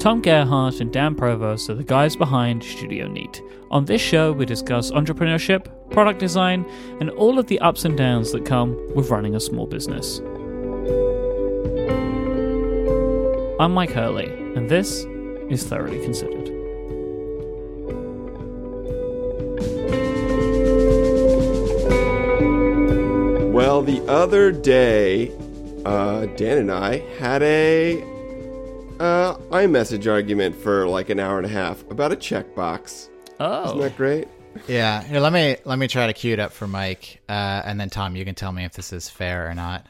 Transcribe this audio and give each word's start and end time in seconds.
Tom 0.00 0.22
Gerhardt 0.22 0.80
and 0.80 0.90
Dan 0.90 1.14
Provost 1.14 1.68
are 1.68 1.74
the 1.74 1.84
guys 1.84 2.16
behind 2.16 2.64
Studio 2.64 3.06
Neat. 3.06 3.42
On 3.70 3.84
this 3.84 4.00
show, 4.00 4.32
we 4.32 4.46
discuss 4.46 4.90
entrepreneurship, 4.92 5.66
product 5.90 6.18
design, 6.18 6.64
and 7.00 7.10
all 7.10 7.38
of 7.38 7.48
the 7.48 7.60
ups 7.60 7.84
and 7.84 7.98
downs 7.98 8.32
that 8.32 8.46
come 8.46 8.78
with 8.94 9.10
running 9.10 9.34
a 9.34 9.40
small 9.40 9.66
business. 9.66 10.20
I'm 13.60 13.74
Myke 13.74 13.92
Hurley, 13.92 14.32
and 14.56 14.70
this 14.70 15.04
is 15.50 15.64
Thoroughly 15.64 16.02
Considered. 16.02 16.48
Well, 23.52 23.82
the 23.82 24.02
other 24.08 24.50
day, 24.50 25.30
uh, 25.84 26.24
Dan 26.36 26.56
and 26.56 26.72
I 26.72 27.00
had 27.18 27.42
a 27.42 28.02
uh, 28.98 29.34
iMessage 29.50 30.10
argument 30.10 30.54
for 30.54 30.86
like 30.86 31.10
an 31.10 31.18
hour 31.18 31.36
and 31.36 31.46
a 31.46 31.50
half 31.50 31.82
about 31.90 32.12
a 32.12 32.16
checkbox. 32.16 33.08
Oh, 33.38 33.64
Isn't 33.66 33.80
that 33.80 33.96
great? 33.96 34.28
Yeah, 34.66 35.02
here 35.02 35.20
let 35.20 35.32
me 35.32 35.56
let 35.64 35.78
me 35.78 35.86
try 35.88 36.06
to 36.06 36.12
cue 36.12 36.32
it 36.32 36.40
up 36.40 36.52
for 36.52 36.66
Myke, 36.66 37.18
uh, 37.28 37.62
and 37.64 37.80
then 37.80 37.88
Tom, 37.90 38.16
you 38.16 38.24
can 38.24 38.34
tell 38.34 38.52
me 38.52 38.64
if 38.64 38.72
this 38.72 38.92
is 38.92 39.08
fair 39.08 39.48
or 39.48 39.54
not. 39.54 39.86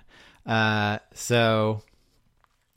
Uh, 0.46 0.98
so, 1.14 1.82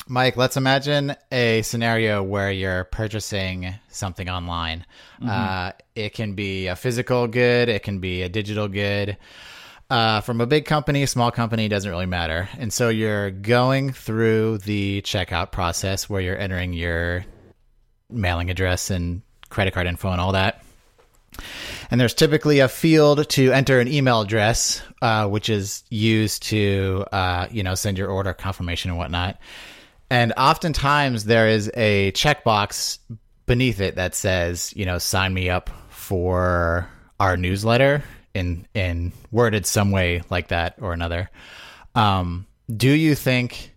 Myke, 0.09 0.35
let's 0.37 0.57
imagine 0.57 1.15
a 1.31 1.61
scenario 1.61 2.23
where 2.23 2.51
you're 2.51 2.85
purchasing 2.85 3.73
something 3.89 4.29
online. 4.29 4.85
Uh, 5.25 5.71
it 5.95 6.13
can 6.13 6.33
be 6.33 6.67
a 6.67 6.75
physical 6.75 7.27
good, 7.27 7.69
it 7.69 7.83
can 7.83 7.99
be 7.99 8.21
a 8.21 8.29
digital 8.29 8.67
good. 8.67 9.17
Uh, 9.93 10.21
from 10.21 10.41
a 10.41 10.47
big 10.47 10.65
company, 10.65 11.05
small 11.05 11.29
company, 11.29 11.67
doesn't 11.67 11.91
really 11.91 12.07
matter. 12.07 12.49
And 12.57 12.73
so 12.73 12.89
you're 12.89 13.29
going 13.29 13.93
through 13.93 14.57
the 14.57 15.03
checkout 15.03 15.51
process 15.51 16.09
where 16.09 16.19
you're 16.19 16.35
entering 16.35 16.73
your 16.73 17.23
mailing 18.09 18.49
address 18.49 18.89
and 18.89 19.21
credit 19.49 19.75
card 19.75 19.85
info 19.85 20.09
and 20.09 20.19
all 20.19 20.31
that. 20.31 20.63
And 21.91 22.01
there's 22.01 22.15
typically 22.15 22.57
a 22.57 22.67
field 22.67 23.29
to 23.29 23.51
enter 23.51 23.79
an 23.79 23.87
email 23.87 24.21
address, 24.21 24.81
uh, 25.03 25.27
which 25.27 25.47
is 25.47 25.83
used 25.91 26.41
to, 26.49 27.05
uh, 27.11 27.45
you 27.51 27.61
know, 27.61 27.75
send 27.75 27.99
your 27.99 28.09
order 28.09 28.33
confirmation 28.33 28.89
and 28.89 28.97
whatnot. 28.97 29.37
And 30.09 30.33
oftentimes 30.35 31.25
there 31.25 31.49
is 31.49 31.69
a 31.75 32.11
checkbox 32.13 32.97
beneath 33.45 33.79
it 33.79 33.93
that 33.97 34.15
says, 34.15 34.73
you 34.75 34.87
know, 34.87 34.97
sign 34.97 35.35
me 35.35 35.51
up 35.51 35.69
for 35.89 36.89
our 37.19 37.37
newsletter 37.37 38.03
in 38.33 38.67
in 38.73 39.13
worded 39.31 39.65
some 39.65 39.91
way 39.91 40.21
like 40.29 40.49
that 40.49 40.75
or 40.79 40.93
another. 40.93 41.29
Um, 41.95 42.47
do 42.75 42.89
you 42.89 43.15
think 43.15 43.75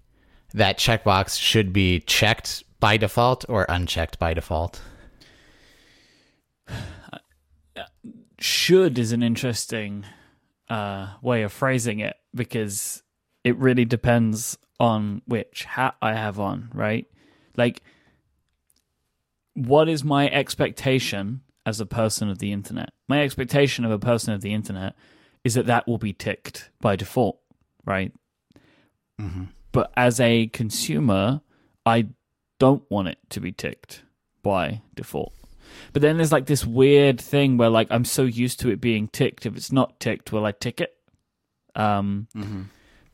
that 0.54 0.78
checkbox 0.78 1.38
should 1.40 1.72
be 1.72 2.00
checked 2.00 2.64
by 2.80 2.96
default 2.96 3.44
or 3.48 3.66
unchecked 3.68 4.18
by 4.18 4.34
default? 4.34 4.80
should 8.38 8.98
is 8.98 9.12
an 9.12 9.22
interesting 9.22 10.04
uh, 10.68 11.08
way 11.22 11.42
of 11.42 11.52
phrasing 11.52 12.00
it 12.00 12.16
because 12.34 13.02
it 13.44 13.56
really 13.56 13.84
depends 13.84 14.58
on 14.78 15.22
which 15.26 15.64
hat 15.64 15.96
I 16.02 16.14
have 16.14 16.38
on, 16.38 16.70
right? 16.74 17.06
Like, 17.56 17.82
what 19.54 19.88
is 19.88 20.04
my 20.04 20.28
expectation 20.28 21.40
as 21.66 21.80
a 21.80 21.86
person 21.86 22.30
of 22.30 22.38
the 22.38 22.52
internet? 22.52 22.90
My 23.08 23.22
expectation 23.22 23.84
of 23.84 23.90
a 23.90 23.98
person 23.98 24.32
of 24.32 24.40
the 24.40 24.54
internet 24.54 24.94
is 25.44 25.54
that 25.54 25.66
that 25.66 25.86
will 25.86 25.98
be 25.98 26.12
ticked 26.12 26.70
by 26.80 26.96
default, 26.96 27.38
right? 27.84 28.12
But 29.72 29.92
as 29.96 30.20
a 30.20 30.46
consumer, 30.48 31.40
I 31.84 32.08
don't 32.58 32.82
want 32.90 33.08
it 33.08 33.18
to 33.30 33.40
be 33.40 33.52
ticked 33.52 34.02
by 34.42 34.80
default. 34.94 35.32
But 35.92 36.02
then 36.02 36.16
there's 36.16 36.32
like 36.32 36.46
this 36.46 36.64
weird 36.64 37.20
thing 37.20 37.56
where 37.58 37.68
like 37.68 37.88
I'm 37.90 38.04
so 38.04 38.22
used 38.22 38.60
to 38.60 38.70
it 38.70 38.80
being 38.80 39.08
ticked. 39.08 39.44
If 39.46 39.56
it's 39.56 39.72
not 39.72 40.00
ticked, 40.00 40.32
will 40.32 40.46
I 40.46 40.52
tick 40.52 40.80
it? 40.80 40.94
Um, 41.74 42.28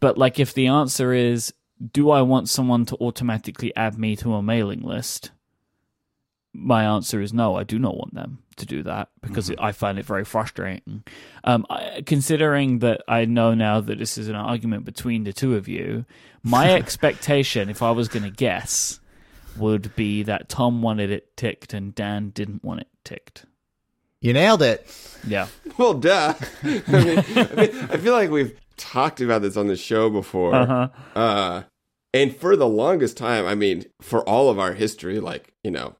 But 0.00 0.18
like 0.18 0.38
if 0.38 0.54
the 0.54 0.66
answer 0.68 1.12
is, 1.12 1.52
do 1.92 2.10
I 2.10 2.22
want 2.22 2.48
someone 2.48 2.86
to 2.86 2.96
automatically 2.96 3.74
add 3.74 3.98
me 3.98 4.14
to 4.16 4.34
a 4.34 4.42
mailing 4.42 4.82
list? 4.82 5.32
My 6.52 6.84
answer 6.84 7.20
is 7.20 7.32
no. 7.32 7.56
I 7.56 7.64
do 7.64 7.78
not 7.78 7.96
want 7.96 8.14
them 8.14 8.41
to 8.56 8.66
do 8.66 8.82
that 8.82 9.08
because 9.20 9.50
it, 9.50 9.58
I 9.60 9.72
find 9.72 9.98
it 9.98 10.04
very 10.04 10.24
frustrating. 10.24 11.04
Um, 11.44 11.66
I, 11.70 12.02
considering 12.04 12.80
that 12.80 13.02
I 13.08 13.24
know 13.24 13.54
now 13.54 13.80
that 13.80 13.98
this 13.98 14.18
is 14.18 14.28
an 14.28 14.34
argument 14.34 14.84
between 14.84 15.24
the 15.24 15.32
two 15.32 15.56
of 15.56 15.68
you, 15.68 16.04
my 16.42 16.72
expectation, 16.74 17.68
if 17.68 17.82
I 17.82 17.90
was 17.90 18.08
going 18.08 18.24
to 18.24 18.30
guess, 18.30 19.00
would 19.56 19.94
be 19.96 20.22
that 20.24 20.48
Tom 20.48 20.82
wanted 20.82 21.10
it 21.10 21.36
ticked 21.36 21.74
and 21.74 21.94
Dan 21.94 22.30
didn't 22.30 22.64
want 22.64 22.80
it 22.80 22.88
ticked. 23.04 23.44
You 24.20 24.32
nailed 24.32 24.62
it. 24.62 24.86
Yeah. 25.26 25.48
Well, 25.78 25.94
duh. 25.94 26.34
I, 26.62 26.66
mean, 26.66 26.82
I, 26.86 27.54
mean, 27.56 27.88
I 27.90 27.96
feel 27.96 28.12
like 28.12 28.30
we've 28.30 28.54
talked 28.76 29.22
about 29.22 29.40
this 29.40 29.56
on 29.56 29.68
the 29.68 29.76
show 29.76 30.10
before. 30.10 30.54
Uh-huh. 30.54 30.88
Uh, 31.18 31.62
and 32.12 32.36
for 32.36 32.56
the 32.56 32.68
longest 32.68 33.16
time, 33.16 33.46
I 33.46 33.54
mean, 33.54 33.86
for 34.02 34.20
all 34.28 34.50
of 34.50 34.58
our 34.58 34.74
history, 34.74 35.18
like, 35.18 35.54
you 35.64 35.70
know, 35.70 35.96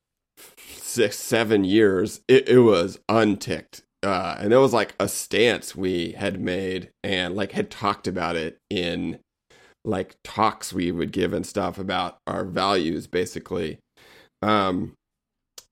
six, 0.92 1.18
seven 1.18 1.64
years, 1.64 2.20
it, 2.28 2.48
it 2.48 2.60
was 2.60 2.98
unticked. 3.08 3.82
Uh, 4.02 4.36
and 4.38 4.52
it 4.52 4.58
was 4.58 4.72
like 4.72 4.94
a 4.98 5.08
stance 5.08 5.76
we 5.76 6.12
had 6.12 6.40
made 6.40 6.90
and 7.04 7.36
like 7.36 7.52
had 7.52 7.70
talked 7.70 8.08
about 8.08 8.34
it 8.34 8.58
in 8.68 9.18
like 9.84 10.16
talks 10.24 10.72
we 10.72 10.90
would 10.90 11.12
give 11.12 11.32
and 11.32 11.46
stuff 11.46 11.78
about 11.78 12.18
our 12.26 12.44
values, 12.44 13.06
basically. 13.06 13.78
Um, 14.42 14.92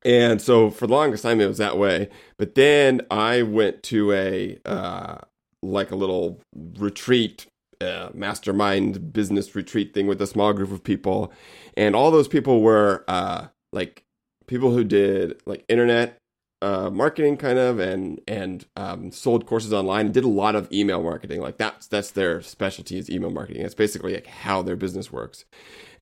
and 0.04 0.41
so 0.41 0.70
for 0.70 0.86
the 0.86 0.94
longest 0.94 1.25
time, 1.25 1.41
it 1.41 1.47
was 1.47 1.58
that 1.58 1.76
way. 1.76 2.08
But 2.38 2.54
then 2.54 3.02
I 3.10 3.42
went 3.42 3.82
to 3.84 4.12
a, 4.12 4.58
uh, 4.64 5.19
like 5.62 5.91
a 5.91 5.97
little 5.97 6.41
retreat 6.78 7.47
uh, 7.81 8.10
mastermind 8.14 9.12
business 9.12 9.54
retreat 9.54 9.92
thing 9.92 10.06
with 10.06 10.20
a 10.20 10.26
small 10.26 10.52
group 10.52 10.70
of 10.70 10.84
people 10.84 11.32
and 11.76 11.97
all 11.97 12.10
those 12.10 12.28
people 12.28 12.60
were 12.60 13.04
uh, 13.08 13.47
like 13.72 14.02
people 14.50 14.72
who 14.72 14.83
did 14.83 15.41
like 15.47 15.65
internet 15.69 16.19
uh, 16.61 16.91
marketing 16.91 17.37
kind 17.37 17.56
of 17.59 17.78
and 17.78 18.21
and 18.27 18.66
um, 18.77 19.12
sold 19.12 19.47
courses 19.47 19.72
online 19.72 20.06
and 20.06 20.15
did 20.15 20.25
a 20.25 20.28
lot 20.28 20.56
of 20.56 20.71
email 20.72 21.03
marketing. 21.03 21.41
Like 21.41 21.56
that's 21.56 21.87
that's 21.87 22.11
their 22.11 22.43
specialty 22.43 22.99
is 22.99 23.09
email 23.09 23.31
marketing. 23.31 23.62
It's 23.62 23.77
basically 23.77 24.12
like 24.12 24.27
how 24.27 24.61
their 24.61 24.77
business 24.77 25.11
works. 25.11 25.47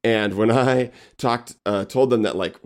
And 0.03 0.35
when 0.35 0.51
i 0.51 0.91
talked 1.19 1.57
uh, 1.67 1.85
told 1.85 2.11
them 2.11 2.23
that 2.23 2.37
like 2.37 2.57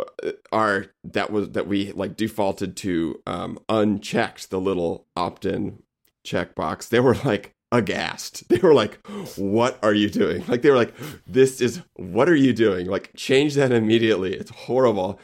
uh, 0.00 0.32
our 0.50 0.86
that 1.04 1.30
was 1.30 1.50
that 1.50 1.68
we 1.68 1.92
like 1.92 2.16
defaulted 2.16 2.76
to 2.78 3.20
um, 3.26 3.58
unchecked 3.68 4.50
the 4.50 4.60
little 4.60 5.06
opt-in 5.14 5.82
checkbox 6.26 6.88
they 6.88 7.00
were 7.00 7.16
like 7.24 7.54
aghast. 7.72 8.44
They 8.48 8.58
were 8.58 8.74
like 8.74 8.98
what 9.36 9.78
are 9.82 9.94
you 9.94 10.08
doing? 10.10 10.44
Like 10.48 10.62
they 10.62 10.70
were 10.70 10.76
like 10.76 10.94
this 11.26 11.60
is 11.60 11.82
what 11.94 12.28
are 12.28 12.36
you 12.36 12.52
doing? 12.52 12.86
Like 12.86 13.12
change 13.16 13.54
that 13.54 13.72
immediately. 13.72 14.34
It's 14.34 14.50
horrible. 14.50 15.20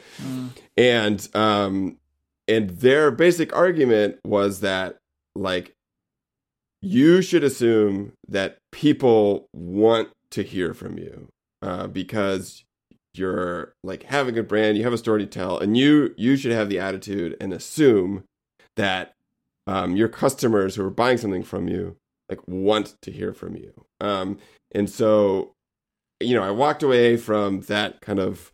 And 0.77 1.27
um 1.35 1.97
and 2.47 2.69
their 2.69 3.11
basic 3.11 3.55
argument 3.55 4.19
was 4.23 4.59
that 4.59 4.97
like 5.35 5.73
you 6.81 7.21
should 7.21 7.43
assume 7.43 8.13
that 8.27 8.57
people 8.71 9.47
want 9.53 10.09
to 10.31 10.43
hear 10.43 10.73
from 10.73 10.97
you 10.99 11.27
uh, 11.61 11.87
because 11.87 12.63
you're 13.15 13.73
like 13.83 14.03
having 14.03 14.37
a 14.37 14.43
brand 14.43 14.77
you 14.77 14.83
have 14.83 14.93
a 14.93 14.97
story 14.97 15.21
to 15.21 15.25
tell 15.25 15.57
and 15.57 15.77
you 15.77 16.13
you 16.17 16.35
should 16.35 16.51
have 16.51 16.69
the 16.69 16.79
attitude 16.79 17.35
and 17.39 17.53
assume 17.53 18.23
that 18.75 19.13
um, 19.67 19.95
your 19.95 20.09
customers 20.09 20.75
who 20.75 20.85
are 20.85 20.91
buying 20.91 21.17
something 21.17 21.43
from 21.43 21.67
you 21.67 21.95
like 22.29 22.45
want 22.47 22.95
to 23.01 23.11
hear 23.11 23.33
from 23.33 23.55
you 23.55 23.85
um, 24.01 24.37
and 24.73 24.89
so 24.89 25.53
you 26.19 26.35
know 26.35 26.43
i 26.43 26.51
walked 26.51 26.83
away 26.83 27.17
from 27.17 27.61
that 27.61 28.01
kind 28.01 28.19
of 28.19 28.51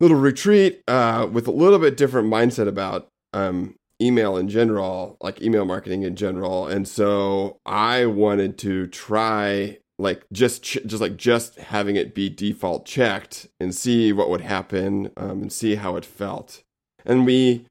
little 0.00 0.18
retreat 0.18 0.82
uh, 0.88 1.26
with 1.30 1.46
a 1.46 1.52
little 1.52 1.78
bit 1.78 1.96
different 1.96 2.28
mindset 2.28 2.68
about 2.68 3.08
um, 3.32 3.74
email 4.00 4.36
in 4.36 4.48
general, 4.48 5.16
like 5.20 5.40
email 5.40 5.64
marketing 5.64 6.02
in 6.02 6.16
general. 6.16 6.66
And 6.66 6.86
so 6.86 7.58
I 7.64 8.06
wanted 8.06 8.58
to 8.58 8.86
try 8.88 9.78
like 9.98 10.24
just 10.32 10.64
ch- 10.64 10.78
just 10.86 11.00
like 11.00 11.16
just 11.16 11.56
having 11.56 11.96
it 11.96 12.14
be 12.14 12.28
default 12.28 12.84
checked 12.84 13.46
and 13.60 13.74
see 13.74 14.12
what 14.12 14.28
would 14.28 14.40
happen 14.40 15.10
um, 15.16 15.42
and 15.42 15.52
see 15.52 15.76
how 15.76 15.96
it 15.96 16.04
felt. 16.04 16.62
And 17.04 17.24
we 17.24 17.66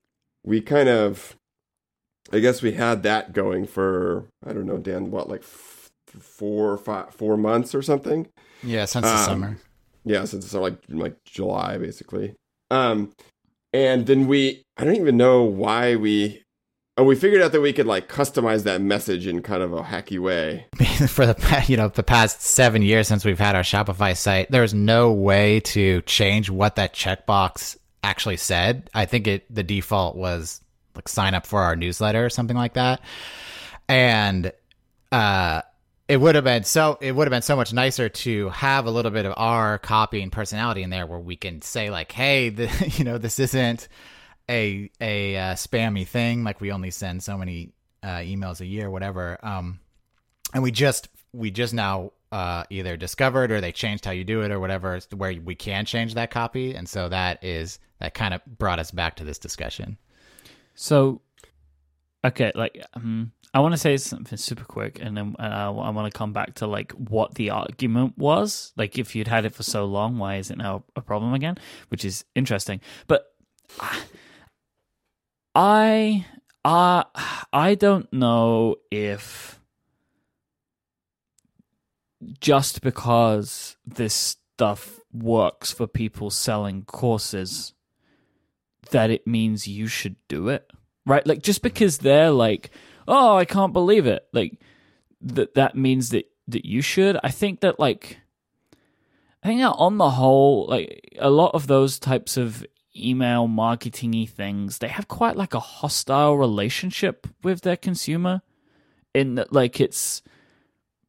we 0.45 0.61
kind 0.61 0.89
of 0.89 1.35
I 2.33 2.39
guess 2.39 2.61
we 2.61 2.73
had 2.73 3.03
that 3.03 3.31
going 3.33 3.65
for 3.67 4.25
I 4.45 4.51
don't 4.53 4.65
know 4.65 4.77
Dan 4.77 5.11
what 5.11 5.29
like 5.29 5.41
f- 5.41 5.89
four 6.19 6.77
five 6.77 7.13
four 7.13 7.37
months 7.37 7.73
or 7.75 7.81
something 7.81 8.27
Yeah, 8.63 8.85
since 8.85 9.05
the 9.05 9.11
Um, 9.13 9.25
summer. 9.25 9.57
yeah 10.05 10.25
since 10.25 10.45
it's 10.45 10.53
like 10.53 10.77
like 10.89 11.15
july 11.25 11.77
basically 11.77 12.33
um 12.71 13.11
and 13.73 14.05
then 14.05 14.27
we 14.27 14.63
i 14.77 14.83
don't 14.83 14.95
even 14.97 15.17
know 15.17 15.43
why 15.43 15.95
we 15.95 16.41
and 16.97 17.07
we 17.07 17.15
figured 17.15 17.41
out 17.41 17.51
that 17.53 17.61
we 17.61 17.73
could 17.73 17.87
like 17.87 18.07
customize 18.07 18.63
that 18.63 18.79
message 18.81 19.25
in 19.25 19.41
kind 19.41 19.63
of 19.63 19.73
a 19.73 19.81
hacky 19.81 20.19
way. 20.19 20.67
For 21.07 21.25
the 21.25 21.65
you 21.67 21.75
know 21.75 21.87
the 21.87 22.03
past 22.03 22.41
seven 22.43 22.83
years 22.83 23.07
since 23.07 23.25
we've 23.25 23.39
had 23.39 23.55
our 23.55 23.63
Shopify 23.63 24.15
site, 24.15 24.51
there's 24.51 24.75
no 24.75 25.11
way 25.11 25.59
to 25.61 26.03
change 26.03 26.51
what 26.51 26.75
that 26.75 26.93
checkbox 26.93 27.77
actually 28.03 28.37
said. 28.37 28.91
I 28.93 29.05
think 29.07 29.25
it 29.25 29.51
the 29.51 29.63
default 29.63 30.15
was 30.15 30.61
like 30.95 31.07
sign 31.07 31.33
up 31.33 31.45
for 31.45 31.61
our 31.61 31.75
newsletter 31.75 32.25
or 32.25 32.29
something 32.29 32.57
like 32.57 32.73
that, 32.73 33.01
and 33.87 34.51
uh, 35.11 35.61
it 36.07 36.17
would 36.17 36.35
have 36.35 36.43
been 36.43 36.63
so 36.63 36.97
it 37.01 37.13
would 37.13 37.27
have 37.27 37.31
been 37.31 37.41
so 37.41 37.55
much 37.55 37.73
nicer 37.73 38.09
to 38.09 38.49
have 38.49 38.85
a 38.85 38.91
little 38.91 39.11
bit 39.11 39.25
of 39.25 39.33
our 39.37 39.77
copy 39.79 40.21
and 40.21 40.31
personality 40.31 40.83
in 40.83 40.89
there 40.89 41.07
where 41.07 41.19
we 41.19 41.35
can 41.35 41.61
say 41.61 41.89
like, 41.89 42.11
hey, 42.11 42.49
the, 42.49 42.93
you 42.97 43.03
know, 43.03 43.17
this 43.17 43.39
isn't 43.39 43.87
a 44.49 44.89
a 44.99 45.37
uh, 45.37 45.53
spammy 45.53 46.07
thing. 46.07 46.43
Like 46.43 46.61
we 46.61 46.71
only 46.71 46.91
send 46.91 47.23
so 47.23 47.37
many 47.37 47.73
uh, 48.01 48.17
emails 48.17 48.59
a 48.61 48.65
year, 48.65 48.89
whatever. 48.89 49.37
Um, 49.43 49.79
and 50.53 50.61
we 50.61 50.71
just 50.71 51.09
we 51.31 51.51
just 51.51 51.73
now 51.73 52.11
uh, 52.31 52.63
either 52.69 52.97
discovered 52.97 53.51
or 53.51 53.61
they 53.61 53.71
changed 53.71 54.05
how 54.05 54.11
you 54.11 54.23
do 54.23 54.41
it 54.41 54.51
or 54.51 54.59
whatever, 54.59 54.99
where 55.15 55.33
we 55.43 55.55
can 55.55 55.85
change 55.85 56.15
that 56.15 56.31
copy, 56.31 56.75
and 56.75 56.87
so 56.89 57.07
that 57.09 57.43
is 57.43 57.79
that 57.99 58.13
kind 58.13 58.33
of 58.33 58.41
brought 58.45 58.79
us 58.79 58.91
back 58.91 59.15
to 59.17 59.23
this 59.23 59.39
discussion. 59.39 59.97
So, 60.75 61.21
okay, 62.25 62.51
like 62.55 62.83
um, 62.93 63.31
I 63.53 63.59
want 63.59 63.73
to 63.73 63.77
say 63.77 63.97
something 63.97 64.37
super 64.37 64.65
quick, 64.65 64.99
and 65.01 65.15
then 65.15 65.35
uh, 65.39 65.73
I 65.77 65.89
want 65.89 66.11
to 66.11 66.17
come 66.17 66.33
back 66.33 66.55
to 66.55 66.67
like 66.67 66.91
what 66.93 67.35
the 67.35 67.51
argument 67.51 68.17
was. 68.17 68.73
Like, 68.75 68.97
if 68.97 69.15
you'd 69.15 69.27
had 69.27 69.45
it 69.45 69.53
for 69.55 69.63
so 69.63 69.85
long, 69.85 70.17
why 70.17 70.37
is 70.37 70.51
it 70.51 70.57
now 70.57 70.83
a 70.95 71.01
problem 71.01 71.33
again? 71.33 71.57
Which 71.89 72.05
is 72.05 72.25
interesting, 72.35 72.81
but. 73.07 73.27
I 75.55 76.25
I 76.65 77.05
I 77.51 77.75
don't 77.75 78.11
know 78.11 78.77
if 78.89 79.59
just 82.39 82.81
because 82.81 83.75
this 83.85 84.13
stuff 84.55 84.99
works 85.11 85.71
for 85.71 85.87
people 85.87 86.29
selling 86.29 86.83
courses 86.85 87.73
that 88.93 89.11
it 89.11 89.27
means 89.27 89.67
you 89.67 89.87
should 89.87 90.15
do 90.27 90.47
it. 90.47 90.65
Right? 91.05 91.27
Like 91.27 91.43
just 91.43 91.61
because 91.61 91.97
they're 91.97 92.31
like, 92.31 92.71
"Oh, 93.07 93.35
I 93.35 93.45
can't 93.45 93.73
believe 93.73 94.07
it." 94.07 94.25
Like 94.31 94.59
that 95.21 95.53
that 95.55 95.75
means 95.75 96.09
that 96.09 96.25
that 96.47 96.65
you 96.65 96.81
should. 96.81 97.19
I 97.23 97.29
think 97.29 97.59
that 97.59 97.79
like 97.79 98.17
I 99.43 99.47
think 99.47 99.59
that 99.59 99.73
on 99.73 99.97
the 99.97 100.11
whole, 100.11 100.67
like 100.67 101.17
a 101.19 101.29
lot 101.29 101.53
of 101.53 101.67
those 101.67 101.99
types 101.99 102.37
of 102.37 102.65
email 102.95 103.47
marketingy 103.47 104.29
things, 104.29 104.77
they 104.77 104.87
have 104.87 105.09
quite 105.09 105.35
like 105.35 105.53
a 105.53 105.59
hostile 105.59 106.37
relationship 106.37 107.27
with 107.43 107.61
their 107.61 107.77
consumer. 107.77 108.41
In 109.13 109.35
that, 109.35 109.53
like, 109.53 109.79
it's 109.79 110.23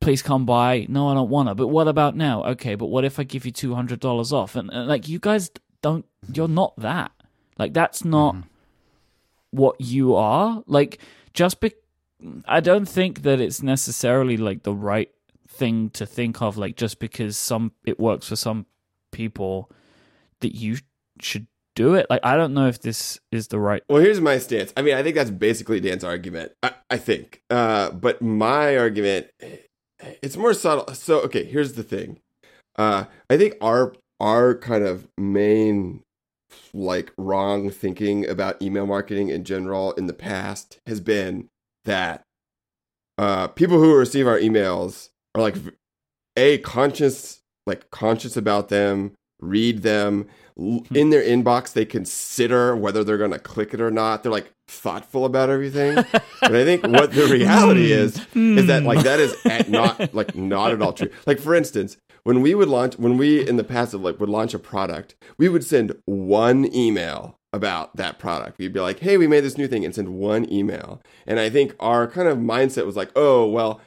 please 0.01 0.21
come 0.21 0.45
by. 0.45 0.85
No, 0.91 1.09
I 1.09 1.15
don't 1.15 1.31
want 1.31 1.49
to. 1.49 1.55
But 1.55 1.69
what 1.69 1.89
about 1.89 2.17
now? 2.17 2.45
Okay, 2.45 2.75
but 2.75 2.87
what 2.87 3.05
if 3.05 3.19
I 3.19 3.23
give 3.23 3.47
you 3.47 3.53
two 3.53 3.75
hundred 3.75 4.01
dollars 4.01 4.33
off? 4.33 4.57
And, 4.57 4.71
and, 4.71 4.87
like, 4.89 5.09
you 5.09 5.19
guys 5.19 5.51
don't. 5.81 6.05
You're 6.31 6.49
not 6.49 6.77
that. 6.79 7.13
Like, 7.59 7.75
that's 7.75 8.05
not 8.05 8.35
mm-hmm. 8.35 8.49
what 9.51 9.81
you 9.81 10.15
are. 10.15 10.63
Like, 10.67 11.01
just 11.33 11.61
be. 11.61 11.73
I 12.47 12.61
don't 12.61 12.87
think 12.87 13.23
that 13.23 13.41
it's 13.41 13.63
necessarily 13.63 14.37
like 14.37 14.63
the 14.63 14.75
right 14.75 15.11
thing 15.49 15.91
to 15.91 16.07
think 16.07 16.41
of. 16.43 16.57
Like, 16.57 16.77
just 16.77 16.99
because 16.99 17.37
some 17.37 17.73
it 17.85 17.99
works 18.01 18.29
for 18.29 18.37
some 18.37 18.67
people, 19.13 19.71
that 20.41 20.55
you 20.55 20.79
should 21.21 21.47
do 21.75 21.95
it. 21.95 22.07
Like 22.09 22.21
I 22.23 22.37
don't 22.37 22.55
know 22.55 22.69
if 22.69 22.81
this 22.81 23.21
is 23.33 23.49
the 23.49 23.59
right. 23.59 23.83
Well, 23.89 24.03
here's 24.03 24.21
my 24.21 24.39
stance. 24.39 24.73
I 24.77 24.83
mean, 24.83 24.95
I 24.95 25.03
think 25.03 25.17
that's 25.17 25.31
basically 25.31 25.81
Dan's 25.81 26.05
argument. 26.05 26.53
I, 26.63 26.73
I 26.91 26.97
think, 26.97 27.43
uh, 27.51 27.91
but 27.91 28.23
my 28.23 28.77
argument, 28.77 29.29
it's 30.01 30.37
more 30.37 30.55
subtle. 30.55 30.93
So 30.95 31.21
okay, 31.23 31.45
here's 31.45 31.75
the 31.75 31.83
thing. 31.83 32.21
Uh, 32.77 33.05
I 33.29 33.37
think 33.37 33.55
our 33.61 33.95
our 34.21 34.55
kind 34.55 34.85
of 34.85 35.09
main 35.19 36.03
like 36.73 37.13
wrong 37.17 37.71
thinking 37.71 38.29
about 38.29 38.61
email 38.61 38.87
marketing 38.87 39.29
in 39.29 39.45
general 39.45 39.93
in 39.93 40.07
the 40.07 40.13
past 40.13 40.79
has 40.87 41.01
been 41.01 41.49
that 41.85 42.23
uh, 43.19 43.49
people 43.49 43.79
who 43.79 43.95
receive 43.95 44.27
our 44.27 44.39
emails 44.39 45.11
are 45.35 45.43
like 45.43 45.57
a 46.37 46.59
conscious 46.59 47.41
like 47.67 47.91
conscious 47.91 48.37
about 48.37 48.69
them 48.69 49.13
read 49.41 49.83
them 49.83 50.27
Hmm. 50.57 50.79
in 50.95 51.11
their 51.11 51.23
inbox 51.23 51.73
they 51.73 51.85
consider 51.85 52.77
whether 52.77 53.03
they're 53.03 53.19
going 53.19 53.33
to 53.33 53.41
click 53.41 53.75
it 53.75 53.81
or 53.81 53.91
not 53.91 54.23
they're 54.23 54.31
like 54.31 54.53
thoughtful 54.69 55.25
about 55.25 55.51
everything 55.51 55.97
but 56.41 56.55
i 56.55 56.65
think 56.65 56.87
what 56.87 57.11
the 57.11 57.27
reality 57.27 57.89
hmm. 57.89 57.93
is 57.93 58.27
is 58.35 58.67
that 58.69 58.85
like 58.85 59.03
that 59.03 59.19
is 59.19 59.35
not 59.69 60.15
like 60.15 60.37
not 60.37 60.71
at 60.71 60.81
all 60.81 60.93
true 60.93 61.11
like 61.27 61.41
for 61.41 61.57
instance 61.57 61.97
when 62.25 62.43
we 62.43 62.55
would 62.55 62.69
launch 62.69 62.99
when 62.99 63.17
we 63.17 63.47
in 63.47 63.57
the 63.57 63.65
past 63.65 63.95
like 63.95 64.19
would 64.19 64.29
launch 64.29 64.53
a 64.55 64.59
product 64.59 65.15
we 65.39 65.49
would 65.49 65.65
send 65.65 65.95
one 66.07 66.75
email 66.75 67.39
about 67.53 67.95
that 67.95 68.19
product. 68.19 68.59
We'd 68.59 68.73
be 68.73 68.81
like 68.81 68.99
hey 68.99 69.17
we 69.17 69.29
made 69.29 69.45
this 69.45 69.57
new 69.57 69.69
thing 69.69 69.85
and 69.85 69.95
send 69.95 70.09
one 70.09 70.51
email. 70.53 71.01
And 71.27 71.39
i 71.39 71.49
think 71.49 71.77
our 71.79 72.07
kind 72.09 72.29
of 72.29 72.39
mindset 72.39 72.87
was 72.87 72.97
like 72.97 73.11
oh 73.15 73.47
well 73.47 73.81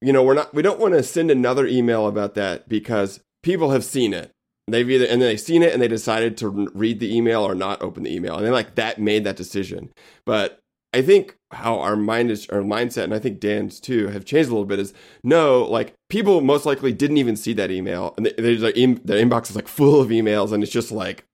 you 0.00 0.12
know 0.12 0.22
we're 0.22 0.34
not 0.34 0.54
we 0.54 0.62
don't 0.62 0.80
want 0.80 0.94
to 0.94 1.02
send 1.02 1.30
another 1.30 1.66
email 1.66 2.06
about 2.06 2.34
that 2.34 2.68
because 2.68 3.20
people 3.42 3.70
have 3.70 3.84
seen 3.84 4.12
it. 4.12 4.32
They've 4.68 4.88
either 4.88 5.06
and 5.06 5.20
they've 5.20 5.40
seen 5.40 5.62
it 5.62 5.72
and 5.72 5.82
they 5.82 5.88
decided 5.88 6.36
to 6.38 6.48
read 6.74 7.00
the 7.00 7.14
email 7.14 7.42
or 7.42 7.54
not 7.54 7.82
open 7.82 8.04
the 8.04 8.14
email, 8.14 8.36
and 8.36 8.44
then 8.44 8.52
like 8.52 8.76
that 8.76 9.00
made 9.00 9.24
that 9.24 9.36
decision. 9.36 9.90
But 10.24 10.60
I 10.92 11.02
think 11.02 11.36
how 11.52 11.80
our 11.80 11.96
mind 11.96 12.30
is, 12.30 12.48
our 12.50 12.60
mindset, 12.60 13.04
and 13.04 13.14
I 13.14 13.18
think 13.18 13.40
Dan's 13.40 13.80
too, 13.80 14.08
have 14.08 14.24
changed 14.24 14.48
a 14.48 14.52
little 14.52 14.66
bit. 14.66 14.78
Is 14.78 14.92
no, 15.22 15.64
like 15.64 15.94
people 16.08 16.40
most 16.40 16.66
likely 16.66 16.92
didn't 16.92 17.16
even 17.16 17.36
see 17.36 17.52
that 17.54 17.70
email, 17.70 18.14
and 18.16 18.26
they, 18.26 18.56
their 18.56 18.72
inbox 18.72 19.50
is 19.50 19.56
like 19.56 19.68
full 19.68 20.00
of 20.00 20.08
emails, 20.08 20.52
and 20.52 20.62
it's 20.62 20.72
just 20.72 20.92
like 20.92 21.24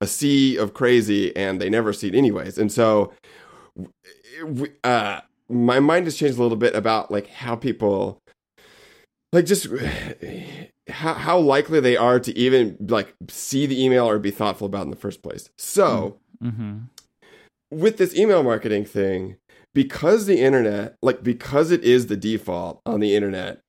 a 0.00 0.06
sea 0.06 0.56
of 0.56 0.74
crazy, 0.74 1.34
and 1.36 1.60
they 1.60 1.70
never 1.70 1.92
see 1.92 2.08
it 2.08 2.14
anyways. 2.14 2.58
And 2.58 2.70
so, 2.70 3.12
uh, 4.84 5.20
my 5.48 5.80
mind 5.80 6.06
has 6.06 6.16
changed 6.16 6.38
a 6.38 6.42
little 6.42 6.56
bit 6.56 6.74
about 6.74 7.10
like 7.10 7.28
how 7.28 7.56
people 7.56 8.18
like 9.32 9.46
just 9.46 9.66
how, 10.88 11.14
how 11.14 11.38
likely 11.38 11.80
they 11.80 11.96
are 11.96 12.20
to 12.20 12.36
even 12.36 12.76
like 12.80 13.14
see 13.28 13.66
the 13.66 13.82
email 13.82 14.08
or 14.08 14.18
be 14.18 14.30
thoughtful 14.30 14.66
about 14.66 14.84
in 14.84 14.90
the 14.90 14.96
first 14.96 15.22
place. 15.22 15.50
So, 15.56 16.18
mm-hmm. 16.42 16.78
With 17.72 17.96
this 17.96 18.14
email 18.14 18.42
marketing 18.42 18.84
thing, 18.84 19.36
because 19.74 20.26
the 20.26 20.40
internet, 20.40 20.96
like 21.02 21.22
because 21.22 21.70
it 21.70 21.82
is 21.82 22.06
the 22.06 22.16
default 22.16 22.80
on 22.84 23.00
the 23.00 23.16
internet 23.16 23.60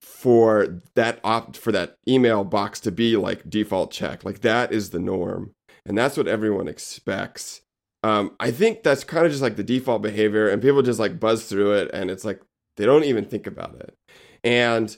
for 0.00 0.80
that 0.94 1.20
opt 1.22 1.56
for 1.56 1.70
that 1.70 1.96
email 2.08 2.44
box 2.44 2.80
to 2.80 2.90
be 2.90 3.16
like 3.16 3.48
default 3.48 3.92
check, 3.92 4.24
like 4.24 4.40
that 4.40 4.72
is 4.72 4.90
the 4.90 4.98
norm, 4.98 5.52
and 5.86 5.96
that's 5.96 6.16
what 6.16 6.28
everyone 6.28 6.68
expects. 6.68 7.60
Um, 8.02 8.36
I 8.38 8.50
think 8.50 8.82
that's 8.82 9.04
kind 9.04 9.24
of 9.24 9.32
just 9.32 9.42
like 9.42 9.56
the 9.56 9.62
default 9.62 10.02
behavior, 10.02 10.48
and 10.48 10.60
people 10.60 10.82
just 10.82 11.00
like 11.00 11.20
buzz 11.20 11.46
through 11.46 11.74
it, 11.74 11.90
and 11.94 12.10
it's 12.10 12.24
like 12.24 12.42
they 12.76 12.84
don't 12.84 13.04
even 13.04 13.24
think 13.24 13.46
about 13.46 13.76
it. 13.76 13.94
And 14.42 14.94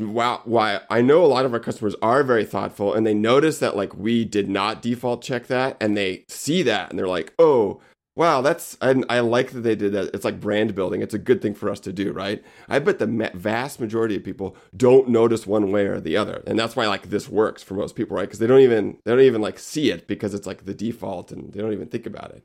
wow 0.00 0.40
why 0.44 0.80
i 0.90 1.00
know 1.00 1.24
a 1.24 1.26
lot 1.26 1.44
of 1.44 1.52
our 1.52 1.60
customers 1.60 1.94
are 2.02 2.22
very 2.22 2.44
thoughtful 2.44 2.94
and 2.94 3.06
they 3.06 3.14
notice 3.14 3.58
that 3.58 3.76
like 3.76 3.96
we 3.96 4.24
did 4.24 4.48
not 4.48 4.82
default 4.82 5.22
check 5.22 5.46
that 5.46 5.76
and 5.80 5.96
they 5.96 6.24
see 6.28 6.62
that 6.62 6.90
and 6.90 6.98
they're 6.98 7.08
like 7.08 7.32
oh 7.38 7.80
wow 8.16 8.40
that's 8.40 8.76
i, 8.82 9.02
I 9.08 9.20
like 9.20 9.52
that 9.52 9.60
they 9.60 9.74
did 9.74 9.92
that. 9.92 10.14
It's 10.14 10.24
like 10.24 10.40
brand 10.40 10.74
building. 10.74 11.00
It's 11.00 11.14
a 11.14 11.18
good 11.18 11.40
thing 11.40 11.54
for 11.54 11.70
us 11.70 11.80
to 11.80 11.92
do 11.92 12.12
right? 12.12 12.42
I 12.68 12.78
bet 12.78 12.98
the 12.98 13.30
vast 13.34 13.80
majority 13.80 14.16
of 14.16 14.24
people 14.24 14.56
don't 14.76 15.08
notice 15.08 15.46
one 15.46 15.70
way 15.70 15.86
or 15.86 16.00
the 16.00 16.16
other 16.16 16.42
and 16.46 16.58
that's 16.58 16.76
why 16.76 16.86
like 16.86 17.10
this 17.10 17.28
works 17.28 17.62
for 17.62 17.74
most 17.74 17.96
people 17.96 18.16
right? 18.16 18.24
Because 18.26 18.38
they 18.38 18.46
don't 18.46 18.60
even 18.60 18.98
they 19.04 19.12
don't 19.12 19.20
even 19.20 19.40
like 19.40 19.58
see 19.58 19.90
it 19.90 20.06
because 20.06 20.34
it's 20.34 20.46
like 20.46 20.66
the 20.66 20.74
default 20.74 21.32
and 21.32 21.52
they 21.52 21.60
don't 21.60 21.72
even 21.72 21.88
think 21.88 22.06
about 22.06 22.32
it. 22.32 22.44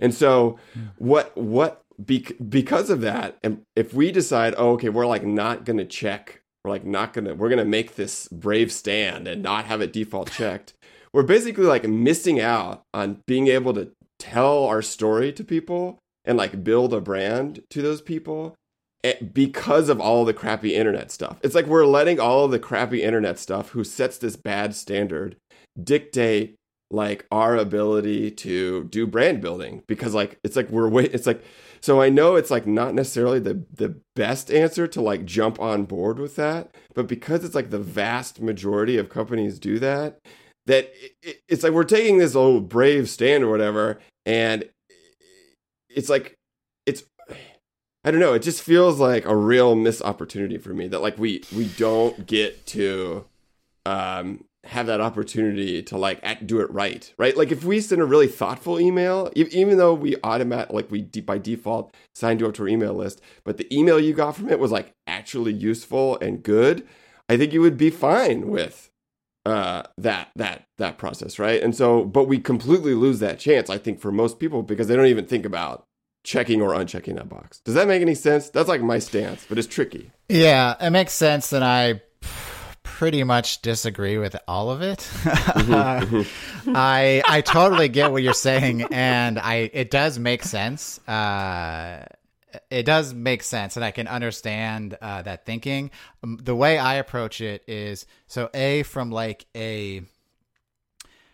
And 0.00 0.14
so 0.14 0.58
yeah. 0.76 0.82
what 0.98 1.36
what 1.36 1.82
because 2.48 2.88
of 2.90 3.00
that 3.00 3.38
and 3.42 3.62
if 3.76 3.92
we 3.92 4.10
decide 4.10 4.54
oh 4.56 4.70
okay 4.72 4.88
we're 4.88 5.06
like 5.06 5.24
not 5.24 5.64
going 5.64 5.76
to 5.76 5.84
check 5.84 6.39
we're 6.64 6.70
like 6.70 6.84
not 6.84 7.12
gonna 7.12 7.34
we're 7.34 7.48
gonna 7.48 7.64
make 7.64 7.94
this 7.94 8.28
brave 8.28 8.70
stand 8.70 9.26
and 9.26 9.42
not 9.42 9.64
have 9.66 9.80
it 9.80 9.92
default 9.92 10.30
checked. 10.32 10.74
We're 11.12 11.22
basically 11.22 11.66
like 11.66 11.88
missing 11.88 12.40
out 12.40 12.82
on 12.94 13.22
being 13.26 13.48
able 13.48 13.74
to 13.74 13.90
tell 14.18 14.64
our 14.64 14.82
story 14.82 15.32
to 15.32 15.42
people 15.42 15.98
and 16.24 16.36
like 16.36 16.62
build 16.62 16.92
a 16.94 17.00
brand 17.00 17.62
to 17.70 17.82
those 17.82 18.02
people 18.02 18.54
eh, 19.02 19.14
because 19.32 19.88
of 19.88 20.00
all 20.00 20.24
the 20.24 20.34
crappy 20.34 20.74
internet 20.74 21.10
stuff. 21.10 21.38
It's 21.42 21.54
like 21.54 21.66
we're 21.66 21.86
letting 21.86 22.20
all 22.20 22.46
the 22.46 22.58
crappy 22.58 23.02
internet 23.02 23.38
stuff 23.38 23.70
who 23.70 23.82
sets 23.82 24.18
this 24.18 24.36
bad 24.36 24.74
standard 24.74 25.36
dictate 25.82 26.56
like 26.90 27.26
our 27.30 27.56
ability 27.56 28.30
to 28.30 28.84
do 28.84 29.06
brand 29.06 29.40
building 29.40 29.82
because 29.86 30.12
like 30.12 30.38
it's 30.42 30.56
like 30.56 30.68
we're 30.70 30.88
wait 30.88 31.14
it's 31.14 31.26
like 31.26 31.42
so 31.80 32.02
I 32.02 32.10
know 32.10 32.36
it's 32.36 32.50
like 32.50 32.66
not 32.66 32.94
necessarily 32.94 33.38
the 33.38 33.64
the 33.72 33.96
best 34.14 34.50
answer 34.50 34.86
to 34.88 35.00
like 35.00 35.24
jump 35.24 35.58
on 35.58 35.84
board 35.84 36.18
with 36.18 36.36
that, 36.36 36.74
but 36.94 37.06
because 37.06 37.42
it's 37.42 37.54
like 37.54 37.70
the 37.70 37.78
vast 37.78 38.40
majority 38.40 38.98
of 38.98 39.08
companies 39.08 39.58
do 39.58 39.78
that, 39.78 40.18
that 40.66 40.92
it, 41.22 41.40
it's 41.48 41.62
like 41.62 41.72
we're 41.72 41.84
taking 41.84 42.18
this 42.18 42.36
old 42.36 42.68
brave 42.68 43.08
stand 43.08 43.44
or 43.44 43.50
whatever, 43.50 43.98
and 44.26 44.68
it's 45.88 46.10
like 46.10 46.34
it's 46.84 47.04
I 48.04 48.10
don't 48.10 48.20
know. 48.20 48.34
It 48.34 48.42
just 48.42 48.62
feels 48.62 49.00
like 49.00 49.24
a 49.24 49.36
real 49.36 49.74
missed 49.74 50.02
opportunity 50.02 50.58
for 50.58 50.74
me 50.74 50.86
that 50.88 51.00
like 51.00 51.18
we 51.18 51.42
we 51.56 51.64
don't 51.78 52.26
get 52.26 52.66
to 52.68 53.24
um, 53.86 54.44
have 54.64 54.86
that 54.86 55.00
opportunity 55.00 55.82
to 55.82 55.96
like 55.96 56.20
act, 56.22 56.46
do 56.46 56.60
it 56.60 56.70
right, 56.70 57.12
right? 57.18 57.36
Like 57.36 57.50
if 57.50 57.64
we 57.64 57.80
send 57.80 58.02
a 58.02 58.04
really 58.04 58.26
thoughtful 58.26 58.78
email, 58.78 59.30
even 59.34 59.78
though 59.78 59.94
we 59.94 60.16
automatic 60.22 60.72
like 60.72 60.90
we 60.90 61.02
by 61.02 61.38
default 61.38 61.94
signed 62.14 62.40
you 62.40 62.46
up 62.46 62.54
to 62.54 62.62
our 62.62 62.68
email 62.68 62.94
list, 62.94 63.20
but 63.44 63.56
the 63.56 63.74
email 63.74 63.98
you 63.98 64.12
got 64.12 64.36
from 64.36 64.50
it 64.50 64.58
was 64.58 64.70
like 64.70 64.94
actually 65.06 65.52
useful 65.52 66.18
and 66.20 66.42
good, 66.42 66.86
I 67.28 67.36
think 67.36 67.52
you 67.52 67.60
would 67.60 67.76
be 67.76 67.90
fine 67.90 68.48
with 68.48 68.90
uh 69.46 69.82
that 69.96 70.28
that 70.36 70.66
that 70.76 70.98
process 70.98 71.38
right 71.38 71.62
and 71.62 71.74
so 71.74 72.04
but 72.04 72.24
we 72.24 72.38
completely 72.38 72.92
lose 72.92 73.20
that 73.20 73.38
chance 73.38 73.70
i 73.70 73.78
think 73.78 73.98
for 73.98 74.12
most 74.12 74.38
people 74.38 74.62
because 74.62 74.86
they 74.86 74.94
don't 74.94 75.06
even 75.06 75.26
think 75.26 75.46
about 75.46 75.86
checking 76.24 76.60
or 76.60 76.70
unchecking 76.70 77.16
that 77.16 77.28
box. 77.28 77.60
Does 77.60 77.74
that 77.74 77.88
make 77.88 78.02
any 78.02 78.14
sense? 78.14 78.50
That's 78.50 78.68
like 78.68 78.82
my 78.82 78.98
stance, 78.98 79.46
but 79.48 79.58
it's 79.58 79.66
tricky. 79.66 80.10
Yeah, 80.28 80.74
it 80.80 80.90
makes 80.90 81.12
sense 81.12 81.50
that 81.50 81.62
I 81.62 82.02
pretty 83.00 83.24
much 83.24 83.62
disagree 83.62 84.18
with 84.18 84.36
all 84.46 84.70
of 84.70 84.82
it. 84.82 84.98
Mm-hmm, 84.98 85.72
mm-hmm. 86.16 86.72
I 86.76 87.22
I 87.26 87.40
totally 87.40 87.88
get 87.88 88.12
what 88.12 88.22
you're 88.22 88.34
saying 88.34 88.82
and 88.90 89.38
I 89.38 89.70
it 89.72 89.90
does 89.90 90.18
make 90.18 90.42
sense. 90.42 90.98
Uh 91.08 92.04
it 92.70 92.84
does 92.84 93.14
make 93.14 93.42
sense 93.42 93.76
and 93.76 93.84
I 93.86 93.90
can 93.90 94.06
understand 94.06 94.98
uh, 95.00 95.22
that 95.22 95.46
thinking. 95.46 95.92
Um, 96.22 96.38
the 96.42 96.54
way 96.54 96.76
I 96.76 96.96
approach 96.96 97.40
it 97.40 97.64
is 97.66 98.04
so 98.26 98.50
a 98.52 98.82
from 98.82 99.10
like 99.10 99.46
a 99.56 100.02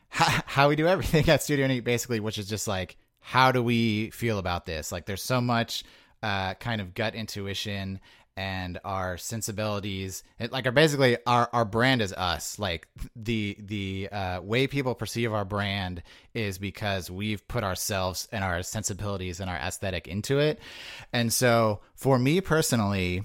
how, 0.08 0.42
how 0.46 0.68
we 0.68 0.76
do 0.76 0.86
everything 0.86 1.28
at 1.28 1.42
Studio 1.42 1.66
Neat 1.66 1.82
basically, 1.82 2.20
which 2.20 2.38
is 2.38 2.48
just 2.48 2.68
like 2.68 2.96
how 3.18 3.50
do 3.50 3.60
we 3.60 4.10
feel 4.10 4.38
about 4.38 4.66
this? 4.66 4.92
Like, 4.92 5.04
there's 5.04 5.20
so 5.20 5.40
much 5.40 5.82
uh, 6.22 6.54
kind 6.54 6.80
of 6.80 6.94
gut 6.94 7.16
intuition 7.16 7.98
and 8.36 8.78
our 8.84 9.16
sensibilities 9.16 10.22
it, 10.38 10.52
like 10.52 10.66
are 10.66 10.72
basically 10.72 11.16
our, 11.26 11.48
our 11.52 11.64
brand 11.64 12.02
is 12.02 12.12
us 12.12 12.58
like 12.58 12.86
the 13.14 13.56
the 13.58 14.08
uh, 14.10 14.40
way 14.42 14.66
people 14.66 14.94
perceive 14.94 15.32
our 15.32 15.44
brand 15.44 16.02
is 16.34 16.58
because 16.58 17.10
we've 17.10 17.46
put 17.48 17.64
ourselves 17.64 18.28
and 18.32 18.44
our 18.44 18.62
sensibilities 18.62 19.40
and 19.40 19.48
our 19.48 19.56
aesthetic 19.56 20.06
into 20.06 20.38
it 20.38 20.58
and 21.12 21.32
so 21.32 21.80
for 21.94 22.18
me 22.18 22.40
personally 22.40 23.22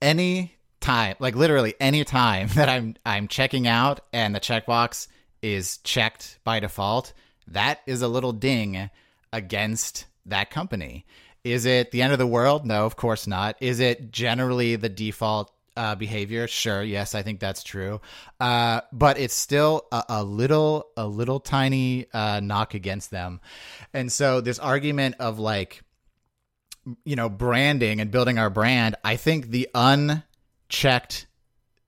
any 0.00 0.54
time 0.80 1.14
like 1.18 1.34
literally 1.34 1.74
any 1.80 2.04
time 2.04 2.48
that 2.54 2.68
i'm 2.68 2.94
i'm 3.04 3.28
checking 3.28 3.66
out 3.66 4.00
and 4.12 4.34
the 4.34 4.40
checkbox 4.40 5.08
is 5.42 5.78
checked 5.78 6.38
by 6.44 6.60
default 6.60 7.12
that 7.46 7.80
is 7.86 8.02
a 8.02 8.08
little 8.08 8.32
ding 8.32 8.90
against 9.32 10.06
that 10.26 10.50
company. 10.50 11.04
Is 11.48 11.64
it 11.64 11.92
the 11.92 12.02
end 12.02 12.12
of 12.12 12.18
the 12.18 12.26
world? 12.26 12.66
No, 12.66 12.84
of 12.84 12.96
course 12.96 13.26
not. 13.26 13.56
Is 13.60 13.80
it 13.80 14.12
generally 14.12 14.76
the 14.76 14.90
default 14.90 15.50
uh, 15.78 15.94
behavior? 15.94 16.46
Sure, 16.46 16.82
yes, 16.82 17.14
I 17.14 17.22
think 17.22 17.40
that's 17.40 17.62
true. 17.62 18.02
Uh, 18.38 18.82
but 18.92 19.18
it's 19.18 19.34
still 19.34 19.86
a, 19.90 20.04
a, 20.10 20.24
little, 20.24 20.88
a 20.96 21.06
little 21.06 21.40
tiny 21.40 22.06
uh, 22.12 22.40
knock 22.40 22.74
against 22.74 23.10
them. 23.10 23.40
And 23.94 24.12
so 24.12 24.42
this 24.42 24.58
argument 24.58 25.16
of 25.20 25.38
like, 25.38 25.82
you 27.04 27.16
know, 27.16 27.30
branding 27.30 28.00
and 28.00 28.10
building 28.10 28.38
our 28.38 28.50
brand, 28.50 28.96
I 29.02 29.16
think 29.16 29.48
the 29.48 29.68
unchecked 29.74 31.26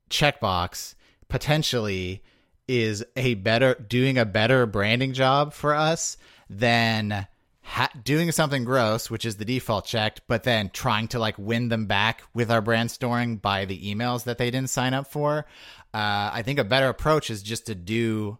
checkbox 0.08 0.94
potentially 1.28 2.22
is 2.66 3.04
a 3.14 3.34
better 3.34 3.74
doing 3.74 4.16
a 4.16 4.24
better 4.24 4.64
branding 4.64 5.12
job 5.12 5.52
for 5.52 5.74
us 5.74 6.16
than 6.48 7.26
ha- 7.70 7.90
doing 8.02 8.32
something 8.32 8.64
gross, 8.64 9.08
which 9.08 9.24
is 9.24 9.36
the 9.36 9.44
default 9.44 9.86
checked, 9.86 10.22
but 10.26 10.42
then 10.42 10.70
trying 10.70 11.08
to 11.08 11.18
like 11.18 11.38
win 11.38 11.68
them 11.68 11.86
back 11.86 12.22
with 12.34 12.50
our 12.50 12.60
brand 12.60 12.90
storing 12.90 13.36
by 13.36 13.64
the 13.64 13.94
emails 13.94 14.24
that 14.24 14.38
they 14.38 14.50
didn't 14.50 14.70
sign 14.70 14.92
up 14.92 15.06
for. 15.06 15.46
Uh, 15.94 16.30
I 16.32 16.42
think 16.42 16.58
a 16.58 16.64
better 16.64 16.88
approach 16.88 17.30
is 17.30 17.42
just 17.42 17.66
to 17.66 17.74
do 17.74 18.38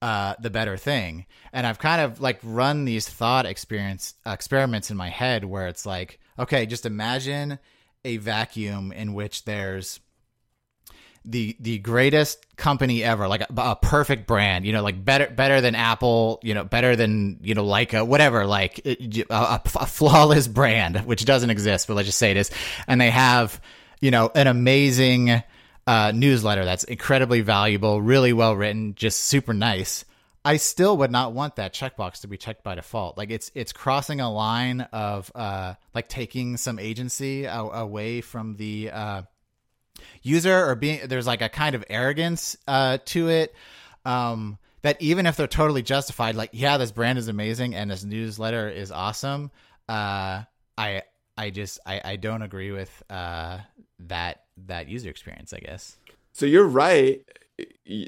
uh, 0.00 0.34
the 0.40 0.50
better 0.50 0.76
thing. 0.76 1.26
And 1.52 1.66
I've 1.66 1.78
kind 1.78 2.00
of 2.00 2.20
like 2.20 2.38
run 2.42 2.84
these 2.84 3.08
thought 3.08 3.46
experience 3.46 4.14
experiments 4.24 4.90
in 4.90 4.96
my 4.96 5.10
head 5.10 5.44
where 5.44 5.66
it's 5.66 5.84
like, 5.84 6.20
okay, 6.38 6.64
just 6.64 6.86
imagine 6.86 7.58
a 8.04 8.16
vacuum 8.18 8.92
in 8.92 9.12
which 9.12 9.44
there's 9.44 10.00
the 11.24 11.56
the 11.60 11.78
greatest 11.78 12.56
company 12.56 13.04
ever, 13.04 13.28
like 13.28 13.42
a, 13.42 13.46
a, 13.56 13.76
perfect 13.76 14.26
brand, 14.26 14.66
you 14.66 14.72
know, 14.72 14.82
like 14.82 15.04
better 15.04 15.28
better 15.28 15.60
than 15.60 15.74
Apple, 15.74 16.40
you 16.42 16.54
know, 16.54 16.64
better 16.64 16.96
than 16.96 17.38
you 17.42 17.54
know 17.54 17.64
Leica, 17.64 18.06
whatever, 18.06 18.46
like 18.46 18.80
a, 18.84 19.24
a, 19.30 19.60
a 19.64 19.86
flawless 19.86 20.48
brand, 20.48 20.98
which 21.06 21.24
doesn't 21.24 21.50
exist, 21.50 21.86
but 21.86 21.94
let's 21.94 22.06
just 22.06 22.18
say 22.18 22.30
it 22.30 22.36
is, 22.36 22.50
and 22.86 23.00
they 23.00 23.10
have 23.10 23.60
you 24.00 24.10
know 24.10 24.30
an 24.34 24.46
amazing 24.46 25.42
uh, 25.86 26.12
newsletter 26.14 26.64
that's 26.64 26.84
incredibly 26.84 27.40
valuable, 27.40 28.00
really 28.00 28.32
well 28.32 28.56
written, 28.56 28.94
just 28.94 29.20
super 29.20 29.54
nice. 29.54 30.04
I 30.44 30.56
still 30.56 30.96
would 30.96 31.12
not 31.12 31.34
want 31.34 31.56
that 31.56 31.72
checkbox 31.72 32.22
to 32.22 32.26
be 32.26 32.36
checked 32.36 32.64
by 32.64 32.74
default. 32.74 33.16
Like 33.16 33.30
it's 33.30 33.52
it's 33.54 33.72
crossing 33.72 34.20
a 34.20 34.32
line 34.32 34.80
of 34.92 35.30
uh, 35.34 35.74
like 35.94 36.08
taking 36.08 36.56
some 36.56 36.80
agency 36.80 37.44
away 37.44 38.22
from 38.22 38.56
the 38.56 38.90
uh, 38.90 39.22
user 40.22 40.66
or 40.66 40.74
being 40.74 41.00
there's 41.08 41.26
like 41.26 41.42
a 41.42 41.48
kind 41.48 41.74
of 41.74 41.84
arrogance 41.88 42.56
uh, 42.68 42.98
to 43.04 43.28
it 43.28 43.54
um, 44.04 44.58
that 44.82 45.00
even 45.00 45.26
if 45.26 45.36
they're 45.36 45.46
totally 45.46 45.82
justified 45.82 46.34
like 46.34 46.50
yeah 46.52 46.78
this 46.78 46.92
brand 46.92 47.18
is 47.18 47.28
amazing 47.28 47.74
and 47.74 47.90
this 47.90 48.04
newsletter 48.04 48.68
is 48.68 48.90
awesome 48.90 49.50
uh, 49.88 50.42
i 50.78 51.02
i 51.36 51.50
just 51.50 51.78
i, 51.86 52.00
I 52.04 52.16
don't 52.16 52.42
agree 52.42 52.72
with 52.72 53.02
uh, 53.10 53.58
that 54.00 54.44
that 54.66 54.88
user 54.88 55.10
experience 55.10 55.52
i 55.52 55.58
guess. 55.58 55.96
So 56.34 56.46
you're 56.46 56.66
right. 56.66 57.22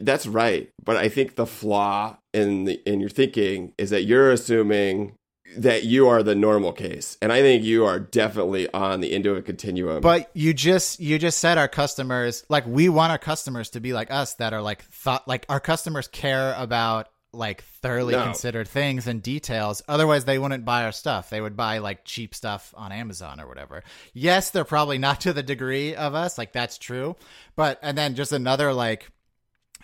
That's 0.01 0.27
right. 0.27 0.71
But 0.83 0.97
i 0.97 1.09
think 1.09 1.37
the 1.37 1.47
flaw 1.47 2.19
in 2.33 2.65
the 2.65 2.81
in 2.89 3.01
your 3.01 3.11
thinking 3.11 3.73
is 3.79 3.91
that 3.91 4.05
you're 4.05 4.31
assuming 4.31 5.15
that 5.57 5.85
you 5.85 6.09
are 6.09 6.23
the 6.23 6.35
normal 6.35 6.73
case 6.73 7.19
and 7.21 7.31
i 7.31 7.41
think 7.43 7.63
you 7.63 7.85
are 7.85 8.01
definitely 8.01 8.73
on 8.73 9.01
the 9.01 9.13
end 9.13 9.27
of 9.27 9.37
a 9.37 9.43
continuum. 9.43 10.01
But 10.01 10.31
you 10.35 10.53
just 10.53 11.01
you 11.01 11.19
just 11.19 11.39
said 11.39 11.59
our 11.59 11.69
customers 11.69 12.45
like 12.49 12.67
we 12.67 12.89
want 12.89 13.13
our 13.13 13.19
customers 13.19 13.71
to 13.71 13.81
be 13.81 13.93
like 13.93 14.11
us 14.11 14.35
that 14.35 14.53
are 14.53 14.63
like 14.63 14.83
thought 14.85 15.27
like 15.29 15.47
our 15.49 15.61
customers 15.61 16.09
care 16.09 16.55
about 16.59 17.09
like 17.33 17.63
thoroughly 17.83 18.15
no. 18.15 18.23
considered 18.23 18.69
things 18.69 19.07
and 19.09 19.23
details. 19.23 19.83
Otherwise 19.89 20.25
they 20.25 20.39
wouldn't 20.39 20.65
buy 20.65 20.85
our 20.85 20.93
stuff. 20.93 21.31
They 21.31 21.41
would 21.41 21.57
buy 21.57 21.79
like 21.79 22.05
cheap 22.05 22.35
stuff 22.35 22.73
on 22.77 22.93
amazon 22.93 23.41
or 23.41 23.47
whatever. 23.47 23.83
Yes 24.13 24.51
they're 24.51 24.65
probably 24.65 24.99
not 24.99 25.23
to 25.23 25.33
the 25.33 25.43
degree 25.43 25.95
of 25.95 26.15
us 26.15 26.39
like 26.39 26.53
that's 26.53 26.79
true. 26.79 27.17
But 27.57 27.79
and 27.83 27.97
then 27.97 28.15
just 28.15 28.33
another 28.33 28.73
like 28.73 29.11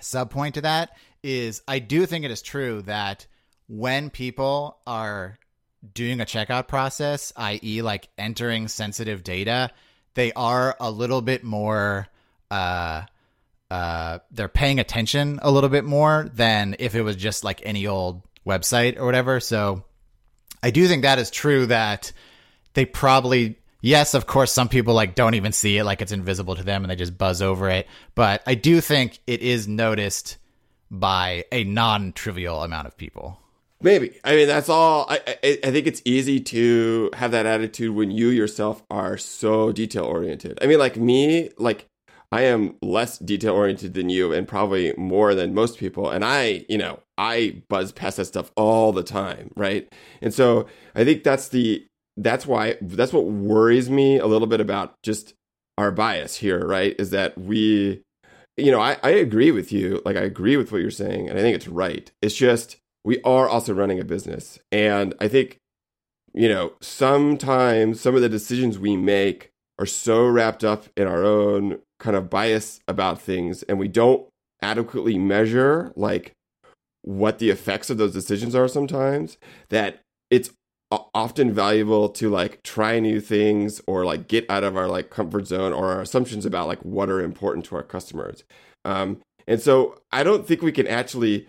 sub 0.01 0.31
point 0.31 0.55
to 0.55 0.63
that 0.63 0.97
is 1.23 1.61
i 1.69 1.79
do 1.79 2.07
think 2.07 2.25
it 2.25 2.31
is 2.31 2.41
true 2.41 2.81
that 2.83 3.27
when 3.69 4.09
people 4.09 4.79
are 4.87 5.39
doing 5.95 6.21
a 6.21 6.25
checkout 6.25 6.69
process, 6.69 7.33
i.e., 7.37 7.83
like 7.83 8.09
entering 8.19 8.69
sensitive 8.69 9.23
data, 9.23 9.71
they 10.15 10.33
are 10.33 10.77
a 10.81 10.91
little 10.91 11.23
bit 11.23 11.45
more. 11.45 12.07
Uh, 12.51 13.03
uh, 13.71 14.19
they're 14.33 14.49
paying 14.49 14.81
attention 14.81 15.39
a 15.43 15.51
little 15.51 15.71
bit 15.71 15.85
more 15.85 16.29
than 16.35 16.75
if 16.81 16.97
it 16.97 17.03
was 17.03 17.15
just 17.15 17.45
like 17.45 17.63
any 17.65 17.87
old 17.87 18.23
website 18.47 18.99
or 18.99 19.05
whatever. 19.07 19.39
So 19.39 19.85
I 20.63 20.71
do 20.71 20.89
think 20.89 21.03
that 21.03 21.21
is 21.21 21.31
true 21.31 21.67
that 21.67 22.13
they 22.75 22.85
probably 22.85 23.59
yes, 23.81 24.15
of 24.15 24.27
course 24.27 24.53
some 24.53 24.69
people 24.69 24.95
like 24.95 25.15
don't 25.15 25.35
even 25.35 25.53
see 25.53 25.79
it 25.79 25.85
like 25.85 26.03
it's 26.03 26.13
invisible 26.13 26.57
to 26.57 26.65
them 26.65 26.83
and 26.83 26.91
they 26.91 26.97
just 26.97 27.17
buzz 27.17 27.43
over 27.43 27.69
it, 27.69 27.87
but 28.15 28.43
I 28.47 28.55
do 28.55 28.81
think 28.81 29.19
it 29.27 29.41
is 29.41 29.69
noticed 29.69 30.37
by 30.91 31.45
a 31.53 31.65
non-trivial 31.65 32.63
amount 32.63 32.89
of 32.89 32.97
people. 32.97 33.39
Maybe. 33.83 34.19
I 34.25 34.37
mean, 34.37 34.47
that's 34.47 34.69
all. 34.69 35.07
I, 35.09 35.21
I, 35.27 35.59
I 35.65 35.71
think 35.71 35.87
it's 35.87 36.03
easy 36.05 36.39
to 36.41 37.11
have 37.15 37.31
that 37.31 37.47
attitude 37.47 37.95
when 37.95 38.11
you 38.11 38.29
yourself 38.29 38.83
are 38.91 39.17
so 39.17 39.73
detail 39.73 40.05
oriented. 40.05 40.59
I 40.61 40.67
mean, 40.67 40.79
like 40.79 40.97
me, 40.97 41.51
like 41.57 41.87
I 42.31 42.43
am 42.43 42.77
less 42.83 43.19
detail 43.19 43.55
oriented 43.55 43.95
than 43.95 44.11
you, 44.11 44.33
and 44.33 44.47
probably 44.47 44.93
more 44.99 45.35
than 45.35 45.55
most 45.55 45.79
people. 45.79 46.11
And 46.11 46.25
I, 46.25 46.67
you 46.69 46.77
know, 46.77 47.01
I 47.17 47.63
buzz 47.69 47.91
past 47.93 48.19
that 48.19 48.27
stuff 48.27 48.51
all 48.55 48.93
the 48.93 49.03
time, 49.03 49.51
right? 49.57 49.91
And 50.21 50.35
so 50.35 50.67
I 50.95 51.05
think 51.05 51.25
that's 51.25 51.49
the 51.49 51.87
that's 52.19 52.47
why 52.47 52.77
that's 52.83 53.15
what 53.15 53.27
worries 53.27 53.89
me 53.89 54.19
a 54.19 54.27
little 54.27 54.47
bit 54.47 54.61
about 54.61 54.95
just 55.03 55.33
our 55.79 55.91
bias 55.91 56.37
here, 56.37 56.67
right? 56.67 56.95
Is 56.99 57.11
that 57.11 57.37
we, 57.39 58.03
you 58.59 58.71
know, 58.71 58.81
I, 58.81 58.99
I 59.03 59.11
agree 59.11 59.51
with 59.51 59.73
you. 59.73 60.03
Like 60.05 60.17
I 60.17 60.23
agree 60.23 60.59
with 60.59 60.71
what 60.71 60.83
you're 60.83 60.91
saying, 60.91 61.31
and 61.31 61.39
I 61.39 61.43
think 61.43 61.57
it's 61.57 61.69
right. 61.69 62.11
It's 62.21 62.37
just 62.37 62.77
we 63.05 63.21
are 63.23 63.49
also 63.49 63.73
running 63.73 64.01
a 64.01 64.05
business. 64.05 64.59
And 64.71 65.15
I 65.21 65.29
think, 65.29 65.59
you 66.35 66.49
know, 66.49 66.73
sometimes 66.81 68.01
some 68.01 68.15
of 68.15 68.23
the 68.23 68.29
decisions 68.29 68.79
we 68.79 68.97
make 68.97 69.51
are 69.79 69.87
so 69.87 70.27
wrapped 70.27 70.63
up 70.63 70.85
in 70.97 71.07
our 71.07 71.25
own 71.25 71.79
kind 71.99 72.17
of 72.17 72.31
bias 72.31 72.81
about 72.87 73.21
things 73.21 73.63
and 73.65 73.79
we 73.79 73.89
don't 73.89 74.27
adequately 74.63 75.19
measure 75.19 75.93
like 75.97 76.33
what 77.03 77.39
the 77.39 77.51
effects 77.51 77.89
of 77.89 77.97
those 77.97 78.13
decisions 78.13 78.55
are 78.55 78.69
sometimes 78.69 79.39
that 79.71 80.01
it's 80.31 80.51
often 80.91 81.53
valuable 81.53 82.09
to 82.09 82.29
like 82.29 82.63
try 82.63 82.99
new 82.99 83.21
things 83.21 83.81
or 83.87 84.05
like 84.05 84.29
get 84.29 84.49
out 84.51 84.65
of 84.65 84.77
our 84.77 84.89
like 84.89 85.09
comfort 85.09 85.47
zone 85.47 85.73
or 85.73 85.93
our 85.93 86.01
assumptions 86.01 86.45
about 86.45 86.67
like 86.67 86.81
what 86.85 87.09
are 87.09 87.23
important 87.23 87.65
to 87.65 87.77
our 87.77 87.83
customers. 87.83 88.45
Um, 88.85 89.19
and 89.47 89.61
so 89.61 90.01
I 90.11 90.23
don't 90.23 90.47
think 90.47 90.63
we 90.63 90.73
can 90.73 90.87
actually 90.87 91.47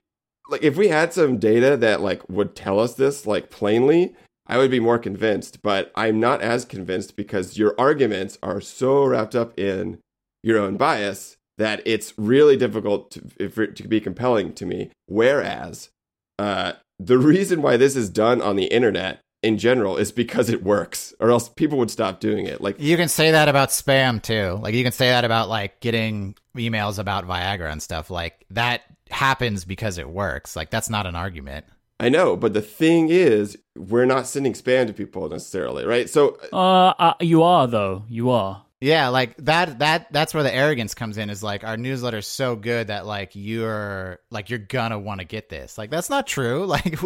like 0.52 0.64
if 0.64 0.76
we 0.76 0.90
had 0.90 1.14
some 1.14 1.38
data 1.38 1.78
that 1.78 2.02
like 2.02 2.28
would 2.30 2.56
tell 2.56 2.80
us 2.80 2.94
this 2.94 3.26
like 3.26 3.50
plainly, 3.50 4.14
I 4.48 4.58
would 4.58 4.72
be 4.72 4.80
more 4.80 5.00
convinced, 5.00 5.62
but 5.62 5.92
I'm 5.96 6.20
not 6.20 6.42
as 6.42 6.66
convinced 6.66 7.16
because 7.16 7.58
your 7.58 7.74
arguments 7.80 8.38
are 8.44 8.60
so 8.62 9.06
wrapped 9.06 9.36
up 9.36 9.58
in 9.58 10.00
your 10.44 10.60
own 10.60 10.78
bias 10.78 11.38
that 11.58 11.82
it's 11.86 12.14
really 12.18 12.58
difficult 12.58 13.12
to, 13.12 13.22
it 13.40 13.76
to 13.76 13.88
be 13.88 14.02
compelling 14.02 14.54
to 14.54 14.66
me. 14.66 14.92
Whereas 15.06 15.90
uh, 16.38 16.74
the 17.00 17.18
reason 17.18 17.62
why 17.62 17.78
this 17.78 17.96
is 17.96 18.10
done 18.10 18.42
on 18.42 18.56
the 18.56 18.66
internet 18.66 19.22
in 19.44 19.58
general 19.58 19.98
is 19.98 20.12
because 20.12 20.50
it 20.50 20.64
works, 20.64 21.14
or 21.20 21.32
else 21.32 21.50
people 21.50 21.78
would 21.78 21.90
stop 21.90 22.20
doing 22.20 22.46
it. 22.46 22.62
Like 22.62 22.80
you 22.80 22.98
can 22.98 23.08
say 23.08 23.32
that 23.32 23.50
about 23.50 23.70
spam 23.70 24.22
too. 24.22 24.60
Like 24.62 24.76
you 24.76 24.84
can 24.84 24.92
say 24.92 25.10
that 25.10 25.24
about 25.24 25.50
like 25.50 25.80
getting 25.80 26.36
emails 26.56 27.00
about 27.00 27.26
Viagra 27.26 27.72
and 27.72 27.82
stuff. 27.82 28.10
Like 28.10 28.46
that 28.52 28.82
happens 29.12 29.66
because 29.66 29.98
it 29.98 30.10
works. 30.10 30.56
Like 30.56 30.70
that's 30.70 30.90
not 30.90 31.06
an 31.06 31.16
argument. 31.16 31.66
I 32.00 32.10
know, 32.10 32.36
but 32.36 32.54
the 32.54 32.64
thing 32.64 33.10
is, 33.10 33.58
we're 33.76 34.06
not 34.06 34.26
sending 34.26 34.54
spam 34.54 34.88
to 34.88 34.94
people 34.94 35.30
necessarily, 35.30 35.86
right? 35.86 36.10
So, 36.10 36.40
uh, 36.52 36.94
uh 36.98 37.14
you 37.20 37.44
are 37.44 37.68
though. 37.68 38.06
You 38.10 38.32
are. 38.32 38.66
Yeah, 38.84 39.10
like 39.10 39.38
that 39.38 39.78
that 39.78 40.12
that's 40.12 40.34
where 40.34 40.42
the 40.42 40.52
arrogance 40.52 40.96
comes 40.96 41.20
in 41.20 41.30
is 41.30 41.44
like 41.44 41.64
our 41.64 41.78
newsletter's 41.78 42.26
so 42.26 42.56
good 42.56 42.88
that 42.88 43.06
like 43.06 43.36
you're 43.36 44.18
like 44.32 44.50
you're 44.50 44.58
gonna 44.58 44.98
want 44.98 45.20
to 45.20 45.26
get 45.26 45.50
this. 45.50 45.78
Like 45.78 45.92
that's 45.92 46.10
not 46.10 46.26
true. 46.26 46.66
Like 46.72 47.00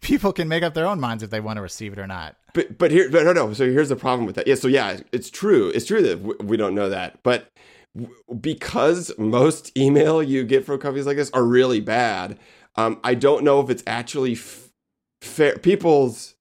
people 0.00 0.32
can 0.32 0.48
make 0.48 0.62
up 0.62 0.74
their 0.74 0.86
own 0.86 1.00
minds 1.00 1.22
if 1.22 1.30
they 1.30 1.40
want 1.40 1.56
to 1.56 1.62
receive 1.62 1.92
it 1.92 1.98
or 1.98 2.06
not. 2.06 2.36
But 2.52 2.76
but 2.76 2.90
here 2.90 3.08
but 3.08 3.24
no 3.24 3.32
no. 3.32 3.54
So 3.54 3.64
here's 3.64 3.88
the 3.88 3.96
problem 3.96 4.26
with 4.26 4.34
that. 4.34 4.46
Yeah, 4.46 4.56
so 4.56 4.68
yeah, 4.68 4.98
it's 5.12 5.30
true. 5.30 5.70
It's 5.70 5.86
true 5.86 6.02
that 6.02 6.42
we 6.44 6.58
don't 6.58 6.74
know 6.74 6.90
that. 6.90 7.22
But 7.22 7.50
because 8.40 9.12
most 9.18 9.76
email 9.76 10.22
you 10.22 10.44
get 10.44 10.64
from 10.64 10.78
companies 10.78 11.06
like 11.06 11.16
this 11.16 11.30
are 11.32 11.44
really 11.44 11.80
bad, 11.80 12.38
um, 12.76 13.00
I 13.04 13.14
don't 13.14 13.44
know 13.44 13.60
if 13.60 13.70
it's 13.70 13.82
actually 13.86 14.32
f- 14.32 14.70
fair. 15.20 15.58
People's 15.58 16.34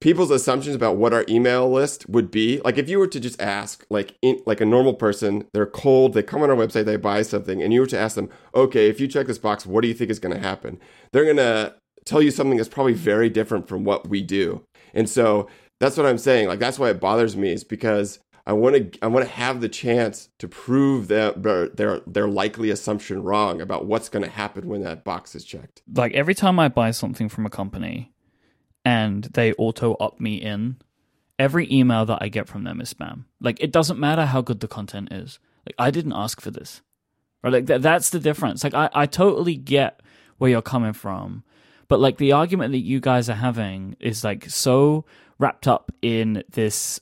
people's 0.00 0.30
assumptions 0.30 0.76
about 0.76 0.96
what 0.96 1.14
our 1.14 1.24
email 1.28 1.70
list 1.70 2.08
would 2.08 2.30
be. 2.30 2.60
Like 2.64 2.78
if 2.78 2.88
you 2.88 2.98
were 2.98 3.06
to 3.08 3.18
just 3.18 3.40
ask 3.40 3.84
like 3.88 4.14
in, 4.22 4.40
like 4.46 4.60
a 4.60 4.66
normal 4.66 4.94
person 4.94 5.46
they're 5.52 5.66
cold 5.66 6.12
they 6.12 6.22
come 6.22 6.42
on 6.42 6.50
our 6.50 6.56
website 6.56 6.84
they 6.84 6.96
buy 6.96 7.22
something 7.22 7.62
and 7.62 7.72
you 7.72 7.80
were 7.80 7.86
to 7.86 7.98
ask 7.98 8.14
them 8.14 8.28
okay 8.54 8.88
if 8.88 9.00
you 9.00 9.08
check 9.08 9.26
this 9.26 9.38
box 9.38 9.64
what 9.64 9.80
do 9.80 9.88
you 9.88 9.94
think 9.94 10.10
is 10.10 10.18
going 10.18 10.34
to 10.34 10.40
happen? 10.40 10.78
They're 11.12 11.24
going 11.24 11.38
to 11.38 11.74
tell 12.04 12.22
you 12.22 12.30
something 12.30 12.56
that's 12.56 12.68
probably 12.68 12.92
very 12.92 13.28
different 13.28 13.68
from 13.68 13.84
what 13.84 14.08
we 14.08 14.22
do. 14.22 14.62
And 14.94 15.08
so 15.08 15.48
that's 15.80 15.96
what 15.96 16.06
i'm 16.06 16.18
saying. 16.18 16.48
Like 16.48 16.58
that's 16.58 16.78
why 16.78 16.90
it 16.90 17.00
bothers 17.00 17.36
me 17.36 17.52
is 17.52 17.64
because 17.64 18.18
i 18.46 18.52
want 18.52 18.92
to 18.92 18.98
i 19.02 19.06
want 19.06 19.24
to 19.24 19.32
have 19.32 19.60
the 19.60 19.68
chance 19.68 20.28
to 20.38 20.48
prove 20.48 21.08
that 21.08 21.42
their, 21.42 21.68
their 21.68 22.00
their 22.06 22.28
likely 22.28 22.70
assumption 22.70 23.22
wrong 23.22 23.60
about 23.60 23.86
what's 23.86 24.08
going 24.08 24.24
to 24.24 24.30
happen 24.30 24.68
when 24.68 24.82
that 24.82 25.04
box 25.04 25.34
is 25.34 25.44
checked 25.44 25.82
like 25.94 26.12
every 26.14 26.34
time 26.34 26.58
i 26.58 26.68
buy 26.68 26.90
something 26.90 27.28
from 27.28 27.44
a 27.46 27.50
company 27.50 28.12
and 28.86 29.24
they 29.34 29.52
auto 29.54 29.96
opt 29.98 30.20
me 30.20 30.36
in, 30.36 30.76
every 31.40 31.68
email 31.72 32.06
that 32.06 32.18
I 32.20 32.28
get 32.28 32.46
from 32.46 32.62
them 32.62 32.80
is 32.80 32.94
spam. 32.94 33.24
Like 33.40 33.60
it 33.60 33.72
doesn't 33.72 33.98
matter 33.98 34.24
how 34.24 34.42
good 34.42 34.60
the 34.60 34.68
content 34.68 35.12
is. 35.12 35.40
Like 35.66 35.74
I 35.76 35.90
didn't 35.90 36.12
ask 36.12 36.40
for 36.40 36.52
this. 36.52 36.82
Right? 37.42 37.52
Like 37.52 37.66
th- 37.66 37.82
that's 37.82 38.10
the 38.10 38.20
difference. 38.20 38.62
Like 38.62 38.74
I, 38.74 38.88
I 38.94 39.06
totally 39.06 39.56
get 39.56 40.02
where 40.38 40.48
you're 40.48 40.62
coming 40.62 40.92
from. 40.92 41.42
But 41.88 41.98
like 41.98 42.18
the 42.18 42.30
argument 42.30 42.70
that 42.72 42.78
you 42.78 43.00
guys 43.00 43.28
are 43.28 43.34
having 43.34 43.96
is 43.98 44.22
like 44.22 44.48
so 44.48 45.04
wrapped 45.40 45.66
up 45.66 45.90
in 46.00 46.44
this 46.48 47.00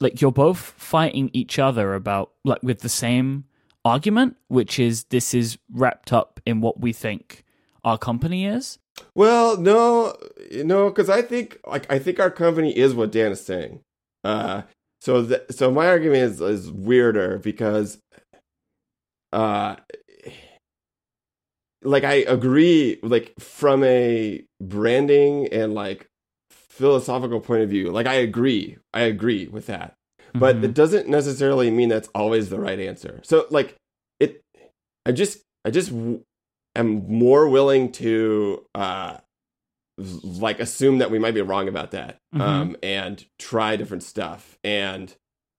like 0.00 0.20
you're 0.20 0.32
both 0.32 0.58
fighting 0.58 1.30
each 1.32 1.58
other 1.58 1.94
about 1.94 2.32
like 2.44 2.62
with 2.62 2.80
the 2.80 2.88
same 2.88 3.44
argument, 3.84 4.36
which 4.48 4.78
is 4.78 5.04
this 5.04 5.32
is 5.32 5.58
wrapped 5.72 6.12
up 6.12 6.40
in 6.44 6.60
what 6.60 6.80
we 6.80 6.92
think 6.92 7.44
our 7.84 7.96
company 7.96 8.46
is. 8.46 8.78
Well, 9.14 9.56
no, 9.56 10.16
no, 10.52 10.88
because 10.90 11.08
I 11.08 11.22
think 11.22 11.58
like 11.66 11.90
I 11.90 11.98
think 11.98 12.18
our 12.18 12.30
company 12.30 12.76
is 12.76 12.94
what 12.94 13.12
Dan 13.12 13.32
is 13.32 13.44
saying. 13.44 13.80
Uh, 14.24 14.62
so 15.00 15.24
th- 15.24 15.42
so 15.50 15.70
my 15.70 15.86
argument 15.86 16.22
is 16.22 16.40
is 16.40 16.72
weirder 16.72 17.38
because, 17.38 17.98
uh, 19.32 19.76
like 21.82 22.04
I 22.04 22.14
agree, 22.14 22.98
like 23.02 23.34
from 23.38 23.84
a 23.84 24.42
branding 24.60 25.48
and 25.52 25.74
like 25.74 26.08
philosophical 26.76 27.40
point 27.40 27.62
of 27.62 27.70
view, 27.70 27.90
like 27.90 28.06
I 28.06 28.14
agree, 28.14 28.76
I 28.92 29.02
agree 29.02 29.48
with 29.48 29.66
that, 29.66 29.94
mm-hmm. 30.20 30.38
but 30.38 30.56
it 30.62 30.74
doesn't 30.74 31.08
necessarily 31.08 31.70
mean 31.70 31.88
that's 31.88 32.08
always 32.14 32.50
the 32.50 32.60
right 32.60 32.78
answer. 32.78 33.20
So 33.24 33.46
like 33.50 33.76
it, 34.20 34.42
I 35.04 35.12
just 35.12 35.42
I 35.64 35.70
just 35.70 35.90
am 36.76 37.06
more 37.08 37.48
willing 37.48 37.90
to 37.92 38.64
uh, 38.74 39.16
like 39.98 40.60
assume 40.60 40.98
that 40.98 41.10
we 41.10 41.18
might 41.18 41.34
be 41.34 41.40
wrong 41.40 41.68
about 41.68 41.92
that 41.92 42.18
mm-hmm. 42.34 42.42
um, 42.42 42.76
and 42.82 43.24
try 43.38 43.76
different 43.76 44.02
stuff 44.02 44.58
and 44.62 45.14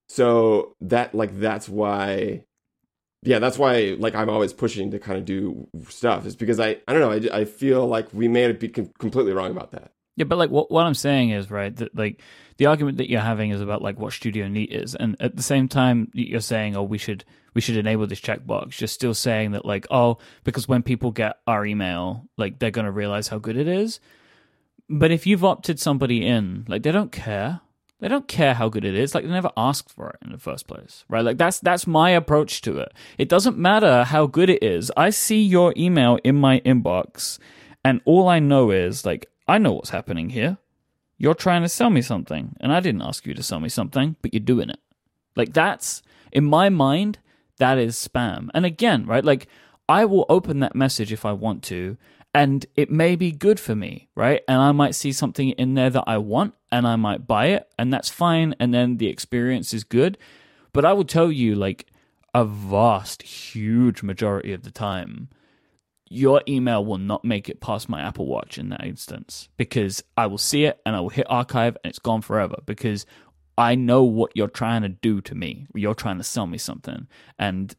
so 0.10 0.76
that 0.80 1.16
like 1.16 1.40
that's 1.40 1.68
why 1.68 2.44
yeah 3.24 3.40
that's 3.40 3.58
why 3.58 3.96
like 3.98 4.14
i'm 4.14 4.30
always 4.30 4.54
pushing 4.54 4.92
to 4.92 5.00
kind 5.00 5.18
of 5.18 5.26
do 5.26 5.68
stuff 5.90 6.26
is 6.26 6.36
because 6.36 6.60
i 6.60 6.78
i 6.88 6.94
don't 6.94 7.02
know 7.02 7.12
i, 7.12 7.40
I 7.42 7.46
feel 7.46 7.88
like 7.88 8.14
we 8.14 8.28
may 8.28 8.52
be 8.52 8.70
completely 8.70 9.34
wrong 9.34 9.50
about 9.50 9.72
that 9.72 9.92
yeah 10.18 10.26
but 10.26 10.38
like 10.38 10.50
what, 10.50 10.70
what 10.70 10.86
i'm 10.86 10.94
saying 10.94 11.30
is 11.30 11.50
right 11.50 11.78
that 11.78 11.96
like 11.96 12.22
the 12.58 12.66
argument 12.66 12.98
that 12.98 13.10
you're 13.10 13.22
having 13.22 13.52
is 13.52 13.62
about 13.62 13.82
like 13.82 13.98
what 13.98 14.12
studio 14.12 14.50
neat 14.50 14.72
is 14.74 14.94
and 14.96 15.16
at 15.22 15.38
the 15.38 15.44
same 15.44 15.70
time 15.70 16.12
you're 16.14 16.42
saying 16.42 16.76
oh 16.76 16.84
we 16.84 16.98
should 16.98 17.24
we 17.58 17.62
should 17.62 17.78
enable 17.78 18.06
this 18.06 18.22
checkbox. 18.22 18.80
You're 18.80 18.88
still 18.88 19.16
saying 19.16 19.54
that 19.54 19.66
like, 19.66 19.88
oh, 19.90 20.20
because 20.44 20.68
when 20.68 20.84
people 20.84 21.10
get 21.10 21.40
our 21.48 21.66
email, 21.66 22.28
like 22.38 22.60
they're 22.60 22.70
gonna 22.70 22.92
realize 22.92 23.30
how 23.30 23.40
good 23.40 23.58
it 23.58 23.68
is. 23.68 24.00
But 24.88 25.10
if 25.10 25.26
you've 25.26 25.44
opted 25.44 25.80
somebody 25.80 26.24
in, 26.24 26.66
like 26.68 26.84
they 26.84 26.92
don't 26.92 27.12
care. 27.12 27.62
They 28.00 28.10
don't 28.10 28.28
care 28.28 28.54
how 28.54 28.70
good 28.70 28.86
it 28.86 28.94
is. 28.94 29.16
Like 29.16 29.24
they 29.24 29.32
never 29.32 29.50
asked 29.58 29.90
for 29.90 30.12
it 30.12 30.18
in 30.24 30.32
the 30.32 30.38
first 30.38 30.68
place, 30.68 31.04
right? 31.10 31.26
Like 31.26 31.40
that's 31.40 31.60
that's 31.60 31.88
my 31.88 32.12
approach 32.12 32.62
to 32.62 32.78
it. 32.78 32.94
It 33.18 33.28
doesn't 33.28 33.58
matter 33.58 34.04
how 34.04 34.28
good 34.28 34.52
it 34.52 34.62
is. 34.62 34.92
I 34.96 35.10
see 35.10 35.42
your 35.42 35.74
email 35.76 36.20
in 36.24 36.36
my 36.36 36.60
inbox, 36.60 37.40
and 37.84 38.02
all 38.06 38.28
I 38.28 38.38
know 38.38 38.70
is 38.70 39.04
like 39.04 39.32
I 39.48 39.58
know 39.58 39.74
what's 39.74 39.92
happening 39.92 40.32
here. 40.32 40.58
You're 41.18 41.34
trying 41.34 41.64
to 41.64 41.70
sell 41.70 41.90
me 41.90 42.02
something, 42.02 42.56
and 42.60 42.72
I 42.72 42.80
didn't 42.80 43.02
ask 43.02 43.26
you 43.26 43.34
to 43.34 43.44
sell 43.44 43.60
me 43.60 43.70
something, 43.70 44.16
but 44.22 44.34
you're 44.34 44.42
doing 44.42 44.70
it. 44.70 44.80
Like 45.36 45.54
that's 45.54 46.02
in 46.32 46.46
my 46.46 46.70
mind 46.70 47.20
that 47.58 47.78
is 47.78 47.96
spam. 47.96 48.50
And 48.54 48.66
again, 48.66 49.06
right, 49.06 49.26
like 49.26 49.48
I 49.90 50.06
will 50.06 50.26
open 50.30 50.60
that 50.60 50.76
message 50.76 51.12
if 51.12 51.26
I 51.26 51.32
want 51.32 51.64
to, 51.64 51.98
and 52.34 52.66
it 52.76 52.92
may 52.92 53.16
be 53.16 53.32
good 53.32 53.60
for 53.60 53.76
me, 53.76 54.10
right? 54.14 54.42
And 54.48 54.62
I 54.62 54.72
might 54.72 54.96
see 54.96 55.12
something 55.12 55.50
in 55.52 55.74
there 55.74 55.90
that 55.90 56.04
I 56.06 56.18
want 56.18 56.54
and 56.72 56.86
I 56.86 56.96
might 56.96 57.26
buy 57.26 57.48
it, 57.48 57.68
and 57.80 57.92
that's 57.92 58.10
fine. 58.10 58.54
And 58.60 58.74
then 58.74 58.98
the 58.98 59.08
experience 59.08 59.74
is 59.74 59.84
good. 59.84 60.18
But 60.74 60.86
I 60.86 60.94
will 60.94 61.06
tell 61.06 61.32
you, 61.32 61.56
like, 61.56 61.88
a 62.36 62.46
vast, 62.46 63.24
huge 63.24 64.04
majority 64.04 64.54
of 64.54 64.62
the 64.64 64.70
time, 64.70 65.30
your 66.10 66.42
email 66.48 66.84
will 66.84 66.98
not 66.98 67.26
make 67.26 67.50
it 67.50 67.60
past 67.60 67.90
my 67.90 68.02
Apple 68.02 68.26
Watch 68.28 68.58
in 68.58 68.70
that 68.70 68.84
instance 68.84 69.50
because 69.58 70.04
I 70.16 70.28
will 70.28 70.38
see 70.38 70.66
it 70.66 70.80
and 70.86 70.96
I 70.96 71.00
will 71.00 71.10
hit 71.10 71.28
archive 71.30 71.78
and 71.84 71.90
it's 71.90 72.00
gone 72.00 72.22
forever 72.22 72.58
because 72.66 73.06
I 73.58 73.74
know 73.74 74.04
what 74.04 74.32
you're 74.36 74.48
trying 74.48 74.84
to 74.84 74.90
do 74.90 75.20
to 75.22 75.34
me. 75.34 75.66
You're 75.74 75.96
trying 75.96 76.20
to 76.20 76.24
sell 76.24 76.46
me 76.46 76.60
something, 76.60 77.08
and 77.40 77.76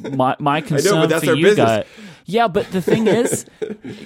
my 0.00 0.36
my 0.38 0.60
concern 0.72 1.08
know, 1.08 1.18
for 1.18 1.34
you 1.34 1.56
guys. 1.56 1.86
Yeah, 2.24 2.46
but 2.46 2.70
the 2.70 2.80
thing 2.80 3.08
is, 3.08 3.44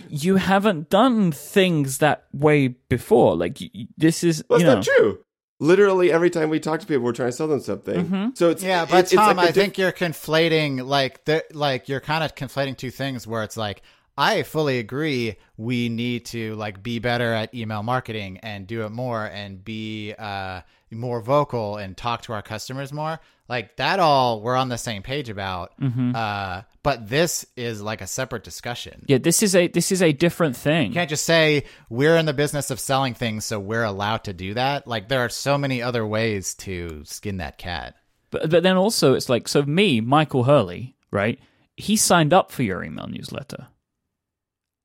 you 0.09 0.37
haven't 0.37 0.89
done 0.89 1.31
things 1.31 1.99
that 1.99 2.25
way 2.33 2.69
before. 2.69 3.37
Like 3.37 3.59
this 3.99 4.25
is. 4.25 4.43
Well, 4.49 4.61
you 4.61 4.67
know, 4.67 4.75
not 4.77 4.85
true. 4.85 5.19
Literally 5.63 6.11
every 6.11 6.29
time 6.29 6.51
we 6.51 6.59
talk 6.59 6.81
to 6.81 6.87
people, 6.87 7.05
we're 7.05 7.13
trying 7.13 7.29
to 7.29 7.37
sell 7.37 7.47
them 7.47 7.61
something. 7.61 8.05
Mm-hmm. 8.05 8.29
So 8.35 8.51
it's 8.51 8.63
yeah, 8.63 8.85
but 8.85 9.07
Tom, 9.07 9.37
like 9.37 9.39
I 9.39 9.47
diff- 9.47 9.55
think 9.55 9.79
you're 9.79 9.93
conflating 9.93 10.85
like 10.85 11.25
the 11.25 11.45
like 11.53 11.89
you're 11.89 12.01
kind 12.01 12.25
of 12.25 12.35
conflating 12.35 12.77
two 12.77 12.91
things 12.91 13.27
where 13.27 13.43
it's 13.45 13.57
like 13.57 13.83
I 14.17 14.43
fully 14.43 14.79
agree. 14.79 15.37
We 15.57 15.89
need 15.89 16.27
to 16.27 16.55
like 16.57 16.83
be 16.83 16.99
better 16.99 17.33
at 17.33 17.55
email 17.55 17.83
marketing 17.83 18.39
and 18.43 18.67
do 18.67 18.85
it 18.85 18.91
more 18.91 19.25
and 19.25 19.65
be 19.65 20.15
uh, 20.19 20.63
more 20.91 21.21
vocal 21.21 21.77
and 21.77 21.97
talk 21.97 22.23
to 22.23 22.33
our 22.33 22.43
customers 22.43 22.93
more. 22.93 23.21
Like 23.49 23.77
that, 23.77 24.01
all 24.01 24.41
we're 24.41 24.57
on 24.57 24.69
the 24.69 24.79
same 24.79 25.03
page 25.03 25.29
about. 25.29 25.73
Mm-hmm. 25.81 26.13
Uh, 26.15 26.63
but 26.83 27.09
this 27.09 27.47
is 27.57 27.81
like 27.81 28.01
a 28.01 28.07
separate 28.07 28.45
discussion. 28.45 29.05
Yeah, 29.07 29.19
this 29.19 29.43
is 29.43 29.55
a 29.55 29.69
this 29.69 29.93
is 29.93 30.03
a 30.03 30.13
different 30.13 30.57
thing. 30.57 30.89
You 30.89 30.95
can't 30.95 31.11
just 31.11 31.25
say 31.25 31.65
we're 31.89 32.17
in 32.17 32.27
the 32.27 32.33
business 32.33 32.71
of 32.71 32.81
selling 32.81 33.15
things, 33.15 33.45
so 33.45 33.61
we're 33.61 33.85
allowed 33.85 34.25
to 34.25 34.33
do 34.33 34.55
that. 34.55 34.87
Like 34.87 35.09
there 35.09 35.21
are 35.21 35.29
so 35.29 35.57
many 35.57 35.81
other 35.83 36.07
ways 36.07 36.55
to 36.57 37.05
skin 37.05 37.37
that 37.39 37.59
cat. 37.59 37.95
But 38.31 38.51
but 38.51 38.63
then 38.63 38.77
also 38.77 39.15
it's 39.15 39.29
like 39.29 39.49
so 39.49 39.63
me, 39.63 40.01
Michael 40.01 40.45
Hurley, 40.45 40.97
right? 41.11 41.39
He 41.77 41.97
signed 41.97 42.33
up 42.33 42.51
for 42.51 42.63
your 42.63 42.83
email 42.83 43.07
newsletter. 43.07 43.69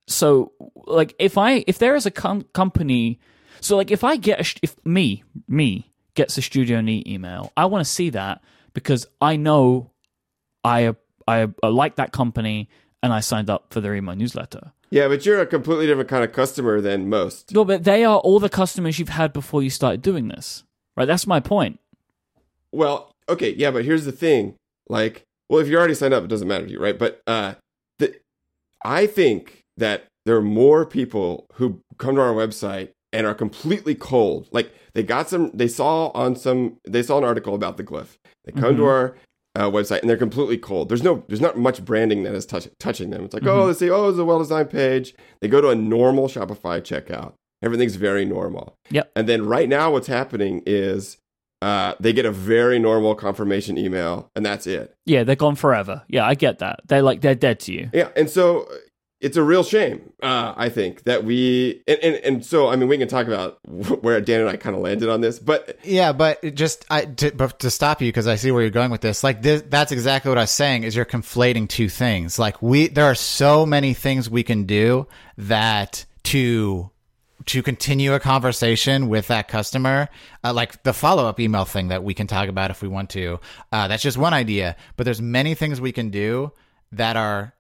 So 0.07 0.53
like 0.85 1.15
if 1.19 1.37
I 1.37 1.63
if 1.67 1.79
there 1.79 1.95
is 1.95 2.05
a 2.05 2.11
com- 2.11 2.45
company 2.53 3.19
So 3.61 3.75
like 3.75 3.91
if 3.91 4.03
I 4.03 4.17
get 4.17 4.39
a, 4.39 4.43
sh- 4.43 4.59
if 4.61 4.75
me 4.85 5.23
me 5.47 5.91
gets 6.13 6.37
a 6.37 6.41
Studio 6.41 6.81
Neat 6.81 7.07
email, 7.07 7.51
I 7.57 7.65
want 7.65 7.85
to 7.85 7.91
see 7.91 8.11
that 8.11 8.41
because 8.73 9.05
I 9.19 9.35
know 9.35 9.91
I 10.63 10.95
I, 11.27 11.47
I 11.61 11.67
like 11.67 11.95
that 11.95 12.11
company 12.11 12.69
and 13.03 13.13
I 13.13 13.19
signed 13.19 13.49
up 13.49 13.73
for 13.73 13.81
their 13.81 13.95
email 13.95 14.15
newsletter. 14.15 14.71
Yeah, 14.89 15.07
but 15.07 15.25
you're 15.25 15.41
a 15.41 15.45
completely 15.45 15.85
different 15.85 16.09
kind 16.09 16.23
of 16.23 16.31
customer 16.31 16.79
than 16.81 17.09
most. 17.09 17.53
No, 17.53 17.65
but 17.65 17.83
they 17.83 18.05
are 18.05 18.19
all 18.19 18.39
the 18.39 18.49
customers 18.49 18.99
you've 18.99 19.09
had 19.09 19.33
before 19.33 19.61
you 19.61 19.69
started 19.69 20.01
doing 20.01 20.29
this. 20.29 20.63
Right? 20.95 21.05
That's 21.05 21.27
my 21.27 21.39
point. 21.39 21.79
Well, 22.71 23.11
okay, 23.29 23.53
yeah, 23.53 23.71
but 23.71 23.85
here's 23.85 24.05
the 24.05 24.11
thing. 24.11 24.55
Like, 24.89 25.23
well, 25.49 25.59
if 25.59 25.67
you're 25.67 25.79
already 25.79 25.93
signed 25.93 26.13
up, 26.13 26.23
it 26.23 26.29
doesn't 26.29 26.47
matter 26.47 26.65
to 26.65 26.71
you, 26.71 26.79
right? 26.79 26.97
But 26.97 27.21
uh 27.27 27.55
the 27.99 28.15
I 28.83 29.07
think 29.07 29.61
that 29.77 30.05
there 30.25 30.35
are 30.35 30.41
more 30.41 30.85
people 30.85 31.45
who 31.53 31.81
come 31.97 32.15
to 32.15 32.21
our 32.21 32.33
website 32.33 32.89
and 33.13 33.25
are 33.25 33.33
completely 33.33 33.95
cold. 33.95 34.47
Like 34.51 34.73
they 34.93 35.03
got 35.03 35.29
some 35.29 35.51
they 35.53 35.67
saw 35.67 36.09
on 36.09 36.35
some 36.35 36.77
they 36.87 37.03
saw 37.03 37.17
an 37.17 37.23
article 37.23 37.55
about 37.55 37.77
the 37.77 37.83
Glif. 37.83 38.17
They 38.45 38.51
come 38.53 38.77
to 38.77 38.85
our 38.85 39.17
uh, 39.57 39.71
website 39.71 40.01
and 40.01 40.09
they're 40.09 40.17
completely 40.17 40.57
cold. 40.57 40.87
There's 40.87 41.01
no 41.01 41.23
there's 41.27 41.41
not 41.41 41.57
much 41.57 41.83
branding 41.83 42.23
that 42.23 42.35
is 42.35 42.45
touch, 42.45 42.67
touching 42.79 43.09
them. 43.09 43.25
It's 43.25 43.33
like, 43.33 43.45
oh, 43.45 43.67
they 43.67 43.73
say, 43.73 43.89
oh, 43.89 44.09
it's 44.09 44.19
a 44.19 44.25
well 44.25 44.37
designed 44.37 44.69
page. 44.69 45.15
They 45.41 45.47
go 45.47 45.61
to 45.61 45.69
a 45.69 45.75
normal 45.75 46.27
Shopify 46.27 46.79
checkout. 46.81 47.33
Everything's 47.63 47.95
very 47.95 48.23
normal. 48.23 48.75
Yep. 48.91 49.11
And 49.15 49.27
then 49.27 49.45
right 49.47 49.67
now, 49.67 49.91
what's 49.91 50.05
happening 50.05 50.61
is 50.67 51.17
uh, 51.63 51.95
they 51.99 52.13
get 52.13 52.25
a 52.25 52.31
very 52.31 52.77
normal 52.77 53.15
confirmation 53.15 53.79
email, 53.79 54.29
and 54.35 54.45
that's 54.45 54.67
it. 54.67 54.93
Yeah, 55.07 55.23
they're 55.23 55.35
gone 55.35 55.55
forever. 55.55 56.03
Yeah, 56.07 56.23
I 56.23 56.35
get 56.35 56.59
that. 56.59 56.81
They're 56.85 57.01
like 57.01 57.21
they're 57.21 57.33
dead 57.33 57.59
to 57.61 57.73
you. 57.73 57.89
Yeah, 57.93 58.09
and 58.15 58.29
so 58.29 58.69
it's 59.19 59.35
a 59.35 59.43
real 59.43 59.63
shame. 59.63 60.13
Uh, 60.21 60.53
I 60.55 60.69
think 60.69 61.03
that 61.03 61.23
we 61.23 61.83
and, 61.87 61.99
and 62.03 62.15
and 62.17 62.45
so 62.45 62.67
I 62.67 62.75
mean 62.75 62.87
we 62.87 62.97
can 62.97 63.07
talk 63.07 63.27
about 63.27 63.59
where 63.65 64.19
Dan 64.21 64.41
and 64.41 64.49
I 64.49 64.57
kind 64.57 64.75
of 64.75 64.81
landed 64.81 65.09
on 65.09 65.21
this, 65.21 65.39
but 65.39 65.79
Yeah, 65.83 66.11
but 66.13 66.53
just 66.53 66.85
I 66.89 67.05
to, 67.05 67.31
but 67.31 67.59
to 67.59 67.71
stop 67.71 68.01
you 68.01 68.09
because 68.09 68.27
I 68.27 68.35
see 68.35 68.51
where 68.51 68.61
you're 68.61 68.69
going 68.69 68.91
with 68.91 69.01
this. 69.01 69.23
Like 69.23 69.41
this, 69.41 69.63
that's 69.67 69.91
exactly 69.91 70.29
what 70.29 70.37
I 70.37 70.41
was 70.41 70.51
saying. 70.51 70.83
Is 70.83 70.95
you're 70.95 71.05
conflating 71.05 71.67
two 71.67 71.89
things. 71.89 72.37
Like 72.37 72.61
we, 72.61 72.87
there 72.87 73.05
are 73.05 73.15
so 73.15 73.65
many 73.65 73.93
things 73.93 74.29
we 74.29 74.43
can 74.43 74.65
do 74.65 75.07
that 75.37 76.05
to 76.25 76.91
to 77.47 77.63
continue 77.63 78.13
a 78.13 78.19
conversation 78.19 79.07
with 79.07 79.27
that 79.27 79.47
customer, 79.47 80.09
uh, 80.43 80.53
like 80.53 80.83
the 80.83 80.93
follow 80.93 81.25
up 81.25 81.39
email 81.39 81.65
thing 81.65 81.87
that 81.87 82.03
we 82.03 82.13
can 82.13 82.27
talk 82.27 82.49
about 82.49 82.71
if 82.71 82.81
we 82.81 82.87
want 82.87 83.09
to. 83.11 83.39
Uh, 83.71 83.87
that's 83.87 84.03
just 84.03 84.17
one 84.17 84.33
idea, 84.33 84.75
but 84.95 85.05
there's 85.05 85.21
many 85.21 85.55
things 85.55 85.79
we 85.79 85.91
can 85.91 86.09
do 86.09 86.51
that 86.91 87.15
are 87.15 87.53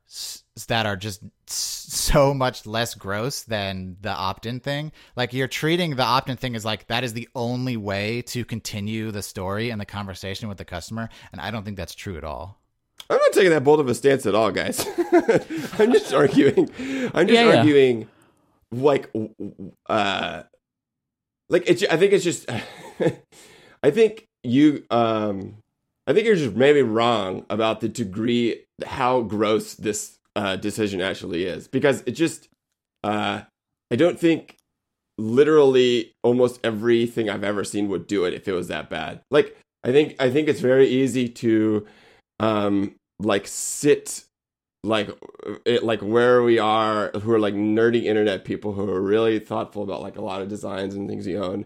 that 0.67 0.85
are 0.85 0.95
just 0.95 1.21
so 1.49 2.33
much 2.33 2.65
less 2.65 2.93
gross 2.95 3.43
than 3.43 3.97
the 4.01 4.11
opt-in 4.11 4.59
thing. 4.59 4.91
Like 5.15 5.33
you're 5.33 5.47
treating 5.47 5.95
the 5.95 6.03
opt-in 6.03 6.37
thing 6.37 6.55
as 6.55 6.65
like 6.65 6.87
that 6.87 7.03
is 7.03 7.13
the 7.13 7.27
only 7.35 7.77
way 7.77 8.21
to 8.23 8.43
continue 8.45 9.11
the 9.11 9.21
story 9.21 9.69
and 9.69 9.79
the 9.79 9.85
conversation 9.85 10.47
with 10.49 10.57
the 10.57 10.65
customer, 10.65 11.09
and 11.31 11.39
I 11.41 11.51
don't 11.51 11.63
think 11.63 11.77
that's 11.77 11.95
true 11.95 12.17
at 12.17 12.23
all. 12.23 12.59
I'm 13.09 13.17
not 13.17 13.31
taking 13.31 13.51
that 13.51 13.63
bold 13.63 13.79
of 13.79 13.87
a 13.87 13.95
stance 13.95 14.25
at 14.25 14.35
all, 14.35 14.51
guys. 14.51 14.85
I'm 15.79 15.93
just 15.93 16.13
arguing. 16.13 16.69
I'm 17.13 17.27
just 17.27 17.31
Yeah, 17.39 17.45
yeah. 17.53 17.57
arguing, 17.59 18.09
like, 18.71 19.11
w- 19.13 19.33
w- 19.39 19.71
uh, 19.87 20.43
like 21.49 21.63
it's. 21.67 21.83
I 21.89 21.95
think 21.95 22.11
it's 22.11 22.23
just. 22.25 22.49
I 23.83 23.91
think 23.91 24.27
you. 24.43 24.83
Um, 24.89 25.57
I 26.05 26.13
think 26.13 26.25
you're 26.25 26.35
just 26.35 26.55
maybe 26.55 26.81
wrong 26.81 27.45
about 27.49 27.79
the 27.81 27.87
degree 27.89 28.65
how 28.85 29.21
gross 29.21 29.73
this 29.75 30.16
uh, 30.37 30.55
decision 30.55 31.01
actually 31.01 31.45
is 31.45 31.67
because 31.67 32.03
it 32.05 32.11
just. 32.11 32.47
Uh, 33.03 33.41
I 33.89 33.95
don't 33.95 34.19
think 34.19 34.57
literally 35.17 36.13
almost 36.23 36.59
everything 36.63 37.29
I've 37.29 37.43
ever 37.43 37.63
seen 37.63 37.89
would 37.89 38.07
do 38.07 38.25
it 38.25 38.33
if 38.33 38.47
it 38.47 38.53
was 38.53 38.67
that 38.67 38.89
bad. 38.89 39.21
Like 39.31 39.57
I 39.83 39.91
think 39.91 40.15
I 40.19 40.29
think 40.29 40.47
it's 40.47 40.59
very 40.59 40.87
easy 40.87 41.27
to 41.29 41.85
um 42.39 42.95
like 43.19 43.47
sit 43.47 44.25
like 44.83 45.09
it, 45.65 45.83
like 45.83 46.01
where 46.01 46.43
we 46.43 46.59
are 46.59 47.09
who 47.21 47.31
are 47.31 47.39
like 47.39 47.55
nerdy 47.55 48.03
internet 48.03 48.45
people 48.45 48.73
who 48.73 48.89
are 48.89 49.01
really 49.01 49.39
thoughtful 49.39 49.83
about 49.83 50.01
like 50.01 50.17
a 50.17 50.21
lot 50.21 50.41
of 50.41 50.49
designs 50.49 50.93
and 50.93 51.09
things 51.09 51.25
you 51.25 51.43
own 51.43 51.65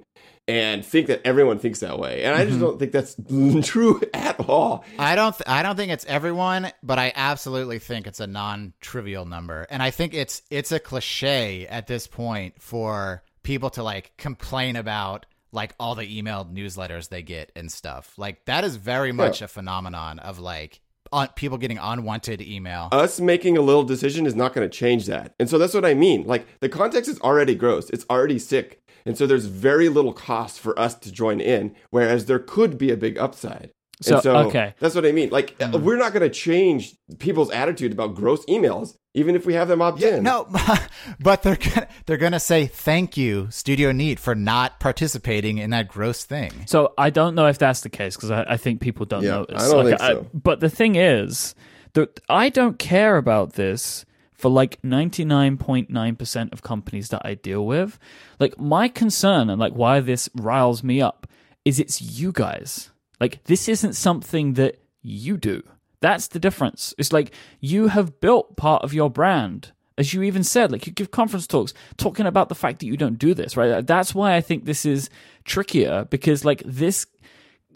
and 0.52 0.86
think 0.86 1.08
that 1.08 1.22
everyone 1.26 1.60
thinks 1.60 1.80
that 1.80 1.98
way 1.98 2.24
and 2.24 2.36
i 2.36 2.44
just 2.44 2.58
mm-hmm. 2.58 2.66
don't 2.66 2.80
think 2.80 2.92
that's 2.92 3.16
true 3.68 4.02
at 4.14 4.40
all 4.50 4.84
I 4.98 5.16
don't. 5.16 5.36
Th- 5.36 5.48
I 5.48 5.64
don't 5.64 5.76
think 5.76 5.92
it's 5.92 6.06
everyone, 6.06 6.72
but 6.84 7.00
I 7.00 7.12
absolutely 7.16 7.80
think 7.80 8.08
it's 8.08 8.20
a 8.20 8.28
non-trivial 8.28 9.26
number, 9.26 9.66
and 9.70 9.82
I 9.82 9.92
think 9.92 10.14
it's 10.14 10.42
it's 10.50 10.72
a 10.72 10.80
cliche 10.80 11.68
at 11.68 11.88
this 11.88 12.08
point 12.08 12.62
for 12.62 13.24
people 13.44 13.70
to 13.72 13.84
like 13.84 14.16
complain 14.18 14.76
about 14.76 15.26
like 15.52 15.74
all 15.80 15.96
the 15.96 16.22
emailed 16.22 16.54
newsletters 16.54 17.10
they 17.10 17.22
get 17.22 17.52
and 17.56 17.72
stuff. 17.72 18.14
Like 18.18 18.46
that 18.46 18.64
is 18.64 18.76
very 18.76 19.12
much 19.12 19.42
a 19.42 19.48
phenomenon 19.48 20.20
of 20.20 20.40
like 20.40 20.80
on, 21.12 21.28
people 21.30 21.58
getting 21.58 21.78
unwanted 21.78 22.42
email. 22.42 22.88
us 22.92 23.20
making 23.20 23.58
a 23.58 23.62
little 23.62 23.84
decision 23.84 24.26
is 24.26 24.36
not 24.36 24.54
going 24.54 24.68
to 24.68 24.78
change 24.78 25.08
that. 25.08 25.34
And 25.40 25.50
so 25.50 25.58
that's 25.58 25.74
what 25.74 25.86
I 25.86 25.94
mean. 25.94 26.24
Like 26.26 26.48
the 26.62 26.70
context 26.70 27.10
is 27.10 27.20
already 27.20 27.56
gross. 27.56 27.90
It's 27.90 28.06
already 28.10 28.40
sick. 28.40 28.81
And 29.06 29.18
so 29.18 29.26
there's 29.28 29.46
very 29.46 29.90
little 29.90 30.14
cost 30.14 30.60
for 30.60 30.78
us 30.80 30.96
to 30.96 31.12
join 31.12 31.40
in, 31.42 31.76
whereas 31.90 32.26
there 32.26 32.40
could 32.40 32.78
be 32.78 32.92
a 32.92 32.98
big 32.98 33.18
upside. 33.18 33.72
So- 34.02 34.16
and 34.16 34.24
so 34.24 34.36
okay. 34.48 34.74
that's 34.80 34.96
what 34.96 35.06
I 35.06 35.12
mean. 35.12 35.30
Like 35.30 35.56
uh, 35.62 35.78
we're 35.78 35.98
not 35.98 36.12
going 36.14 36.24
to 36.28 36.30
change 36.30 36.96
people's 37.20 37.52
attitude 37.52 37.92
about 37.92 38.16
gross 38.16 38.44
emails, 38.48 38.96
even 39.14 39.36
if 39.36 39.46
we 39.46 39.54
have 39.54 39.68
them 39.68 39.80
opt 39.82 40.02
in. 40.02 40.24
No, 40.24 40.48
but 41.20 41.44
they're 41.44 41.56
gonna, 41.56 41.88
they're 42.08 42.18
gonna 42.18 42.40
say 42.40 42.66
thank 42.66 43.16
you, 43.16 43.48
Studio 43.52 43.92
Neat, 43.92 44.18
for 44.20 44.34
not 44.34 44.80
participating 44.80 45.60
in 45.60 45.70
that 45.70 45.88
gross 45.88 46.24
thing. 46.24 46.52
So 46.66 46.94
I 46.98 47.12
don't 47.12 47.36
know 47.36 47.46
if 47.46 47.60
that's 47.60 47.82
the 47.82 47.90
case 47.90 48.16
because 48.16 48.32
I, 48.32 48.44
I 48.50 48.58
think 48.58 48.82
people 48.82 49.06
don't 49.06 49.22
Yeah, 49.24 49.32
notice. 49.32 49.62
I 49.62 49.68
don't 49.72 49.86
Like, 49.86 50.00
think 50.00 50.12
so. 50.12 50.28
but 50.34 50.62
the 50.62 50.70
thing 50.70 50.96
is 50.96 51.54
that 51.94 52.20
I 52.28 52.50
don't 52.50 52.80
care 52.80 53.18
about 53.18 53.54
this 53.54 54.04
for 54.42 54.50
like 54.50 54.82
99.9% 54.82 56.52
of 56.52 56.64
companies 56.64 57.10
that 57.10 57.22
I 57.24 57.36
deal 57.36 57.64
with. 57.64 58.00
Like 58.40 58.60
my 58.60 58.88
concern 58.88 59.52
and 59.52 59.60
like 59.60 59.74
why 59.74 60.00
this 60.00 60.30
riles 60.34 60.84
me 60.84 61.00
up 61.00 61.28
is 61.64 61.80
it's 61.80 62.02
you 62.02 62.32
guys. 62.32 62.90
Like 63.20 63.44
this 63.44 63.70
isn't 63.70 63.94
something 63.94 64.54
that 64.54 64.82
you 65.04 65.38
do. 65.38 65.62
That's 66.00 66.28
the 66.28 66.40
difference. 66.40 66.96
It's 66.98 67.14
like 67.14 67.34
you 67.60 67.90
have 67.90 68.20
built 68.20 68.58
part 68.58 68.84
of 68.84 68.96
your 68.96 69.12
brand. 69.12 69.74
As 69.96 70.12
you 70.12 70.24
even 70.24 70.44
said, 70.44 70.72
like 70.72 70.88
you 70.88 70.94
give 70.94 71.12
conference 71.12 71.46
talks 71.46 71.76
talking 71.98 72.26
about 72.26 72.50
the 72.50 72.56
fact 72.56 72.80
that 72.80 72.88
you 72.88 72.98
don't 72.98 73.20
do 73.20 73.36
this, 73.36 73.56
right? 73.56 73.86
That's 73.86 74.16
why 74.16 74.36
I 74.36 74.42
think 74.42 74.66
this 74.66 74.88
is 74.88 75.12
trickier 75.46 76.06
because 76.06 76.44
like 76.44 76.64
this 76.66 77.06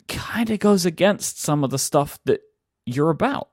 kind 0.07 0.49
of 0.49 0.57
goes 0.57 0.87
against 0.87 1.39
some 1.39 1.63
of 1.63 1.69
the 1.69 1.77
stuff 1.77 2.17
that 2.25 2.41
you're 2.87 3.11
about. 3.11 3.49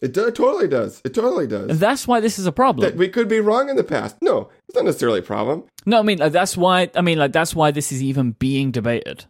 It 0.00 0.12
do- 0.12 0.30
totally 0.30 0.68
does. 0.68 1.00
It 1.04 1.14
totally 1.14 1.46
does. 1.46 1.78
that's 1.78 2.06
why 2.06 2.20
this 2.20 2.38
is 2.38 2.46
a 2.46 2.52
problem. 2.52 2.88
That 2.88 2.96
we 2.98 3.08
could 3.08 3.28
be 3.28 3.40
wrong 3.40 3.68
in 3.68 3.76
the 3.76 3.84
past. 3.84 4.16
No, 4.20 4.50
it's 4.68 4.74
not 4.76 4.84
necessarily 4.84 5.20
a 5.20 5.22
problem. 5.22 5.64
no, 5.86 5.98
I 5.98 6.02
mean 6.02 6.18
like, 6.18 6.32
that's 6.32 6.56
why 6.56 6.90
I 6.94 7.00
mean 7.00 7.18
like 7.18 7.32
that's 7.32 7.54
why 7.54 7.70
this 7.70 7.92
is 7.92 8.02
even 8.02 8.32
being 8.32 8.70
debated. 8.70 9.24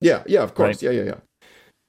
Yeah, 0.00 0.22
yeah, 0.26 0.42
of 0.42 0.54
course. 0.54 0.82
Right. 0.82 0.92
Yeah, 0.92 1.02
yeah, 1.02 1.04
yeah. 1.04 1.20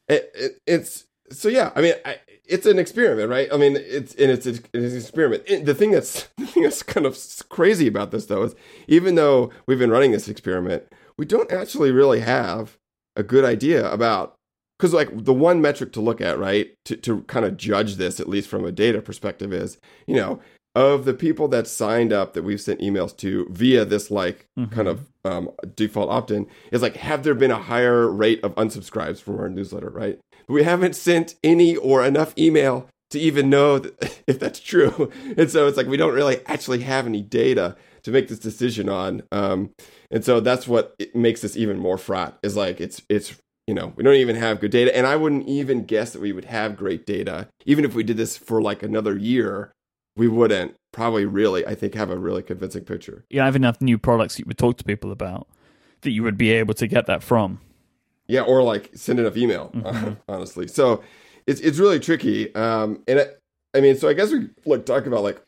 It, 0.08 0.32
it, 0.36 0.52
it's 0.68 1.06
so 1.32 1.50
yeah. 1.50 1.72
I 1.76 1.82
mean, 1.82 1.94
I, 2.06 2.18
it's 2.46 2.66
an 2.66 2.78
experiment, 2.78 3.30
right? 3.30 3.48
I 3.52 3.58
mean, 3.58 3.78
it's 3.80 4.14
and 4.16 4.30
it's, 4.30 4.46
it's 4.46 4.60
an 4.74 4.98
experiment. 4.98 5.44
And 5.50 5.66
the 5.66 5.74
thing 5.74 5.92
that's 5.92 6.28
the 6.38 6.46
thing 6.46 6.64
that's 6.64 6.84
kind 6.84 7.06
of 7.06 7.18
crazy 7.50 7.88
about 7.88 8.12
this 8.12 8.26
though 8.26 8.44
is 8.44 8.56
even 8.88 9.16
though 9.16 9.52
we've 9.68 9.80
been 9.80 9.92
running 9.92 10.12
this 10.12 10.28
experiment, 10.28 10.84
we 11.18 11.26
don't 11.26 11.52
actually 11.52 11.92
really 11.92 12.20
have 12.20 12.78
a 13.16 13.24
good 13.24 13.46
idea 13.46 13.90
about 13.92 14.36
because 14.84 14.94
like 14.94 15.24
the 15.24 15.34
one 15.34 15.62
metric 15.62 15.94
to 15.94 16.02
look 16.02 16.20
at, 16.20 16.38
right, 16.38 16.76
to 16.84 16.98
to 16.98 17.22
kind 17.22 17.46
of 17.46 17.56
judge 17.56 17.96
this 17.96 18.20
at 18.20 18.28
least 18.28 18.50
from 18.50 18.66
a 18.66 18.72
data 18.72 19.02
perspective 19.02 19.54
is 19.54 19.78
you 20.08 20.16
know 20.18 20.42
of 20.76 21.06
the 21.06 21.14
people 21.14 21.48
that 21.48 21.68
signed 21.68 22.12
up 22.12 22.34
that 22.34 22.44
we've 22.44 22.60
sent 22.60 22.82
emails 22.82 23.16
to 23.16 23.48
via 23.50 23.86
this 23.86 24.12
like 24.12 24.46
kind 24.72 24.90
of 24.90 25.08
um, 25.24 25.50
default 25.76 26.10
opt-in 26.10 26.48
is 26.72 26.82
like 26.82 26.98
have 26.98 27.24
there 27.24 27.36
been 27.36 27.52
a 27.52 27.60
higher 27.60 28.10
rate 28.10 28.44
of 28.44 28.54
unsubscribes 28.56 29.22
from 29.22 29.40
our 29.40 29.48
newsletter 29.48 29.90
right? 29.90 30.20
We 30.50 30.64
haven't 30.64 30.98
sent 30.98 31.36
any 31.46 31.78
or 31.78 32.04
enough 32.04 32.38
email 32.38 32.90
to 33.12 33.20
even 33.20 33.50
know 33.50 33.80
that, 33.80 34.20
if 34.28 34.38
that's 34.38 34.60
true. 34.60 35.10
And 35.38 35.50
so 35.50 35.66
it's 35.68 35.78
like 35.78 35.88
we 35.88 35.96
don't 35.96 36.14
really 36.14 36.46
actually 36.48 36.82
have 36.82 37.06
any 37.06 37.22
data 37.22 37.78
to 38.02 38.12
make 38.12 38.28
this 38.28 38.40
decision 38.40 38.90
on 38.90 39.24
um, 39.32 39.70
and 40.12 40.26
so 40.26 40.42
that's 40.42 40.68
what 40.68 40.94
it 41.00 41.16
makes 41.16 41.40
this 41.40 41.56
even 41.56 41.80
more 41.80 41.98
fraught 41.98 42.38
is 42.44 42.58
like 42.58 42.82
it's 42.82 43.02
it's 43.08 43.34
you 43.68 43.74
know 43.74 43.94
we 43.96 44.04
don't 44.04 44.16
even 44.16 44.36
have 44.36 44.60
good 44.60 44.72
data. 44.72 44.96
And 44.96 45.08
i 45.08 45.16
wouldn't 45.16 45.48
even 45.48 45.86
guess 45.86 46.12
that 46.14 46.22
we 46.22 46.32
would 46.32 46.46
have 46.46 46.76
great 46.76 47.06
data. 47.06 47.48
Even 47.66 47.86
if 47.86 47.94
we 47.96 48.04
did 48.04 48.18
this 48.18 48.38
for 48.38 48.62
like 48.62 48.84
another 48.84 49.18
year 49.18 49.72
we 50.16 50.28
wouldn't 50.28 50.76
probably 50.92 51.26
really 51.26 51.66
i 51.66 51.74
think 51.74 51.96
have 51.96 52.12
a 52.12 52.18
really 52.18 52.44
convincing 52.44 52.84
picture. 52.84 53.26
You 53.30 53.42
have 53.42 53.56
enough 53.56 53.82
new 53.82 53.98
products 53.98 54.38
you 54.38 54.46
would 54.48 54.58
talk 54.58 54.78
to 54.78 54.84
people 54.84 55.12
about 55.12 55.48
that 56.02 56.12
you 56.12 56.22
would 56.24 56.38
be 56.38 56.52
able 56.52 56.74
to 56.76 56.86
get 56.88 57.06
that 57.08 57.24
from. 57.24 57.60
yeah 58.28 58.42
or 58.42 58.62
like 58.62 58.92
send 58.94 59.20
enough 59.20 59.38
email 59.38 59.72
honestly. 60.28 60.68
So 60.68 61.02
it's 61.48 61.62
it's 61.62 61.80
really 61.80 62.00
tricky. 62.00 62.54
Um 62.56 63.02
and 63.08 63.20
I, 63.22 63.26
I 63.76 63.82
mean 63.82 63.96
so 63.98 64.08
i 64.08 64.14
guess 64.14 64.32
we 64.32 64.50
like 64.66 64.86
talk 64.86 65.06
about 65.08 65.24
like 65.24 65.42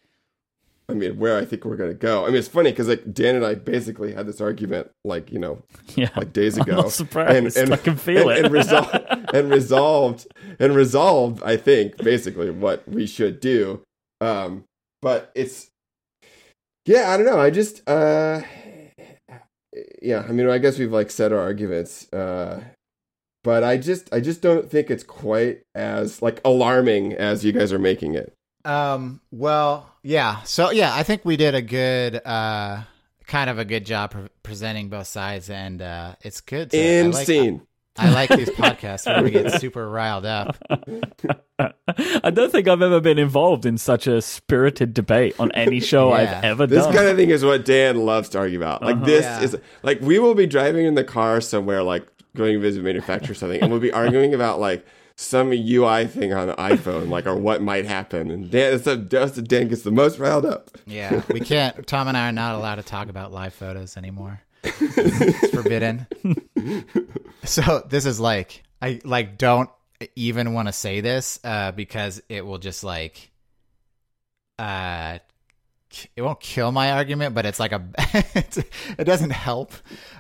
I 0.88 0.94
mean, 0.94 1.18
where 1.18 1.38
I 1.38 1.46
think 1.46 1.66
we're 1.66 1.78
gonna 1.78 1.94
go. 1.94 2.24
I 2.26 2.28
mean, 2.28 2.38
it's 2.38 2.48
funny 2.48 2.72
because 2.72 2.88
like 2.88 3.12
Dan 3.14 3.36
and 3.36 3.46
I 3.46 3.56
basically 3.56 4.14
had 4.14 4.28
this 4.28 4.40
argument, 4.40 4.92
like 5.04 5.32
you 5.32 5.40
know, 5.40 5.64
Yeah. 5.96 6.10
like 6.16 6.32
days 6.34 6.58
ago. 6.58 6.72
I'm 6.78 6.84
not 6.84 6.92
surprised. 6.92 7.58
I 7.58 7.78
can 7.78 7.96
feel 7.98 8.30
and, 8.30 8.40
it. 8.40 8.46
And, 8.46 8.54
resol- 8.54 9.30
and 9.34 9.50
resolved 9.50 10.28
and 10.60 10.76
resolved. 10.76 11.42
I 11.44 11.58
think 11.58 11.98
basically 11.98 12.52
what 12.52 12.88
we 12.88 13.08
should 13.08 13.40
do. 13.40 13.82
Um, 14.22 14.64
but 15.02 15.32
it's 15.36 15.70
yeah, 16.86 17.10
I 17.12 17.18
don't 17.18 17.26
know. 17.26 17.40
I 17.40 17.50
just 17.50 17.88
uh, 17.90 18.42
yeah. 20.02 20.24
I 20.28 20.32
mean, 20.32 20.48
I 20.50 20.58
guess 20.60 20.78
we've 20.78 20.92
like 20.92 21.10
said 21.10 21.34
our 21.34 21.40
arguments. 21.40 22.12
Uh, 22.14 22.64
but 23.44 23.64
I 23.64 23.78
just 23.78 24.14
I 24.14 24.20
just 24.20 24.42
don't 24.42 24.70
think 24.70 24.90
it's 24.92 25.04
quite 25.04 25.62
as 25.74 26.22
like 26.22 26.42
alarming 26.46 27.14
as 27.14 27.44
you 27.44 27.52
guys 27.52 27.74
are 27.74 27.80
making 27.80 28.14
it. 28.16 28.34
Um. 28.66 29.22
Well, 29.32 29.95
yeah. 30.06 30.42
So 30.44 30.70
yeah, 30.72 30.94
I 30.94 31.04
think 31.04 31.26
we 31.26 31.36
did 31.38 31.56
a 31.56 31.62
good, 31.62 32.16
uh, 32.26 32.84
kind 33.28 33.50
of 33.50 33.58
a 33.60 33.66
good 33.66 33.86
job 33.86 34.12
pre- 34.12 34.30
presenting 34.44 34.90
both 34.90 35.08
sides, 35.08 35.50
and 35.50 35.82
uh, 35.82 36.16
it's 36.22 36.42
good. 36.42 36.72
To, 36.72 36.78
I 36.78 37.02
like- 37.02 37.06
Insane. 37.28 37.62
I 37.98 38.10
like 38.12 38.30
these 38.30 38.50
podcasts 38.50 39.06
where 39.06 39.24
we 39.24 39.32
get 39.32 39.54
super 39.62 39.90
riled 39.90 40.26
up. 40.26 40.58
I 41.58 42.30
don't 42.30 42.52
think 42.52 42.68
I've 42.68 42.82
ever 42.82 43.00
been 43.00 43.18
involved 43.18 43.66
in 43.66 43.78
such 43.78 44.06
a 44.06 44.22
spirited 44.22 44.94
debate 44.94 45.36
on 45.40 45.50
any 45.54 45.80
show 45.80 46.10
Yeah. 46.10 46.38
I've 46.40 46.44
ever 46.44 46.68
This 46.68 46.84
done. 46.84 46.92
This 46.92 47.00
kind 47.02 47.10
of 47.10 47.16
thing 47.18 47.30
is 47.30 47.46
what 47.46 47.64
Dan 47.64 48.06
loves 48.06 48.28
to 48.30 48.40
argue 48.40 48.58
about. 48.58 48.82
Like 48.82 49.02
this 49.06 49.26
Uh-huh. 49.26 49.38
Yeah. 49.40 49.46
is 49.46 49.58
like 49.82 50.02
we 50.02 50.20
will 50.20 50.36
be 50.36 50.46
driving 50.46 50.86
in 50.86 50.96
the 50.96 51.06
car 51.06 51.40
somewhere, 51.40 51.84
like 51.84 52.06
going 52.36 52.56
to 52.56 52.60
visit 52.60 52.82
a 52.82 52.84
manufacturer 52.84 53.32
or 53.32 53.36
something, 53.36 53.62
and 53.62 53.72
we'll 53.72 53.80
be 53.80 53.94
arguing 53.94 54.34
about 54.34 54.60
like 54.60 54.86
some 55.16 55.52
UI 55.52 56.08
thing 56.08 56.34
on 56.34 56.48
the 56.48 56.56
iPhone, 56.56 57.10
like 57.10 57.26
or 57.26 57.36
what 57.36 57.62
might 57.62 57.86
happen. 57.86 58.30
And 58.30 58.52
Dan, 58.52 58.80
that's 58.82 59.36
the 59.36 59.42
Dan 59.42 59.68
gets 59.70 59.84
the 59.84 59.92
most 59.92 60.20
riled 60.20 60.46
up. 60.46 60.70
Yeah, 60.86 61.22
we 61.30 61.40
can't. 61.40 61.86
Tom 61.88 62.08
and 62.08 62.18
I 62.18 62.30
are 62.30 62.34
not 62.34 62.56
allowed 62.56 62.76
to 62.76 62.84
talk 62.84 63.10
about 63.10 63.32
live 63.32 63.54
photos 63.54 63.98
anymore. 63.98 64.42
it's 64.64 65.54
forbidden. 65.54 66.08
so 67.44 67.86
this 67.88 68.06
is 68.06 68.20
like 68.20 68.64
I 68.82 69.00
like 69.04 69.38
don't 69.38 69.70
even 70.16 70.54
want 70.54 70.68
to 70.68 70.74
say 70.74 71.02
this 71.02 71.40
uh, 71.44 71.72
because 71.72 72.22
it 72.30 72.46
will 72.46 72.58
just 72.58 72.84
like 72.84 73.32
uh 74.60 75.20
it 76.16 76.22
won't 76.22 76.40
kill 76.42 76.72
my 76.72 76.92
argument, 76.92 77.36
but 77.36 77.46
it's 77.46 77.60
like 77.60 77.72
a 77.72 77.82
it 78.98 79.06
doesn't 79.06 79.30
help. 79.32 79.74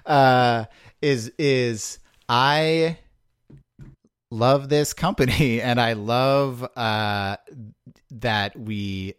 Uh, 0.05 0.65
is 1.01 1.31
is 1.37 1.99
I 2.29 2.97
love 4.35 4.69
this 4.69 4.93
company 4.93 5.61
and 5.67 5.79
I 5.79 5.93
love 5.93 6.63
uh 6.75 7.37
that 8.11 8.57
we 8.57 9.15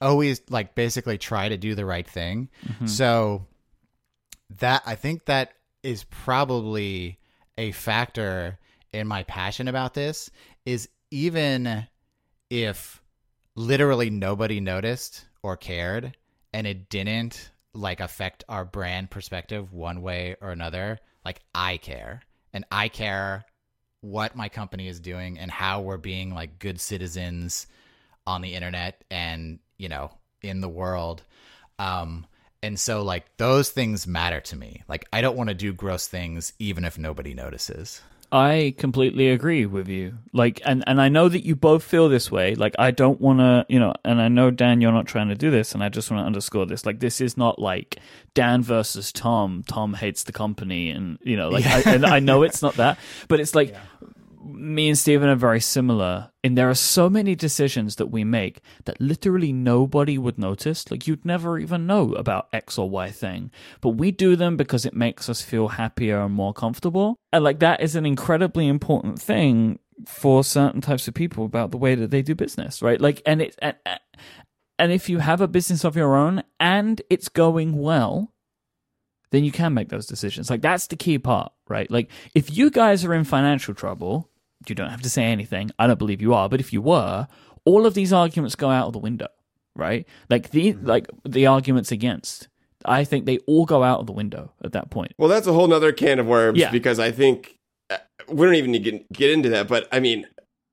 always 0.00 0.40
like 0.48 0.74
basically 0.74 1.18
try 1.18 1.48
to 1.48 1.56
do 1.56 1.74
the 1.74 1.84
right 1.84 2.06
thing. 2.06 2.48
So 2.86 3.46
that 4.58 4.82
I 4.86 4.94
think 4.94 5.26
that 5.26 5.52
is 5.82 6.04
probably 6.04 7.18
a 7.58 7.72
factor 7.72 8.58
in 8.92 9.06
my 9.06 9.22
passion 9.24 9.68
about 9.68 9.94
this 9.94 10.30
is 10.64 10.88
even 11.10 11.86
if 12.50 13.02
literally 13.54 14.10
nobody 14.10 14.60
noticed 14.60 15.26
or 15.42 15.56
cared 15.56 16.16
and 16.52 16.66
it 16.66 16.88
didn't 16.88 17.50
like 17.72 18.00
affect 18.00 18.44
our 18.48 18.64
brand 18.64 19.10
perspective 19.10 19.72
one 19.72 20.02
way 20.02 20.36
or 20.40 20.50
another 20.50 20.98
like 21.24 21.40
i 21.54 21.76
care 21.76 22.22
and 22.52 22.64
i 22.70 22.88
care 22.88 23.44
what 24.06 24.36
my 24.36 24.48
company 24.48 24.86
is 24.86 25.00
doing 25.00 25.38
and 25.38 25.50
how 25.50 25.80
we're 25.80 25.96
being 25.96 26.32
like 26.32 26.58
good 26.60 26.80
citizens 26.80 27.66
on 28.26 28.40
the 28.40 28.54
internet 28.54 29.02
and 29.10 29.58
you 29.78 29.88
know 29.88 30.10
in 30.42 30.60
the 30.60 30.68
world 30.68 31.24
um 31.80 32.24
and 32.62 32.78
so 32.78 33.02
like 33.02 33.24
those 33.36 33.70
things 33.70 34.06
matter 34.06 34.40
to 34.40 34.56
me 34.56 34.82
like 34.88 35.04
i 35.12 35.20
don't 35.20 35.36
want 35.36 35.48
to 35.48 35.54
do 35.54 35.72
gross 35.72 36.06
things 36.06 36.52
even 36.60 36.84
if 36.84 36.96
nobody 36.96 37.34
notices 37.34 38.00
I 38.32 38.74
completely 38.76 39.30
agree 39.30 39.66
with 39.66 39.88
you. 39.88 40.18
Like, 40.32 40.60
and, 40.64 40.82
and 40.86 41.00
I 41.00 41.08
know 41.08 41.28
that 41.28 41.44
you 41.44 41.54
both 41.54 41.84
feel 41.84 42.08
this 42.08 42.30
way. 42.30 42.54
Like, 42.54 42.74
I 42.78 42.90
don't 42.90 43.20
want 43.20 43.38
to, 43.38 43.64
you 43.68 43.78
know, 43.78 43.94
and 44.04 44.20
I 44.20 44.28
know, 44.28 44.50
Dan, 44.50 44.80
you're 44.80 44.92
not 44.92 45.06
trying 45.06 45.28
to 45.28 45.36
do 45.36 45.50
this, 45.50 45.72
and 45.72 45.82
I 45.82 45.88
just 45.88 46.10
want 46.10 46.22
to 46.22 46.26
underscore 46.26 46.66
this. 46.66 46.84
Like, 46.84 46.98
this 46.98 47.20
is 47.20 47.36
not 47.36 47.58
like 47.58 47.98
Dan 48.34 48.62
versus 48.62 49.12
Tom. 49.12 49.62
Tom 49.68 49.94
hates 49.94 50.24
the 50.24 50.32
company, 50.32 50.90
and, 50.90 51.18
you 51.22 51.36
know, 51.36 51.50
like, 51.50 51.66
I, 51.66 51.94
and 51.94 52.04
I 52.04 52.18
know 52.18 52.42
it's 52.42 52.62
not 52.62 52.74
that, 52.74 52.98
but 53.28 53.38
it's 53.38 53.54
like, 53.54 53.76
me 54.46 54.88
and 54.88 54.98
Stephen 54.98 55.28
are 55.28 55.34
very 55.34 55.60
similar 55.60 56.30
in 56.42 56.54
there 56.54 56.70
are 56.70 56.74
so 56.74 57.10
many 57.10 57.34
decisions 57.34 57.96
that 57.96 58.06
we 58.06 58.24
make 58.24 58.60
that 58.84 59.00
literally 59.00 59.52
nobody 59.52 60.16
would 60.16 60.38
notice. 60.38 60.90
Like 60.90 61.06
you'd 61.06 61.24
never 61.24 61.58
even 61.58 61.86
know 61.86 62.14
about 62.14 62.48
X 62.52 62.78
or 62.78 62.88
Y 62.88 63.10
thing. 63.10 63.50
But 63.80 63.90
we 63.90 64.10
do 64.10 64.36
them 64.36 64.56
because 64.56 64.86
it 64.86 64.94
makes 64.94 65.28
us 65.28 65.42
feel 65.42 65.68
happier 65.68 66.20
and 66.20 66.34
more 66.34 66.52
comfortable. 66.52 67.16
And 67.32 67.42
like 67.42 67.58
that 67.60 67.80
is 67.80 67.96
an 67.96 68.06
incredibly 68.06 68.68
important 68.68 69.20
thing 69.20 69.78
for 70.06 70.44
certain 70.44 70.80
types 70.80 71.08
of 71.08 71.14
people 71.14 71.44
about 71.44 71.70
the 71.70 71.78
way 71.78 71.94
that 71.94 72.10
they 72.10 72.22
do 72.22 72.34
business, 72.34 72.82
right? 72.82 73.00
Like 73.00 73.22
and 73.26 73.42
it 73.42 73.56
and, 73.60 73.76
and 74.78 74.92
if 74.92 75.08
you 75.08 75.18
have 75.18 75.40
a 75.40 75.48
business 75.48 75.84
of 75.84 75.96
your 75.96 76.16
own 76.16 76.42
and 76.60 77.00
it's 77.10 77.28
going 77.28 77.78
well, 77.78 78.32
then 79.30 79.44
you 79.44 79.52
can 79.52 79.74
make 79.74 79.88
those 79.88 80.06
decisions. 80.06 80.50
Like 80.50 80.62
that's 80.62 80.86
the 80.86 80.96
key 80.96 81.18
part, 81.18 81.52
right? 81.68 81.90
Like 81.90 82.10
if 82.34 82.56
you 82.56 82.70
guys 82.70 83.04
are 83.04 83.14
in 83.14 83.24
financial 83.24 83.74
trouble, 83.74 84.30
you 84.68 84.74
don't 84.74 84.90
have 84.90 85.02
to 85.02 85.10
say 85.10 85.24
anything. 85.24 85.70
I 85.78 85.86
don't 85.86 85.98
believe 85.98 86.20
you 86.22 86.34
are, 86.34 86.48
but 86.48 86.60
if 86.60 86.72
you 86.72 86.80
were, 86.82 87.26
all 87.64 87.86
of 87.86 87.94
these 87.94 88.12
arguments 88.12 88.54
go 88.56 88.70
out 88.70 88.86
of 88.86 88.92
the 88.92 88.98
window, 88.98 89.28
right? 89.74 90.06
Like 90.30 90.50
the 90.50 90.72
like 90.74 91.06
the 91.24 91.46
arguments 91.46 91.92
against. 91.92 92.48
I 92.84 93.04
think 93.04 93.26
they 93.26 93.38
all 93.46 93.64
go 93.66 93.82
out 93.82 94.00
of 94.00 94.06
the 94.06 94.12
window 94.12 94.52
at 94.62 94.72
that 94.72 94.90
point. 94.90 95.12
Well, 95.18 95.28
that's 95.28 95.46
a 95.46 95.52
whole 95.52 95.66
nother 95.66 95.92
can 95.92 96.18
of 96.20 96.26
worms 96.26 96.58
Yeah. 96.58 96.70
because 96.70 96.98
I 97.00 97.10
think 97.10 97.58
uh, 97.90 97.96
we 98.28 98.46
don't 98.46 98.54
even 98.54 98.70
need 98.70 98.84
to 98.84 98.90
get, 98.92 99.12
get 99.12 99.30
into 99.30 99.48
that. 99.50 99.66
But 99.66 99.88
I 99.90 99.98
mean, 99.98 100.26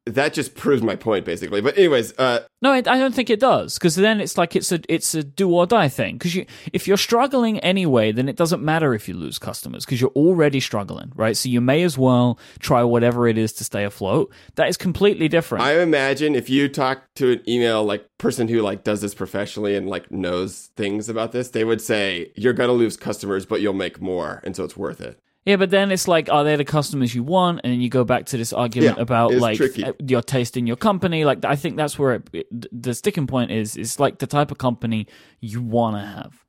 that 0.06 0.34
just 0.34 0.56
proves 0.56 0.82
my 0.82 0.96
point 0.96 1.26
basically. 1.26 1.62
But 1.62 1.78
anyways, 1.78 2.14
uh, 2.18 2.46
No, 2.62 2.72
I 2.72 2.78
I 2.78 2.82
don't 2.82 3.16
think 3.16 3.30
it 3.30 3.40
does 3.40 3.78
because 3.78 3.96
then 3.96 4.20
it's 4.20 4.38
like 4.38 4.56
it's 4.56 4.72
a 4.72 4.80
it's 4.90 5.16
a 5.16 5.24
do 5.24 5.50
or 5.52 5.66
die 5.66 5.88
thing. 5.88 6.16
Because 6.16 6.36
you 6.36 6.46
if 6.74 6.88
you're 6.88 6.98
struggling 6.98 7.60
anyway, 7.60 8.12
then 8.12 8.28
it 8.28 8.36
doesn't 8.36 8.62
matter 8.62 8.94
if 8.94 9.08
you 9.08 9.14
lose 9.14 9.40
customers 9.40 9.86
because 9.86 10.02
you're 10.02 10.12
already 10.12 10.60
struggling, 10.60 11.12
right? 11.16 11.38
So 11.38 11.48
you 11.50 11.62
may 11.62 11.84
as 11.84 11.98
well 11.98 12.38
try 12.60 12.84
whatever 12.84 13.28
it 13.28 13.38
is 13.38 13.54
to 13.54 13.64
stay 13.64 13.86
afloat. 13.86 14.32
That 14.56 14.68
is 14.68 14.78
completely 14.78 15.30
different. 15.30 15.64
I 15.64 15.80
imagine 15.82 16.36
if 16.36 16.50
you 16.50 16.68
talk 16.68 17.04
to 17.16 17.32
an 17.32 17.42
email 17.48 17.84
like 17.84 18.06
person 18.18 18.48
who 18.48 18.62
like 18.62 18.84
does 18.84 19.02
this 19.02 19.16
professionally 19.16 19.76
and 19.76 19.90
like 19.90 20.12
knows 20.12 20.70
things 20.76 21.08
about 21.08 21.32
this, 21.32 21.50
they 21.50 21.64
would 21.64 21.82
say 21.82 22.32
you're 22.36 22.54
gonna 22.54 22.74
lose 22.74 22.98
customers, 22.98 23.46
but 23.46 23.62
you'll 23.62 23.74
make 23.74 24.02
more, 24.02 24.42
and 24.44 24.56
so 24.56 24.66
it's 24.66 24.76
worth 24.76 25.00
it. 25.00 25.20
Yeah, 25.46 25.58
but 25.58 25.72
then 25.72 25.92
it's 25.92 26.08
like, 26.08 26.30
are 26.32 26.44
they 26.44 26.56
the 26.56 26.64
customers 26.64 27.14
you 27.14 27.22
want? 27.24 27.62
And 27.64 27.74
then 27.74 27.82
you 27.82 27.90
go 27.90 28.04
back 28.06 28.26
to 28.28 28.38
this 28.38 28.54
argument 28.54 28.98
Yeah, 28.98 29.02
about 29.02 29.34
like 29.34 29.58
tricky. 29.58 29.84
uh, 29.84 29.94
your 30.06 30.22
taste 30.22 30.56
in 30.56 30.68
your 30.68 30.78
company. 30.78 31.26
Like, 31.26 31.44
I 31.44 31.56
think 31.58 31.76
that's 31.76 32.00
where 32.00 32.14
it, 32.16 32.30
it, 32.32 32.48
the 32.82 32.94
sticking 32.94 33.28
point 33.28 33.52
is. 33.52 33.76
It's 33.76 34.00
like 34.00 34.20
the 34.20 34.28
type 34.28 34.52
of 34.52 34.58
company 34.58 35.08
you 35.42 35.62
want 35.62 35.98
to 35.98 36.02
have. 36.06 36.44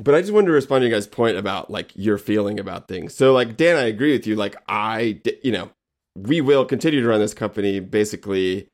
But 0.00 0.14
I 0.14 0.20
just 0.22 0.32
wanted 0.32 0.46
to 0.46 0.52
respond 0.52 0.82
to 0.82 0.88
you 0.88 0.92
guys' 0.94 1.06
point 1.06 1.36
about 1.36 1.70
like 1.70 1.90
your 1.94 2.16
feeling 2.16 2.58
about 2.58 2.88
things. 2.88 3.14
So 3.14 3.32
like 3.34 3.56
Dan, 3.58 3.76
I 3.76 3.82
agree 3.82 4.12
with 4.12 4.26
you. 4.26 4.34
Like 4.36 4.56
I, 4.66 5.20
you 5.44 5.52
know, 5.52 5.70
we 6.16 6.40
will 6.40 6.64
continue 6.64 7.02
to 7.02 7.06
run 7.08 7.20
this 7.20 7.34
company 7.34 7.80
basically 7.80 8.68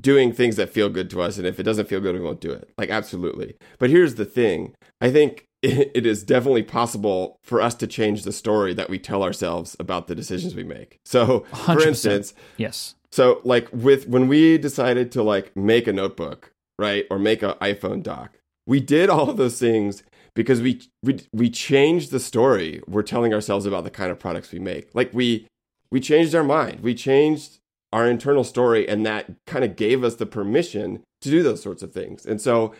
doing 0.00 0.32
things 0.32 0.56
that 0.56 0.70
feel 0.70 0.88
good 0.88 1.10
to 1.10 1.20
us, 1.20 1.36
and 1.38 1.46
if 1.46 1.58
it 1.60 1.64
doesn't 1.64 1.88
feel 1.88 2.00
good, 2.00 2.14
we 2.14 2.20
won't 2.20 2.40
do 2.40 2.52
it. 2.52 2.70
Like 2.78 2.90
absolutely. 2.90 3.56
But 3.78 3.90
here's 3.90 4.14
the 4.14 4.24
thing: 4.24 4.74
I 5.00 5.10
think 5.10 5.44
it, 5.62 6.06
is 6.06 6.22
definitely 6.24 6.62
possible 6.64 7.38
for 7.42 7.60
us 7.60 7.74
to 7.76 7.86
change 7.86 8.24
the 8.24 8.32
story 8.32 8.74
that 8.74 8.90
we 8.90 8.98
tell 8.98 9.22
ourselves 9.22 9.76
about 9.78 10.06
the 10.08 10.14
decisions 10.14 10.54
we 10.54 10.64
make. 10.64 10.98
So, 11.04 11.40
for 11.50 11.76
100%. 11.76 11.86
instance, 11.86 12.34
Yes. 12.56 12.94
so 13.10 13.40
like 13.44 13.68
with 13.72 14.08
when 14.08 14.28
we 14.28 14.58
decided 14.58 15.12
to 15.12 15.22
like 15.22 15.54
make 15.56 15.86
a 15.86 15.92
notebook, 15.92 16.52
right, 16.78 17.06
or 17.10 17.18
make 17.18 17.42
an 17.42 17.52
iPhone 17.60 18.02
dock, 18.02 18.38
we 18.66 18.80
did 18.80 19.08
all 19.10 19.30
of 19.30 19.36
those 19.36 19.58
things 19.58 20.02
because 20.34 20.60
we 20.60 20.80
we 21.02 21.20
we 21.32 21.50
changed 21.50 22.10
the 22.10 22.20
story 22.20 22.82
we're 22.88 23.02
telling 23.02 23.32
ourselves 23.34 23.66
about 23.66 23.84
the 23.84 23.90
kind 23.90 24.10
of 24.10 24.18
products 24.18 24.50
we 24.52 24.58
make. 24.58 24.94
Like 24.94 25.10
we 25.12 25.46
we 25.90 26.00
changed 26.00 26.34
our 26.34 26.44
mind. 26.44 26.80
We 26.80 26.94
changed 26.94 27.58
our 27.92 28.08
internal 28.08 28.42
story 28.42 28.88
and 28.88 29.04
that 29.04 29.30
kind 29.46 29.64
of 29.64 29.76
gave 29.76 30.02
us 30.02 30.14
the 30.14 30.24
permission 30.24 31.02
to 31.20 31.30
do 31.30 31.42
those 31.42 31.62
sorts 31.62 31.82
of 31.82 31.92
things. 31.92 32.24
And 32.24 32.40
so 32.40 32.72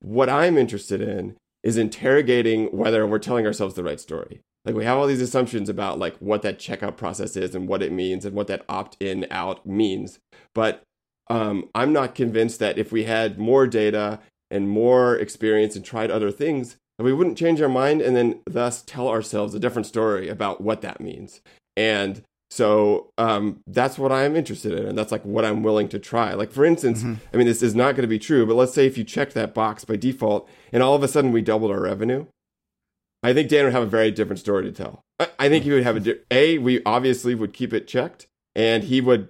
what 0.00 0.28
I'm 0.28 0.58
interested 0.58 1.00
in 1.00 1.36
is 1.62 1.76
interrogating 1.76 2.66
whether 2.66 3.06
we're 3.06 3.18
telling 3.18 3.46
ourselves 3.46 3.74
the 3.74 3.84
right 3.84 4.00
story. 4.00 4.40
Like 4.64 4.74
we 4.74 4.84
have 4.84 4.98
all 4.98 5.06
these 5.06 5.22
assumptions 5.22 5.68
about 5.68 5.98
like 5.98 6.16
what 6.18 6.42
that 6.42 6.58
checkout 6.58 6.96
process 6.96 7.36
is 7.36 7.54
and 7.54 7.68
what 7.68 7.82
it 7.82 7.92
means 7.92 8.24
and 8.24 8.34
what 8.34 8.48
that 8.48 8.64
opt 8.68 8.96
in 9.00 9.26
out 9.30 9.64
means. 9.66 10.18
But 10.54 10.82
um, 11.28 11.68
I'm 11.74 11.92
not 11.92 12.14
convinced 12.14 12.58
that 12.60 12.78
if 12.78 12.92
we 12.92 13.04
had 13.04 13.38
more 13.38 13.66
data 13.66 14.20
and 14.50 14.68
more 14.68 15.16
experience 15.16 15.76
and 15.76 15.84
tried 15.84 16.10
other 16.10 16.30
things, 16.30 16.76
that 16.98 17.04
we 17.04 17.12
wouldn't 17.12 17.38
change 17.38 17.60
our 17.60 17.68
mind 17.68 18.00
and 18.00 18.16
then 18.16 18.40
thus 18.46 18.82
tell 18.82 19.08
ourselves 19.08 19.54
a 19.54 19.60
different 19.60 19.86
story 19.86 20.28
about 20.28 20.60
what 20.60 20.80
that 20.82 21.00
means. 21.00 21.40
And 21.76 22.22
So 22.50 23.10
um, 23.18 23.60
that's 23.66 23.98
what 23.98 24.10
I'm 24.10 24.34
interested 24.34 24.72
in, 24.72 24.86
and 24.86 24.96
that's 24.96 25.12
like 25.12 25.22
what 25.24 25.44
I'm 25.44 25.62
willing 25.62 25.88
to 25.90 25.98
try. 25.98 26.32
Like 26.34 26.50
for 26.50 26.64
instance, 26.64 27.02
Mm-hmm. 27.02 27.14
I 27.32 27.36
mean, 27.36 27.46
this 27.46 27.62
is 27.62 27.74
not 27.74 27.92
going 27.94 28.02
to 28.02 28.08
be 28.08 28.18
true, 28.18 28.46
but 28.46 28.54
let's 28.54 28.72
say 28.72 28.86
if 28.86 28.96
you 28.96 29.04
checked 29.04 29.34
that 29.34 29.52
box 29.54 29.84
by 29.84 29.96
default, 29.96 30.48
and 30.72 30.82
all 30.82 30.94
of 30.94 31.02
a 31.02 31.08
sudden 31.08 31.30
we 31.32 31.42
doubled 31.42 31.70
our 31.70 31.80
revenue, 31.80 32.26
I 33.22 33.34
think 33.34 33.48
Dan 33.50 33.64
would 33.64 33.72
have 33.74 33.82
a 33.82 33.86
very 33.86 34.10
different 34.10 34.38
story 34.40 34.64
to 34.64 34.72
tell. 34.72 35.02
I, 35.20 35.28
I 35.38 35.48
think 35.48 35.64
he 35.64 35.72
would 35.72 35.82
have 35.82 35.96
a 35.96 36.00
di- 36.00 36.20
a. 36.30 36.58
We 36.58 36.82
obviously 36.84 37.34
would 37.34 37.52
keep 37.52 37.72
it 37.74 37.86
checked, 37.86 38.26
and 38.54 38.84
he 38.84 39.00
would. 39.00 39.28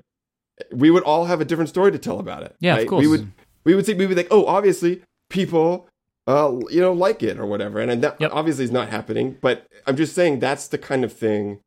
We 0.73 0.91
would 0.91 1.03
all 1.05 1.25
have 1.27 1.41
a 1.41 1.45
different 1.45 1.71
story 1.71 1.91
to 1.93 1.99
tell 1.99 2.21
about 2.21 2.43
it. 2.45 2.55
Yeah, 2.61 2.75
of 2.75 2.79
right? 2.79 2.89
course. 2.89 3.01
We 3.01 3.09
would. 3.09 3.33
We 3.65 3.75
would 3.75 3.85
say 3.85 3.95
we 3.95 4.07
would 4.07 4.17
like, 4.17 4.29
oh, 4.31 4.47
obviously 4.47 5.03
people, 5.29 5.89
uh, 6.27 6.53
you 6.71 6.81
know, 6.81 6.93
like 6.93 7.23
it 7.23 7.39
or 7.39 7.47
whatever, 7.47 7.81
and 7.81 8.03
that 8.03 8.17
Yep. 8.21 8.31
obviously 8.33 8.65
is 8.65 8.71
not 8.71 8.89
happening. 8.89 9.37
But 9.41 9.67
I'm 9.87 9.97
just 9.97 10.15
saying 10.15 10.39
that's 10.39 10.69
the 10.69 10.79
kind 10.79 11.05
of 11.05 11.13
thing 11.13 11.61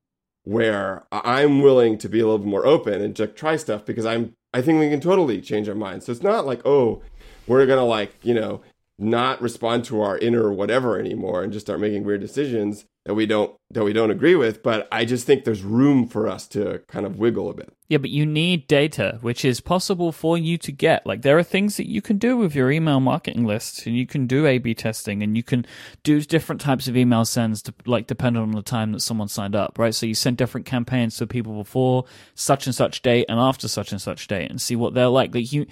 where 0.43 1.05
I'm 1.11 1.61
willing 1.61 1.97
to 1.99 2.09
be 2.09 2.19
a 2.19 2.23
little 2.23 2.39
bit 2.39 2.47
more 2.47 2.65
open 2.65 3.01
and 3.01 3.15
just 3.15 3.35
try 3.35 3.55
stuff 3.55 3.85
because 3.85 4.05
I'm 4.05 4.33
I 4.53 4.61
think 4.61 4.79
we 4.79 4.89
can 4.89 4.99
totally 4.99 5.39
change 5.41 5.69
our 5.69 5.75
minds. 5.75 6.05
So 6.05 6.11
it's 6.11 6.23
not 6.23 6.45
like, 6.45 6.61
oh, 6.65 7.01
we're 7.47 7.65
gonna 7.65 7.85
like, 7.85 8.15
you 8.21 8.33
know, 8.33 8.61
not 8.99 9.41
respond 9.41 9.85
to 9.85 10.01
our 10.01 10.17
inner 10.17 10.51
whatever 10.53 10.99
anymore 10.99 11.43
and 11.43 11.51
just 11.51 11.65
start 11.65 11.79
making 11.79 12.03
weird 12.03 12.21
decisions 12.21 12.85
that 13.05 13.15
we 13.15 13.25
don't 13.25 13.55
that 13.71 13.83
we 13.83 13.93
don't 13.93 14.11
agree 14.11 14.35
with. 14.35 14.61
But 14.61 14.87
I 14.91 15.05
just 15.05 15.25
think 15.25 15.43
there's 15.43 15.63
room 15.63 16.07
for 16.07 16.27
us 16.27 16.47
to 16.49 16.81
kind 16.87 17.05
of 17.05 17.17
wiggle 17.17 17.49
a 17.49 17.53
bit. 17.53 17.73
Yeah, 17.87 17.97
but 17.97 18.09
you 18.09 18.25
need 18.25 18.67
data, 18.67 19.17
which 19.21 19.43
is 19.43 19.59
possible 19.59 20.11
for 20.11 20.37
you 20.37 20.57
to 20.59 20.71
get. 20.71 21.05
Like, 21.05 21.23
there 21.23 21.37
are 21.37 21.43
things 21.43 21.75
that 21.75 21.89
you 21.89 22.01
can 22.01 22.17
do 22.17 22.37
with 22.37 22.55
your 22.55 22.71
email 22.71 23.01
marketing 23.01 23.45
lists, 23.45 23.85
and 23.85 23.97
you 23.97 24.07
can 24.07 24.27
do 24.27 24.45
A 24.45 24.59
B 24.59 24.73
testing, 24.73 25.21
and 25.21 25.35
you 25.35 25.43
can 25.43 25.65
do 26.03 26.21
different 26.21 26.61
types 26.61 26.87
of 26.87 26.95
email 26.95 27.25
sends, 27.25 27.61
to, 27.63 27.73
like, 27.85 28.07
depending 28.07 28.41
on 28.41 28.51
the 28.51 28.61
time 28.61 28.93
that 28.93 29.01
someone 29.01 29.27
signed 29.27 29.55
up, 29.55 29.77
right? 29.77 29.93
So 29.93 30.05
you 30.05 30.13
send 30.13 30.37
different 30.37 30.65
campaigns 30.65 31.17
to 31.17 31.27
people 31.27 31.53
before 31.53 32.05
such 32.33 32.65
and 32.65 32.73
such 32.73 33.01
date 33.01 33.25
and 33.27 33.39
after 33.39 33.67
such 33.67 33.91
and 33.91 34.01
such 34.01 34.25
date 34.27 34.49
and 34.49 34.61
see 34.61 34.77
what 34.77 34.93
they're 34.93 35.07
like. 35.07 35.35
Like, 35.35 35.51
you, 35.51 35.65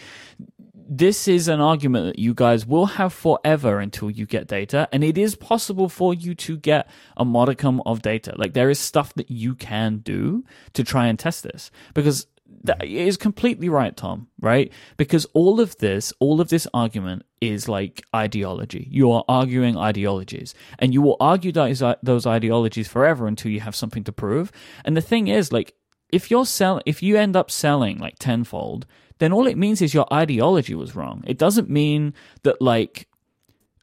this 0.89 1.27
is 1.27 1.47
an 1.47 1.61
argument 1.61 2.07
that 2.07 2.19
you 2.19 2.33
guys 2.33 2.65
will 2.65 2.87
have 2.87 3.13
forever 3.13 3.79
until 3.79 4.09
you 4.09 4.25
get 4.25 4.47
data 4.47 4.89
and 4.91 5.03
it 5.03 5.19
is 5.19 5.35
possible 5.35 5.87
for 5.87 6.15
you 6.15 6.33
to 6.33 6.57
get 6.57 6.89
a 7.15 7.23
modicum 7.23 7.79
of 7.85 8.01
data. 8.01 8.33
Like 8.37 8.53
there 8.53 8.71
is 8.71 8.79
stuff 8.79 9.13
that 9.13 9.29
you 9.29 9.53
can 9.53 9.97
do 9.99 10.43
to 10.73 10.83
try 10.83 11.05
and 11.05 11.19
test 11.19 11.43
this. 11.43 11.69
Because 11.93 12.25
that 12.63 12.83
is 12.83 13.15
completely 13.15 13.69
right 13.69 13.95
tom 13.95 14.27
right? 14.41 14.73
Because 14.97 15.25
all 15.33 15.61
of 15.61 15.77
this 15.77 16.11
all 16.19 16.41
of 16.41 16.49
this 16.49 16.67
argument 16.73 17.23
is 17.39 17.69
like 17.69 18.03
ideology. 18.15 18.87
You 18.89 19.11
are 19.11 19.23
arguing 19.29 19.77
ideologies. 19.77 20.55
And 20.79 20.91
you 20.91 21.03
will 21.03 21.17
argue 21.19 21.51
those, 21.51 21.83
uh, 21.83 21.95
those 22.01 22.25
ideologies 22.25 22.87
forever 22.87 23.27
until 23.27 23.51
you 23.51 23.59
have 23.59 23.75
something 23.75 24.03
to 24.05 24.11
prove. 24.11 24.51
And 24.83 24.97
the 24.97 25.01
thing 25.01 25.27
is 25.27 25.51
like 25.51 25.75
if 26.11 26.31
you're 26.31 26.47
sell 26.47 26.81
if 26.87 27.03
you 27.03 27.15
end 27.15 27.35
up 27.35 27.51
selling 27.51 27.99
like 27.99 28.17
tenfold 28.17 28.87
then 29.19 29.31
all 29.31 29.47
it 29.47 29.57
means 29.57 29.81
is 29.81 29.93
your 29.93 30.11
ideology 30.11 30.75
was 30.75 30.95
wrong. 30.95 31.23
It 31.27 31.37
doesn't 31.37 31.69
mean 31.69 32.13
that 32.43 32.61
like 32.61 33.07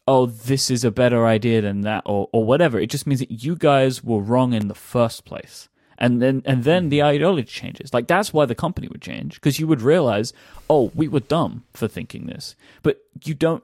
oh 0.09 0.27
this 0.27 0.71
is 0.71 0.85
a 0.85 0.91
better 0.91 1.27
idea 1.27 1.61
than 1.61 1.83
that 1.83 2.03
or 2.07 2.29
or 2.33 2.45
whatever. 2.45 2.79
It 2.79 2.91
just 2.91 3.07
means 3.07 3.21
that 3.21 3.45
you 3.45 3.57
guys 3.57 4.03
were 4.03 4.21
wrong 4.21 4.53
in 4.53 4.69
the 4.69 4.75
first 4.75 5.25
place. 5.25 5.69
And 5.99 6.21
then 6.21 6.43
and 6.45 6.65
then 6.65 6.91
the 6.91 7.03
ideology 7.03 7.49
changes. 7.49 7.95
Like 7.95 8.07
that's 8.07 8.33
why 8.33 8.45
the 8.45 8.55
company 8.55 8.89
would 8.89 9.01
change 9.01 9.35
because 9.35 9.59
you 9.59 9.67
would 9.67 9.81
realize, 9.81 10.33
"Oh, 10.69 10.91
we 10.95 11.09
were 11.09 11.21
dumb 11.21 11.65
for 11.73 11.89
thinking 11.89 12.27
this." 12.27 12.55
But 12.83 12.99
you 13.25 13.35
don't 13.35 13.63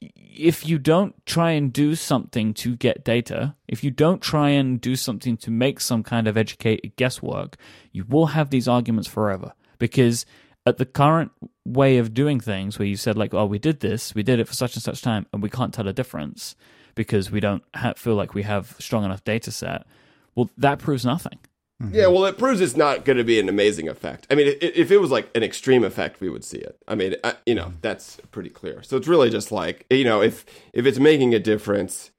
if 0.00 0.66
you 0.66 0.78
don't 0.78 1.14
try 1.26 1.50
and 1.50 1.72
do 1.72 1.94
something 1.94 2.54
to 2.54 2.74
get 2.74 3.04
data, 3.04 3.54
if 3.68 3.84
you 3.84 3.90
don't 3.90 4.22
try 4.22 4.50
and 4.50 4.80
do 4.80 4.96
something 4.96 5.36
to 5.36 5.50
make 5.50 5.80
some 5.80 6.02
kind 6.02 6.26
of 6.26 6.38
educated 6.38 6.96
guesswork, 6.96 7.56
you 7.92 8.04
will 8.08 8.26
have 8.26 8.48
these 8.48 8.66
arguments 8.66 9.08
forever. 9.08 9.52
Because 9.78 10.24
at 10.66 10.78
the 10.78 10.86
current 10.86 11.32
way 11.64 11.98
of 11.98 12.14
doing 12.14 12.40
things, 12.40 12.78
where 12.78 12.86
you 12.86 12.96
said, 12.96 13.16
like, 13.16 13.34
oh, 13.34 13.46
we 13.46 13.58
did 13.58 13.80
this, 13.80 14.14
we 14.14 14.22
did 14.22 14.38
it 14.38 14.48
for 14.48 14.54
such 14.54 14.74
and 14.74 14.82
such 14.82 15.02
time, 15.02 15.26
and 15.32 15.42
we 15.42 15.50
can't 15.50 15.72
tell 15.72 15.88
a 15.88 15.92
difference 15.92 16.54
because 16.94 17.30
we 17.30 17.40
don't 17.40 17.62
ha- 17.74 17.94
feel 17.96 18.14
like 18.14 18.34
we 18.34 18.42
have 18.42 18.76
strong 18.78 19.04
enough 19.04 19.24
data 19.24 19.50
set, 19.50 19.86
well, 20.34 20.50
that 20.56 20.78
proves 20.78 21.04
nothing. 21.04 21.38
Mm-hmm. 21.82 21.94
Yeah, 21.94 22.08
well, 22.08 22.26
it 22.26 22.36
proves 22.36 22.60
it's 22.60 22.76
not 22.76 23.06
going 23.06 23.16
to 23.16 23.24
be 23.24 23.40
an 23.40 23.48
amazing 23.48 23.88
effect. 23.88 24.26
I 24.30 24.34
mean, 24.34 24.48
i- 24.48 24.56
if 24.60 24.90
it 24.90 24.98
was 24.98 25.10
like 25.10 25.30
an 25.34 25.42
extreme 25.42 25.82
effect, 25.82 26.20
we 26.20 26.28
would 26.28 26.44
see 26.44 26.58
it. 26.58 26.76
I 26.86 26.94
mean, 26.94 27.16
I, 27.24 27.36
you 27.46 27.54
know, 27.54 27.66
mm-hmm. 27.66 27.76
that's 27.80 28.18
pretty 28.30 28.50
clear. 28.50 28.82
So 28.82 28.98
it's 28.98 29.08
really 29.08 29.30
just 29.30 29.50
like 29.50 29.86
you 29.88 30.04
know, 30.04 30.20
if 30.20 30.44
if 30.74 30.84
it's 30.84 30.98
making 30.98 31.34
a 31.34 31.38
difference, 31.38 32.10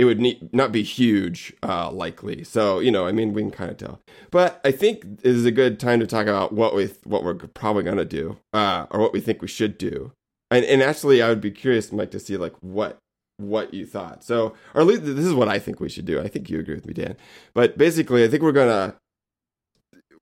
it 0.00 0.06
would 0.06 0.54
not 0.54 0.72
be 0.72 0.82
huge, 0.82 1.52
uh, 1.62 1.90
likely. 1.90 2.42
So 2.42 2.78
you 2.78 2.90
know, 2.90 3.06
I 3.06 3.12
mean, 3.12 3.34
we 3.34 3.42
can 3.42 3.50
kind 3.50 3.70
of 3.70 3.76
tell. 3.76 4.00
But 4.30 4.58
I 4.64 4.72
think 4.72 5.20
this 5.20 5.36
is 5.36 5.44
a 5.44 5.50
good 5.50 5.78
time 5.78 6.00
to 6.00 6.06
talk 6.06 6.26
about 6.26 6.52
what 6.54 6.74
we 6.74 6.86
what 7.04 7.22
we're 7.22 7.34
probably 7.34 7.82
going 7.82 7.98
to 7.98 8.06
do, 8.06 8.38
uh, 8.54 8.86
or 8.90 8.98
what 8.98 9.12
we 9.12 9.20
think 9.20 9.42
we 9.42 9.48
should 9.48 9.76
do. 9.76 10.12
And 10.50 10.64
and 10.64 10.82
actually, 10.82 11.20
I 11.20 11.28
would 11.28 11.42
be 11.42 11.50
curious, 11.50 11.90
Myke, 11.90 12.12
to 12.12 12.18
see 12.18 12.38
like 12.38 12.54
what 12.62 12.96
what 13.36 13.74
you 13.74 13.84
thought. 13.84 14.24
So, 14.24 14.54
or 14.72 14.80
at 14.80 14.86
least 14.86 15.04
this 15.04 15.26
is 15.26 15.34
what 15.34 15.50
I 15.50 15.58
think 15.58 15.80
we 15.80 15.90
should 15.90 16.06
do. 16.06 16.18
I 16.18 16.28
think 16.28 16.48
you 16.48 16.58
agree 16.58 16.76
with 16.76 16.86
me, 16.86 16.94
Dan. 16.94 17.18
But 17.52 17.76
basically, 17.76 18.24
I 18.24 18.28
think 18.28 18.42
we're 18.42 18.52
gonna 18.52 18.94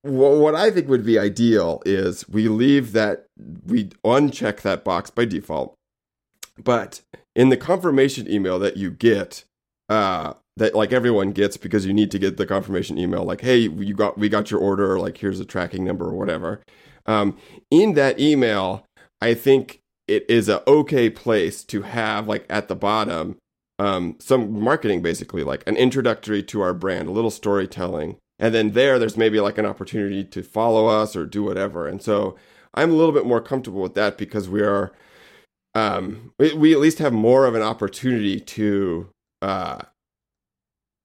what 0.01 0.55
I 0.55 0.71
think 0.71 0.89
would 0.89 1.05
be 1.05 1.17
ideal 1.17 1.81
is 1.85 2.27
we 2.27 2.49
leave 2.49 2.91
that 2.91 3.27
we 3.65 3.85
uncheck 4.03 4.59
that 4.63 4.83
box 4.83 5.09
by 5.09 5.23
default, 5.23 5.75
but 6.61 6.99
in 7.33 7.47
the 7.47 7.55
confirmation 7.57 8.29
email 8.29 8.59
that 8.59 8.75
you 8.75 8.91
get, 8.91 9.45
uh, 9.89 10.33
that 10.57 10.75
like 10.75 10.93
everyone 10.93 11.31
gets 11.31 11.57
because 11.57 11.85
you 11.85 11.93
need 11.93 12.11
to 12.11 12.19
get 12.19 12.37
the 12.37 12.45
confirmation 12.45 12.97
email, 12.97 13.23
like 13.23 13.41
hey, 13.41 13.57
you 13.57 13.93
got 13.93 14.17
we 14.17 14.29
got 14.29 14.51
your 14.51 14.59
order, 14.59 14.99
like 14.99 15.17
here's 15.17 15.39
a 15.39 15.45
tracking 15.45 15.83
number 15.83 16.05
or 16.05 16.13
whatever. 16.13 16.61
Um, 17.05 17.37
in 17.71 17.93
that 17.93 18.19
email, 18.19 18.85
I 19.21 19.33
think 19.33 19.79
it 20.09 20.25
is 20.27 20.49
a 20.49 20.67
okay 20.67 21.09
place 21.09 21.63
to 21.63 21.83
have 21.83 22.27
like 22.27 22.45
at 22.49 22.67
the 22.67 22.75
bottom 22.75 23.37
um, 23.77 24.15
some 24.19 24.59
marketing 24.59 25.01
basically 25.01 25.43
like 25.43 25.63
an 25.67 25.77
introductory 25.77 26.43
to 26.43 26.61
our 26.61 26.73
brand 26.73 27.07
a 27.07 27.11
little 27.11 27.31
storytelling 27.31 28.17
and 28.39 28.53
then 28.53 28.71
there 28.71 28.97
there's 28.97 29.15
maybe 29.15 29.39
like 29.39 29.57
an 29.57 29.65
opportunity 29.65 30.23
to 30.23 30.41
follow 30.43 30.87
us 30.87 31.15
or 31.15 31.25
do 31.25 31.43
whatever 31.43 31.87
and 31.87 32.01
so 32.01 32.35
i'm 32.73 32.91
a 32.91 32.95
little 32.95 33.13
bit 33.13 33.25
more 33.25 33.39
comfortable 33.39 33.81
with 33.81 33.93
that 33.93 34.17
because 34.17 34.49
we 34.49 34.61
are 34.61 34.91
um 35.75 36.33
we, 36.39 36.53
we 36.53 36.73
at 36.73 36.79
least 36.79 36.97
have 36.97 37.13
more 37.13 37.45
of 37.45 37.55
an 37.55 37.61
opportunity 37.61 38.39
to 38.39 39.07
uh 39.41 39.79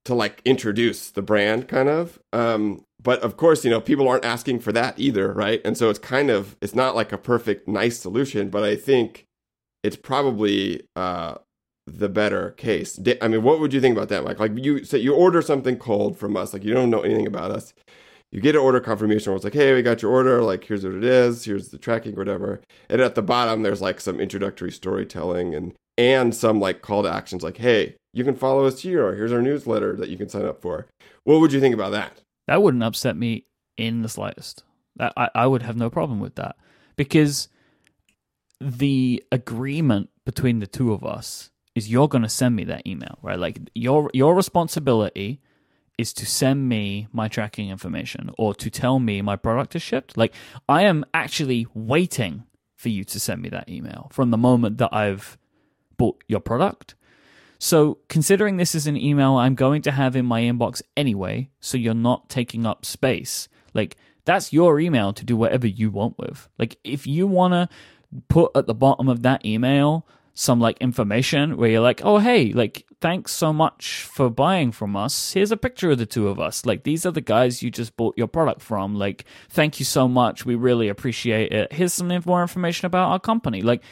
to 0.04 0.14
like 0.14 0.42
introduce 0.44 1.10
the 1.10 1.22
brand 1.22 1.66
kind 1.68 1.88
of 1.88 2.18
um 2.32 2.84
but 3.02 3.20
of 3.22 3.36
course 3.36 3.64
you 3.64 3.70
know 3.70 3.80
people 3.80 4.08
aren't 4.08 4.24
asking 4.24 4.58
for 4.60 4.72
that 4.72 4.98
either 4.98 5.32
right 5.32 5.60
and 5.64 5.78
so 5.78 5.88
it's 5.88 5.98
kind 5.98 6.30
of 6.30 6.56
it's 6.60 6.74
not 6.74 6.94
like 6.94 7.12
a 7.12 7.18
perfect 7.18 7.66
nice 7.66 7.98
solution 7.98 8.50
but 8.50 8.62
i 8.62 8.76
think 8.76 9.26
it's 9.82 9.96
probably 9.96 10.86
uh 10.96 11.34
the 11.86 12.08
better 12.08 12.52
case. 12.52 12.98
I 13.20 13.28
mean, 13.28 13.42
what 13.42 13.60
would 13.60 13.72
you 13.72 13.80
think 13.80 13.96
about 13.96 14.08
that, 14.08 14.24
Myke? 14.24 14.38
Like 14.38 14.52
you 14.56 14.84
say, 14.84 14.98
you 14.98 15.14
order 15.14 15.42
something 15.42 15.76
cold 15.76 16.18
from 16.18 16.36
us, 16.36 16.52
like 16.52 16.64
you 16.64 16.72
don't 16.72 16.90
know 16.90 17.02
anything 17.02 17.26
about 17.26 17.50
us. 17.50 17.74
You 18.32 18.40
get 18.40 18.56
an 18.56 18.62
order 18.62 18.80
confirmation 18.80 19.30
where 19.30 19.36
it's 19.36 19.44
like, 19.44 19.54
hey, 19.54 19.72
we 19.74 19.82
got 19.82 20.02
your 20.02 20.10
order. 20.10 20.42
Like, 20.42 20.64
here's 20.64 20.84
what 20.84 20.94
it 20.94 21.04
is. 21.04 21.44
Here's 21.44 21.68
the 21.68 21.78
tracking, 21.78 22.16
whatever. 22.16 22.60
And 22.88 23.00
at 23.00 23.14
the 23.14 23.22
bottom, 23.22 23.62
there's 23.62 23.80
like 23.80 24.00
some 24.00 24.18
introductory 24.18 24.72
storytelling 24.72 25.54
and 25.54 25.74
and 25.96 26.34
some 26.34 26.58
like 26.58 26.82
call 26.82 27.04
to 27.04 27.12
actions, 27.12 27.42
like, 27.44 27.58
hey, 27.58 27.94
you 28.14 28.24
can 28.24 28.36
follow 28.36 28.64
us 28.64 28.80
here, 28.80 29.04
or 29.04 29.14
here's 29.14 29.32
our 29.32 29.42
newsletter 29.42 29.96
that 29.96 30.08
you 30.08 30.16
can 30.16 30.28
sign 30.28 30.46
up 30.46 30.62
for. 30.62 30.86
What 31.24 31.40
would 31.40 31.52
you 31.52 31.60
think 31.60 31.74
about 31.74 31.92
that? 31.92 32.20
That 32.46 32.62
wouldn't 32.62 32.82
upset 32.82 33.16
me 33.16 33.46
in 33.76 34.02
the 34.02 34.08
slightest. 34.08 34.62
I, 34.98 35.28
I 35.34 35.46
would 35.46 35.62
have 35.62 35.76
no 35.76 35.90
problem 35.90 36.20
with 36.20 36.36
that 36.36 36.56
because 36.94 37.48
the 38.60 39.22
agreement 39.32 40.10
between 40.24 40.60
the 40.60 40.66
two 40.68 40.92
of 40.92 41.04
us 41.04 41.50
is 41.74 41.90
you're 41.90 42.08
going 42.08 42.22
to 42.22 42.28
send 42.28 42.54
me 42.54 42.64
that 42.64 42.86
email, 42.86 43.18
right? 43.20 43.38
Like 43.38 43.58
your 43.74 44.10
your 44.14 44.34
responsibility 44.34 45.40
is 45.98 46.12
to 46.12 46.26
send 46.26 46.68
me 46.68 47.08
my 47.12 47.28
tracking 47.28 47.68
information 47.68 48.30
or 48.38 48.54
to 48.54 48.70
tell 48.70 49.00
me 49.00 49.22
my 49.22 49.36
product 49.36 49.74
is 49.74 49.82
shipped. 49.82 50.16
Like 50.16 50.34
I 50.68 50.84
am 50.84 51.04
actually 51.12 51.66
waiting 51.74 52.44
for 52.76 52.88
you 52.88 53.04
to 53.04 53.18
send 53.18 53.42
me 53.42 53.48
that 53.48 53.68
email 53.68 54.08
from 54.12 54.30
the 54.30 54.38
moment 54.38 54.78
that 54.78 54.92
I've 54.92 55.36
bought 55.96 56.22
your 56.28 56.40
product. 56.40 56.94
So, 57.64 57.96
considering 58.10 58.58
this 58.58 58.74
is 58.74 58.86
an 58.86 58.98
email 58.98 59.36
I'm 59.36 59.54
going 59.54 59.80
to 59.82 59.90
have 59.90 60.16
in 60.16 60.26
my 60.26 60.42
inbox 60.42 60.82
anyway, 60.98 61.48
so 61.60 61.78
you're 61.78 61.94
not 61.94 62.28
taking 62.28 62.66
up 62.66 62.84
space, 62.84 63.48
like 63.72 63.96
that's 64.26 64.52
your 64.52 64.78
email 64.78 65.14
to 65.14 65.24
do 65.24 65.34
whatever 65.34 65.66
you 65.66 65.90
want 65.90 66.18
with. 66.18 66.46
Like, 66.58 66.76
if 66.84 67.06
you 67.06 67.26
want 67.26 67.54
to 67.54 67.70
put 68.28 68.50
at 68.54 68.66
the 68.66 68.74
bottom 68.74 69.08
of 69.08 69.22
that 69.22 69.46
email 69.46 70.06
some 70.34 70.60
like 70.60 70.76
information 70.76 71.56
where 71.56 71.70
you're 71.70 71.80
like, 71.80 72.02
oh, 72.04 72.18
hey, 72.18 72.52
like, 72.52 72.84
thanks 73.00 73.32
so 73.32 73.50
much 73.50 74.02
for 74.02 74.28
buying 74.28 74.70
from 74.70 74.94
us. 74.94 75.32
Here's 75.32 75.50
a 75.50 75.56
picture 75.56 75.90
of 75.90 75.96
the 75.96 76.04
two 76.04 76.28
of 76.28 76.38
us. 76.38 76.66
Like, 76.66 76.84
these 76.84 77.06
are 77.06 77.12
the 77.12 77.22
guys 77.22 77.62
you 77.62 77.70
just 77.70 77.96
bought 77.96 78.18
your 78.18 78.28
product 78.28 78.60
from. 78.60 78.94
Like, 78.94 79.24
thank 79.48 79.78
you 79.78 79.86
so 79.86 80.06
much. 80.06 80.44
We 80.44 80.54
really 80.54 80.90
appreciate 80.90 81.50
it. 81.50 81.72
Here's 81.72 81.94
some 81.94 82.12
more 82.26 82.42
information 82.42 82.84
about 82.84 83.10
our 83.10 83.18
company. 83.18 83.62
Like, 83.62 83.82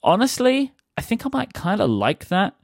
honestly, 0.00 0.72
I 0.96 1.00
think 1.00 1.26
I 1.26 1.30
might 1.32 1.54
kind 1.54 1.80
of 1.80 1.90
like 1.90 2.28
that 2.28 2.54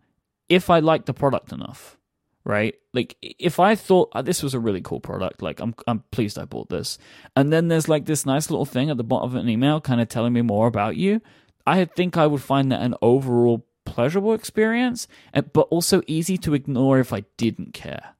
if 0.51 0.69
I 0.69 0.81
like 0.81 1.07
the 1.07 1.15
product 1.15 1.53
enough, 1.53 1.97
right? 2.45 2.75
Like 2.93 3.17
if 3.23 3.59
I 3.59 3.77
thought 3.77 4.11
oh, 4.15 4.21
this 4.21 4.43
was 4.43 4.53
a 4.53 4.61
really 4.61 4.83
cool 4.83 5.01
product, 5.01 5.41
like 5.41 5.61
I'm 5.61 5.75
I'm 5.87 6.01
pleased 6.11 6.39
I 6.39 6.45
bought 6.45 6.69
this, 6.69 6.99
and 7.35 7.51
then 7.51 7.69
there's 7.69 7.89
like 7.89 8.05
this 8.05 8.27
nice 8.27 8.51
little 8.51 8.67
thing 8.67 8.91
at 8.91 8.99
the 8.99 9.05
bottom 9.05 9.31
of 9.31 9.37
an 9.37 9.49
email, 9.49 9.81
kind 9.81 10.01
of 10.01 10.09
telling 10.09 10.35
me 10.35 10.43
more 10.43 10.67
about 10.67 10.97
you. 10.97 11.23
I 11.67 11.85
think 11.85 12.17
I 12.17 12.27
would 12.27 12.43
find 12.43 12.71
that 12.73 12.83
an 12.83 12.97
overall 13.01 13.67
pleasurable 13.87 14.35
experience, 14.35 15.07
but 15.33 15.69
also 15.71 16.03
easy 16.07 16.37
to 16.39 16.55
ignore 16.55 16.99
if 16.99 17.13
I 17.13 17.25
didn't 17.37 17.73
care, 17.73 18.15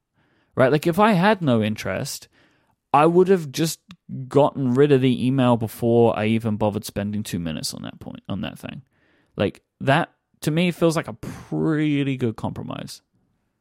right? 0.55 0.71
Like 0.71 0.87
if 0.87 0.99
I 0.99 1.13
had 1.13 1.43
no 1.43 1.63
interest, 1.63 2.29
I 2.93 3.07
would 3.07 3.29
have 3.29 3.51
just 3.51 3.81
gotten 4.29 4.75
rid 4.75 4.93
of 4.93 5.01
the 5.01 5.27
email 5.27 5.57
before 5.57 6.17
I 6.17 6.27
even 6.27 6.57
bothered 6.57 6.85
spending 6.85 7.23
two 7.23 7.39
minutes 7.39 7.75
on 7.75 7.83
that 7.83 7.99
point 7.99 8.23
on 8.29 8.43
that 8.43 8.59
thing. 8.59 8.83
Like 9.37 9.63
that 9.81 10.13
to 10.43 10.51
me 10.51 10.71
feels 10.71 10.97
like 10.97 11.09
a 11.09 11.13
pretty 11.13 12.17
good 12.17 12.37
compromise. 12.37 13.03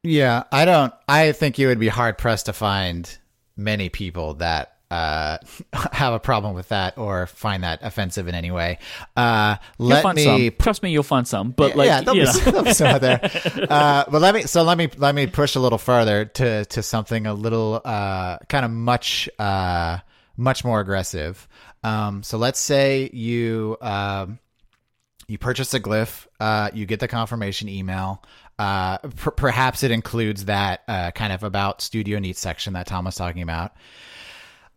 Yeah, 0.03 0.43
I 0.51 0.65
don't. 0.65 0.93
I 1.07 1.34
think 1.34 1.59
you 1.59 1.67
would 1.67 1.80
be 1.80 1.89
hard 1.89 2.17
pressed 2.17 2.45
to 2.45 2.53
find 2.53 3.17
many 3.57 3.89
people 3.89 4.36
that 4.36 4.77
uh, 4.89 5.38
have 5.91 6.13
a 6.13 6.19
problem 6.19 6.55
with 6.55 6.69
that 6.69 6.97
or 6.97 7.27
find 7.27 7.63
that 7.63 7.80
offensive 7.84 8.27
in 8.27 8.36
any 8.36 8.51
way. 8.51 8.80
Uh, 9.15 9.57
let 9.77 10.15
me 10.15 10.23
some. 10.23 10.51
trust 10.59 10.84
me, 10.84 10.91
you'll 10.91 11.03
find 11.03 11.27
some. 11.27 11.51
But 11.51 11.75
like, 11.75 11.88
yeah, 11.88 12.01
there'll, 12.01 12.19
be, 12.19 12.39
there'll 12.39 12.63
be 12.63 12.73
some 12.73 12.88
out 12.88 13.01
there. 13.01 13.19
Uh, 13.69 14.03
but 14.09 14.21
let 14.21 14.34
me 14.34 14.41
so 14.43 14.63
let 14.63 14.77
me 14.77 14.89
let 14.97 15.13
me 15.13 15.27
push 15.27 15.55
a 15.55 15.59
little 15.59 15.77
further 15.77 16.25
to 16.25 16.65
to 16.65 16.82
something 16.82 17.27
a 17.27 17.34
little 17.34 17.82
uh, 17.84 18.38
kind 18.47 18.65
of 18.65 18.71
much 18.71 19.30
uh, 19.38 19.97
much 20.38 20.63
more 20.63 20.80
aggressive. 20.80 21.47
Um, 21.84 22.23
so 22.23 22.38
let's 22.38 22.59
say 22.59 23.09
you 23.13 23.77
um, 23.82 24.39
you 25.30 25.38
purchase 25.38 25.73
a 25.73 25.80
Glif, 25.80 26.27
uh, 26.39 26.69
you 26.73 26.86
get 26.86 26.99
the 26.99 27.07
confirmation 27.07 27.69
email. 27.69 28.23
Uh, 28.57 28.97
per- 28.97 29.32
perhaps 29.32 29.84
it 29.84 29.91
includes 29.91 30.45
that 30.45 30.84
uh, 30.88 31.11
kind 31.11 31.32
of 31.32 31.43
about 31.43 31.82
Studio 31.82 32.19
Neat 32.19 32.38
section 32.38 32.73
that 32.73 32.88
Tom 32.88 33.05
was 33.05 33.15
talking 33.15 33.41
about. 33.41 33.73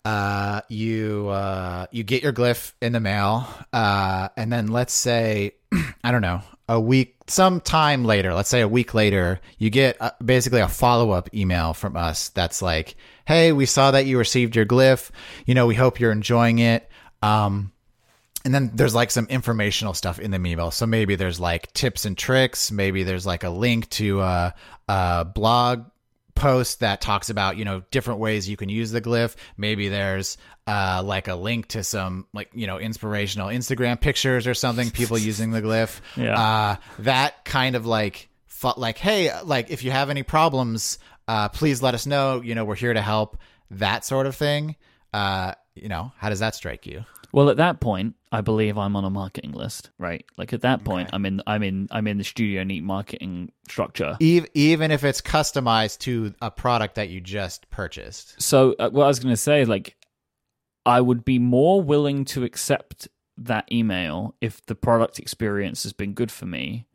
Uh, 0.04 0.60
you 0.68 1.28
uh, 1.28 1.86
you 1.92 2.02
get 2.02 2.22
your 2.22 2.32
Glif 2.32 2.74
in 2.80 2.92
the 2.92 3.00
mail, 3.00 3.46
uh, 3.72 4.28
and 4.36 4.52
then 4.52 4.68
let's 4.68 4.92
say 4.92 5.54
I 6.04 6.10
don't 6.10 6.22
know 6.22 6.42
a 6.68 6.80
week, 6.80 7.16
some 7.26 7.60
time 7.60 8.04
later, 8.04 8.32
let's 8.34 8.48
say 8.48 8.60
a 8.60 8.68
week 8.68 8.94
later, 8.94 9.40
you 9.58 9.68
get 9.68 9.98
basically 10.24 10.60
a 10.60 10.68
follow 10.68 11.10
up 11.10 11.34
email 11.34 11.74
from 11.74 11.96
us 11.96 12.30
that's 12.30 12.62
like, 12.62 12.96
"Hey, 13.26 13.52
we 13.52 13.66
saw 13.66 13.90
that 13.90 14.06
you 14.06 14.18
received 14.18 14.56
your 14.56 14.64
Glif. 14.64 15.10
You 15.44 15.54
know, 15.54 15.66
we 15.66 15.74
hope 15.74 16.00
you're 16.00 16.12
enjoying 16.12 16.60
it." 16.60 16.88
Um, 17.20 17.71
and 18.44 18.54
then 18.54 18.70
there's 18.74 18.94
like 18.94 19.10
some 19.10 19.26
informational 19.26 19.94
stuff 19.94 20.18
in 20.18 20.30
the 20.30 20.36
email. 20.38 20.70
So 20.70 20.86
maybe 20.86 21.14
there's 21.14 21.38
like 21.38 21.72
tips 21.72 22.04
and 22.04 22.16
tricks. 22.16 22.72
Maybe 22.72 23.04
there's 23.04 23.26
like 23.26 23.44
a 23.44 23.50
link 23.50 23.88
to 23.90 24.20
a, 24.20 24.54
a 24.88 25.24
blog 25.24 25.84
post 26.34 26.80
that 26.80 27.00
talks 27.00 27.30
about 27.30 27.56
you 27.56 27.64
know 27.64 27.82
different 27.90 28.18
ways 28.18 28.48
you 28.48 28.56
can 28.56 28.68
use 28.68 28.90
the 28.90 29.00
Glif. 29.00 29.36
Maybe 29.56 29.88
there's 29.88 30.38
uh, 30.66 31.02
like 31.04 31.28
a 31.28 31.34
link 31.34 31.68
to 31.68 31.84
some 31.84 32.26
like 32.32 32.50
you 32.52 32.66
know 32.66 32.78
inspirational 32.78 33.48
Instagram 33.48 34.00
pictures 34.00 34.46
or 34.46 34.54
something. 34.54 34.90
People 34.90 35.18
using 35.18 35.50
the 35.50 35.62
Glif. 35.62 36.00
Yeah. 36.16 36.38
Uh, 36.38 36.76
that 37.00 37.44
kind 37.44 37.76
of 37.76 37.86
like 37.86 38.28
like 38.76 38.98
hey 38.98 39.30
like 39.42 39.70
if 39.70 39.84
you 39.84 39.90
have 39.90 40.10
any 40.10 40.22
problems, 40.22 40.98
uh, 41.28 41.48
please 41.48 41.82
let 41.82 41.94
us 41.94 42.06
know. 42.06 42.40
You 42.40 42.54
know 42.54 42.64
we're 42.64 42.74
here 42.74 42.94
to 42.94 43.02
help. 43.02 43.38
That 43.70 44.04
sort 44.04 44.26
of 44.26 44.36
thing. 44.36 44.76
Uh, 45.12 45.54
you 45.74 45.88
know 45.88 46.12
how 46.16 46.28
does 46.28 46.40
that 46.40 46.54
strike 46.54 46.86
you? 46.86 47.04
Well, 47.32 47.48
at 47.48 47.56
that 47.56 47.80
point, 47.80 48.14
I 48.30 48.42
believe 48.42 48.76
I'm 48.76 48.94
on 48.94 49.04
a 49.04 49.10
marketing 49.10 49.52
list, 49.52 49.90
right? 49.98 50.24
Like 50.36 50.52
at 50.52 50.60
that 50.60 50.84
point, 50.84 51.08
okay. 51.08 51.16
I'm 51.16 51.24
in, 51.24 51.42
I'm 51.46 51.62
in, 51.62 51.88
I'm 51.90 52.06
in 52.06 52.18
the 52.18 52.24
Studio 52.24 52.62
Neat 52.62 52.84
marketing 52.84 53.50
structure. 53.68 54.16
Even 54.20 54.48
even 54.54 54.90
if 54.90 55.02
it's 55.02 55.22
customized 55.22 56.00
to 56.00 56.34
a 56.42 56.50
product 56.50 56.96
that 56.96 57.08
you 57.08 57.20
just 57.20 57.68
purchased. 57.70 58.40
So, 58.40 58.74
uh, 58.78 58.90
what 58.90 59.04
I 59.04 59.08
was 59.08 59.18
going 59.18 59.32
to 59.32 59.40
say, 59.40 59.64
like, 59.64 59.96
I 60.84 61.00
would 61.00 61.24
be 61.24 61.38
more 61.38 61.80
willing 61.80 62.24
to 62.26 62.44
accept 62.44 63.08
that 63.38 63.70
email 63.72 64.34
if 64.40 64.64
the 64.66 64.74
product 64.74 65.18
experience 65.18 65.84
has 65.84 65.92
been 65.92 66.12
good 66.12 66.30
for 66.30 66.46
me, 66.46 66.86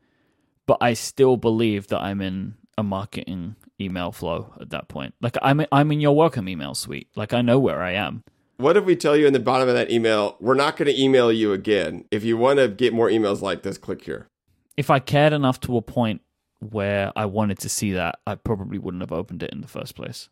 but 0.65 0.77
I 0.81 0.93
still 0.93 1.37
believe 1.37 1.87
that 1.87 2.01
I'm 2.01 2.21
in 2.21 2.55
a 2.77 2.83
marketing 2.83 3.55
email 3.81 4.11
flow 4.11 4.53
at 4.61 4.69
that 4.69 4.87
point. 4.87 5.15
Like 5.21 5.37
I'm, 5.41 5.65
I'm 5.71 5.91
in 5.91 5.99
your 5.99 6.15
welcome 6.15 6.47
email 6.47 6.75
suite. 6.75 7.09
Like 7.15 7.33
I 7.33 7.41
know 7.41 7.59
where 7.59 7.81
I 7.81 7.93
am. 7.93 8.23
What 8.57 8.75
if 8.75 8.85
we 8.85 8.95
tell 8.95 9.15
you 9.15 9.27
in 9.27 9.33
the 9.33 9.39
bottom 9.39 9.69
of 9.69 9.75
that 9.75 9.91
email, 9.91 10.35
we're 10.39 10.55
not 10.55 10.77
going 10.77 10.91
to 10.91 11.01
email 11.01 11.31
you 11.31 11.53
again. 11.53 12.05
If 12.09 12.23
you 12.23 12.37
want 12.37 12.57
to 12.57 12.67
get 12.67 12.91
more 12.91 13.07
emails 13.07 13.41
like 13.41 13.61
this, 13.61 13.77
click 13.77 14.03
here. 14.03 14.27
If 14.75 14.89
I 14.89 14.99
cared 14.99 15.31
enough 15.31 15.59
to 15.61 15.77
a 15.77 15.81
point 15.81 16.21
where 16.59 17.13
I 17.15 17.25
wanted 17.25 17.59
to 17.59 17.69
see 17.69 17.93
that, 17.93 18.19
I 18.25 18.35
probably 18.35 18.79
wouldn't 18.79 19.01
have 19.01 19.11
opened 19.11 19.43
it 19.43 19.51
in 19.51 19.61
the 19.61 19.67
first 19.67 19.95
place. 19.95 20.29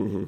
Mm-hmm. 0.00 0.24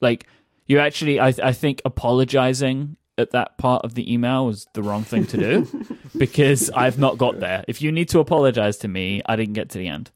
Like, 0.00 0.26
you 0.66 0.80
actually, 0.80 1.20
I, 1.20 1.28
I 1.42 1.52
think 1.52 1.80
apologizing 1.84 2.96
at 3.16 3.30
that 3.30 3.56
part 3.58 3.84
of 3.84 3.94
the 3.94 4.12
email 4.12 4.46
was 4.46 4.66
the 4.74 4.82
wrong 4.82 5.04
thing 5.04 5.26
to 5.26 5.36
do 5.36 5.86
because 6.18 6.70
I've 6.70 6.98
not 6.98 7.18
got 7.18 7.38
there. 7.38 7.64
If 7.68 7.82
you 7.82 7.92
need 7.92 8.08
to 8.08 8.18
apologize 8.18 8.78
to 8.78 8.88
me, 8.88 9.22
I 9.26 9.36
didn't 9.36 9.54
get 9.54 9.68
to 9.70 9.78
the 9.78 9.86
end. 9.86 10.10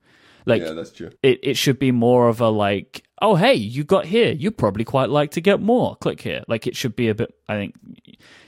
Like, 0.46 0.62
yeah, 0.62 0.72
that's 0.72 0.92
true. 0.92 1.10
It, 1.22 1.40
it 1.42 1.56
should 1.56 1.78
be 1.78 1.90
more 1.90 2.28
of 2.28 2.40
a 2.40 2.48
like, 2.48 3.04
oh 3.22 3.34
hey 3.34 3.54
you 3.54 3.84
got 3.84 4.06
here. 4.06 4.32
You 4.32 4.50
probably 4.50 4.84
quite 4.84 5.10
like 5.10 5.32
to 5.32 5.40
get 5.40 5.60
more. 5.60 5.96
Click 5.96 6.20
here. 6.20 6.42
Like 6.48 6.66
it 6.66 6.76
should 6.76 6.96
be 6.96 7.08
a 7.08 7.14
bit 7.14 7.34
i 7.48 7.54
think 7.54 7.74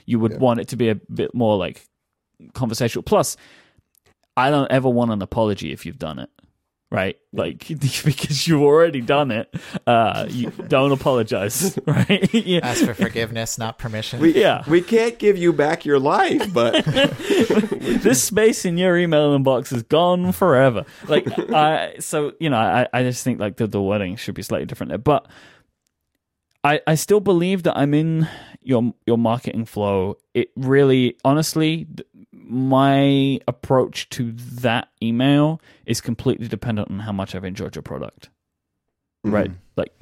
you 0.05 0.19
would 0.19 0.33
yeah. 0.33 0.37
want 0.37 0.59
it 0.59 0.67
to 0.69 0.75
be 0.75 0.89
a 0.89 0.95
bit 0.95 1.33
more 1.33 1.57
like 1.57 1.85
conversational. 2.53 3.03
Plus 3.03 3.37
i 4.35 4.51
don't 4.51 4.71
ever 4.71 4.89
want 4.89 5.11
an 5.11 5.21
apology 5.21 5.71
if 5.71 5.85
you've 5.85 5.97
done 5.97 6.19
it 6.19 6.29
right? 6.89 7.17
Like 7.33 7.67
because 7.79 8.47
you've 8.47 8.61
already 8.61 9.01
done 9.01 9.31
it 9.31 9.53
uh 9.85 10.27
you 10.29 10.49
don't 10.67 10.91
apologize 10.91 11.77
right? 11.87 12.33
Yeah. 12.33 12.61
ask 12.63 12.85
for 12.85 12.93
forgiveness 12.93 13.57
not 13.57 13.77
permission. 13.77 14.19
We, 14.19 14.33
yeah. 14.39 14.63
we 14.67 14.81
can't 14.81 15.19
give 15.19 15.37
you 15.37 15.53
back 15.53 15.85
your 15.85 15.99
life 15.99 16.53
but 16.53 16.85
this 16.85 18.23
space 18.23 18.65
in 18.65 18.77
your 18.77 18.97
email 18.97 19.37
inbox 19.37 19.73
is 19.73 19.83
gone 19.83 20.31
forever. 20.31 20.85
Like 21.07 21.27
i 21.51 21.95
so 21.99 22.33
you 22.39 22.49
know 22.49 22.57
i 22.57 22.87
i 22.93 23.03
just 23.03 23.23
think 23.23 23.39
like 23.39 23.57
the, 23.57 23.67
the 23.67 23.81
wording 23.81 24.15
should 24.15 24.35
be 24.35 24.41
slightly 24.41 24.65
different 24.65 24.89
there 24.89 24.97
but 24.97 25.27
i 26.63 26.79
i 26.87 26.95
still 26.95 27.19
believe 27.19 27.63
that 27.63 27.77
i'm 27.77 27.93
in 27.93 28.27
your 28.67 28.93
your 29.05 29.17
marketing 29.17 29.65
flow. 29.65 30.17
It 30.33 30.51
really 30.55 31.17
honestly 31.23 31.87
my 32.49 33.39
approach 33.47 34.09
to 34.09 34.31
that 34.31 34.89
email 35.01 35.61
is 35.85 36.01
completely 36.01 36.47
dependent 36.47 36.89
on 36.89 36.99
how 36.99 37.11
much 37.11 37.35
I've 37.35 37.43
enjoyed 37.43 37.75
your 37.75 37.83
product. 37.83 38.29
Mm. 39.25 39.31
Right? 39.31 39.51
Like, 39.75 39.93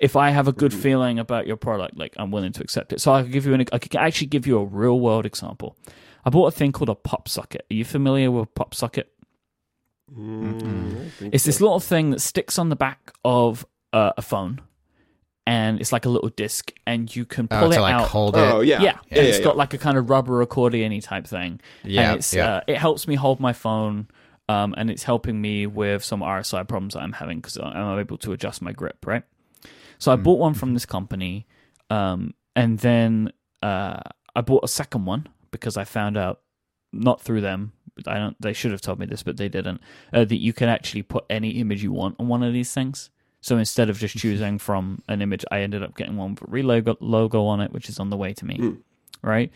if 0.00 0.16
I 0.16 0.30
have 0.30 0.48
a 0.48 0.52
good 0.52 0.74
feeling 0.74 1.18
about 1.18 1.46
your 1.46 1.56
product, 1.56 1.96
like 1.96 2.14
I'm 2.16 2.30
willing 2.30 2.52
to 2.52 2.62
accept 2.62 2.92
it. 2.92 3.00
So 3.00 3.12
I 3.12 3.22
could 3.22 3.32
give 3.32 3.46
you 3.46 3.54
an, 3.54 3.64
I 3.72 3.78
could 3.78 3.94
actually 3.96 4.26
give 4.28 4.46
you 4.46 4.58
a 4.58 4.64
real 4.64 4.98
world 4.98 5.26
example. 5.26 5.76
I 6.24 6.30
bought 6.30 6.46
a 6.46 6.56
thing 6.56 6.72
called 6.72 6.88
a 6.88 6.94
pop 6.94 7.28
socket. 7.28 7.66
Are 7.70 7.74
you 7.74 7.84
familiar 7.84 8.30
with 8.30 8.54
pop 8.54 8.74
socket? 8.74 9.10
Mm, 10.14 11.10
it's 11.32 11.44
so. 11.44 11.48
this 11.48 11.60
little 11.60 11.80
thing 11.80 12.10
that 12.10 12.20
sticks 12.20 12.58
on 12.58 12.68
the 12.68 12.76
back 12.76 13.12
of 13.24 13.66
uh, 13.92 14.12
a 14.16 14.22
phone 14.22 14.60
and 15.46 15.80
it's 15.80 15.92
like 15.92 16.06
a 16.06 16.08
little 16.08 16.30
disc, 16.30 16.72
and 16.86 17.14
you 17.14 17.24
can 17.24 17.48
oh, 17.50 17.60
pull 17.60 17.68
oh, 17.68 17.76
it 17.76 17.80
like 17.80 17.94
out. 17.94 18.08
Hold 18.08 18.36
it. 18.36 18.40
Oh 18.40 18.60
yeah, 18.60 18.80
yeah. 18.80 18.98
yeah, 19.10 19.22
it's 19.22 19.38
yeah, 19.38 19.44
got 19.44 19.56
like 19.56 19.74
a 19.74 19.78
kind 19.78 19.98
of 19.98 20.08
rubber 20.08 20.40
accordion 20.42 20.98
type 21.00 21.26
thing. 21.26 21.60
Yeah, 21.82 22.10
and 22.10 22.18
it's, 22.18 22.32
yeah. 22.32 22.56
Uh, 22.56 22.60
it 22.66 22.78
helps 22.78 23.06
me 23.06 23.14
hold 23.14 23.40
my 23.40 23.52
phone, 23.52 24.08
um, 24.48 24.74
and 24.76 24.90
it's 24.90 25.02
helping 25.02 25.40
me 25.40 25.66
with 25.66 26.02
some 26.02 26.20
RSI 26.20 26.66
problems 26.66 26.94
that 26.94 27.00
I'm 27.00 27.12
having 27.12 27.38
because 27.38 27.58
I'm 27.58 27.98
able 27.98 28.18
to 28.18 28.32
adjust 28.32 28.62
my 28.62 28.72
grip. 28.72 29.04
Right. 29.04 29.24
So 29.98 30.12
I 30.12 30.16
mm. 30.16 30.22
bought 30.22 30.38
one 30.38 30.54
from 30.54 30.72
this 30.72 30.86
company, 30.86 31.46
um, 31.90 32.34
and 32.56 32.78
then 32.78 33.32
uh, 33.62 34.00
I 34.34 34.40
bought 34.40 34.64
a 34.64 34.68
second 34.68 35.04
one 35.04 35.28
because 35.50 35.76
I 35.76 35.84
found 35.84 36.16
out 36.16 36.40
not 36.92 37.20
through 37.20 37.42
them. 37.42 37.72
I 38.06 38.18
don't. 38.18 38.40
They 38.40 38.54
should 38.54 38.72
have 38.72 38.80
told 38.80 38.98
me 38.98 39.06
this, 39.06 39.22
but 39.22 39.36
they 39.36 39.48
didn't. 39.48 39.80
Uh, 40.12 40.24
that 40.24 40.40
you 40.40 40.52
can 40.52 40.68
actually 40.68 41.02
put 41.02 41.24
any 41.28 41.50
image 41.50 41.82
you 41.82 41.92
want 41.92 42.16
on 42.18 42.28
one 42.28 42.42
of 42.42 42.52
these 42.52 42.72
things. 42.72 43.10
So 43.44 43.58
instead 43.58 43.90
of 43.90 43.98
just 43.98 44.16
choosing 44.16 44.58
from 44.68 45.02
an 45.06 45.20
image, 45.20 45.44
I 45.50 45.60
ended 45.60 45.82
up 45.82 45.94
getting 45.96 46.16
one 46.16 46.30
with 46.34 46.42
a 46.42 46.46
relogo 46.46 46.96
logo 47.00 47.44
on 47.44 47.60
it, 47.60 47.72
which 47.72 47.90
is 47.90 48.00
on 48.00 48.08
the 48.08 48.16
way 48.16 48.32
to 48.32 48.44
me, 48.46 48.56
mm. 48.56 48.80
right? 49.20 49.52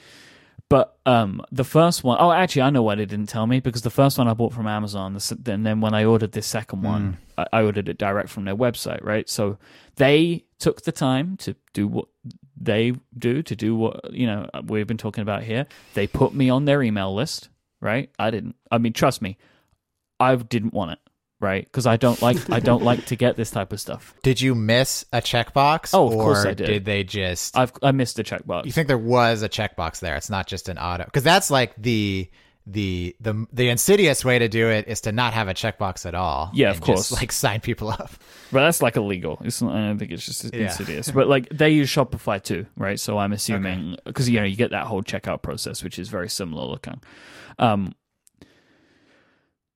But 0.69 0.99
um, 1.07 1.41
the 1.51 1.65
first 1.65 2.05
one, 2.05 2.19
oh, 2.21 2.31
actually, 2.31 2.63
I 2.63 2.71
know 2.71 2.83
why 2.83 2.97
they 2.97 3.07
didn't 3.07 3.31
tell 3.31 3.47
me 3.47 3.61
because 3.61 3.81
the 3.81 3.89
first 3.89 4.19
one 4.19 4.29
I 4.29 4.35
bought 4.35 4.53
from 4.53 4.67
Amazon, 4.67 5.17
and 5.47 5.65
then 5.65 5.81
when 5.81 5.95
I 5.95 6.05
ordered 6.05 6.33
this 6.33 6.47
second 6.47 6.83
one, 6.83 7.19
mm. 7.39 7.47
I, 7.51 7.61
I 7.61 7.63
ordered 7.63 7.89
it 7.89 7.97
direct 7.97 8.29
from 8.29 8.45
their 8.45 8.55
website, 8.55 9.03
right? 9.03 9.27
So 9.27 9.57
they 9.97 10.45
took 10.59 10.83
the 10.83 10.93
time 10.93 11.39
to 11.39 11.57
do 11.73 11.89
what 11.89 12.09
they 12.61 12.93
do, 13.17 13.43
to 13.43 13.57
do 13.57 13.75
what 13.75 14.13
you 14.13 14.27
know 14.27 14.51
we've 14.65 14.87
been 14.87 14.99
talking 14.99 15.23
about 15.23 15.45
here. 15.45 15.67
They 15.95 16.07
put 16.07 16.35
me 16.35 16.51
on 16.51 16.67
their 16.67 16.83
email 16.83 17.15
list, 17.15 17.49
right? 17.81 18.11
I 18.19 18.31
didn't. 18.31 18.57
I 18.71 18.77
mean, 18.77 18.93
trust 18.93 19.23
me, 19.23 19.39
I 20.21 20.37
didn't 20.37 20.75
want 20.75 20.93
it 20.93 20.99
right? 21.41 21.65
Because 21.65 21.87
I 21.87 21.97
don't 21.97 22.21
like 22.23 22.51
I 22.51 22.61
don't 22.61 22.83
like 22.83 23.07
to 23.07 23.17
get 23.17 23.37
this 23.37 23.51
type 23.51 23.73
of 23.73 23.81
stuff. 23.81 24.15
Did 24.23 24.41
you 24.41 24.55
miss 24.55 25.05
a 25.13 25.21
checkbox? 25.21 25.91
Oh, 25.95 26.07
of 26.09 26.13
course 26.15 26.45
I 26.45 26.55
did. 26.55 26.67
Did 26.67 26.85
they 26.85 27.05
just? 27.05 27.57
I've 27.57 27.73
I 27.83 27.93
missed 27.93 28.19
a 28.19 28.25
checkbox. 28.25 28.67
You 28.67 28.73
think 28.73 28.89
there 28.89 28.99
was 28.99 29.43
a 29.43 29.49
checkbox 29.49 30.01
there? 30.01 30.17
It's 30.17 30.31
not 30.31 30.47
just 30.47 30.69
an 30.69 30.79
auto 30.79 31.05
because 31.05 31.23
that's 31.23 31.51
like 31.51 31.75
the 31.77 32.31
the 32.67 33.17
the 33.21 33.47
the 33.51 33.71
insidious 33.71 34.25
way 34.27 34.39
to 34.39 34.47
do 34.49 34.69
it 34.69 34.89
is 34.89 35.01
to 35.03 35.13
not 35.13 35.33
have 35.33 35.49
a 35.49 35.55
checkbox 35.55 36.05
at 36.05 36.15
all. 36.15 36.51
Yeah, 36.53 36.71
of 36.71 36.83
course. 36.83 37.09
Just, 37.09 37.13
like 37.21 37.33
sign 37.33 37.61
people 37.61 37.89
up. 37.91 38.11
But 38.51 38.61
that's 38.61 38.81
like 38.81 38.97
illegal. 38.97 39.39
It's 39.45 39.61
not, 39.61 39.75
I 39.75 39.87
don't 39.89 39.99
think 39.99 40.11
it's 40.11 40.25
just 40.25 40.55
Yeah. 40.55 40.63
insidious. 40.63 41.11
But 41.11 41.29
like 41.29 41.51
they 41.51 41.69
use 41.69 41.91
Shopify 41.91 42.43
too, 42.43 42.65
right? 42.77 42.99
So 42.99 43.19
I'm 43.19 43.35
assuming 43.35 43.97
because 44.07 44.27
you 44.27 44.41
know 44.41 44.47
you 44.47 44.57
get 44.57 44.71
that 44.71 44.87
whole 44.87 45.03
checkout 45.03 45.43
process, 45.43 45.85
which 45.85 45.99
is 45.99 46.09
very 46.09 46.31
similar 46.31 46.65
looking. 46.65 46.99
Um, 47.59 47.95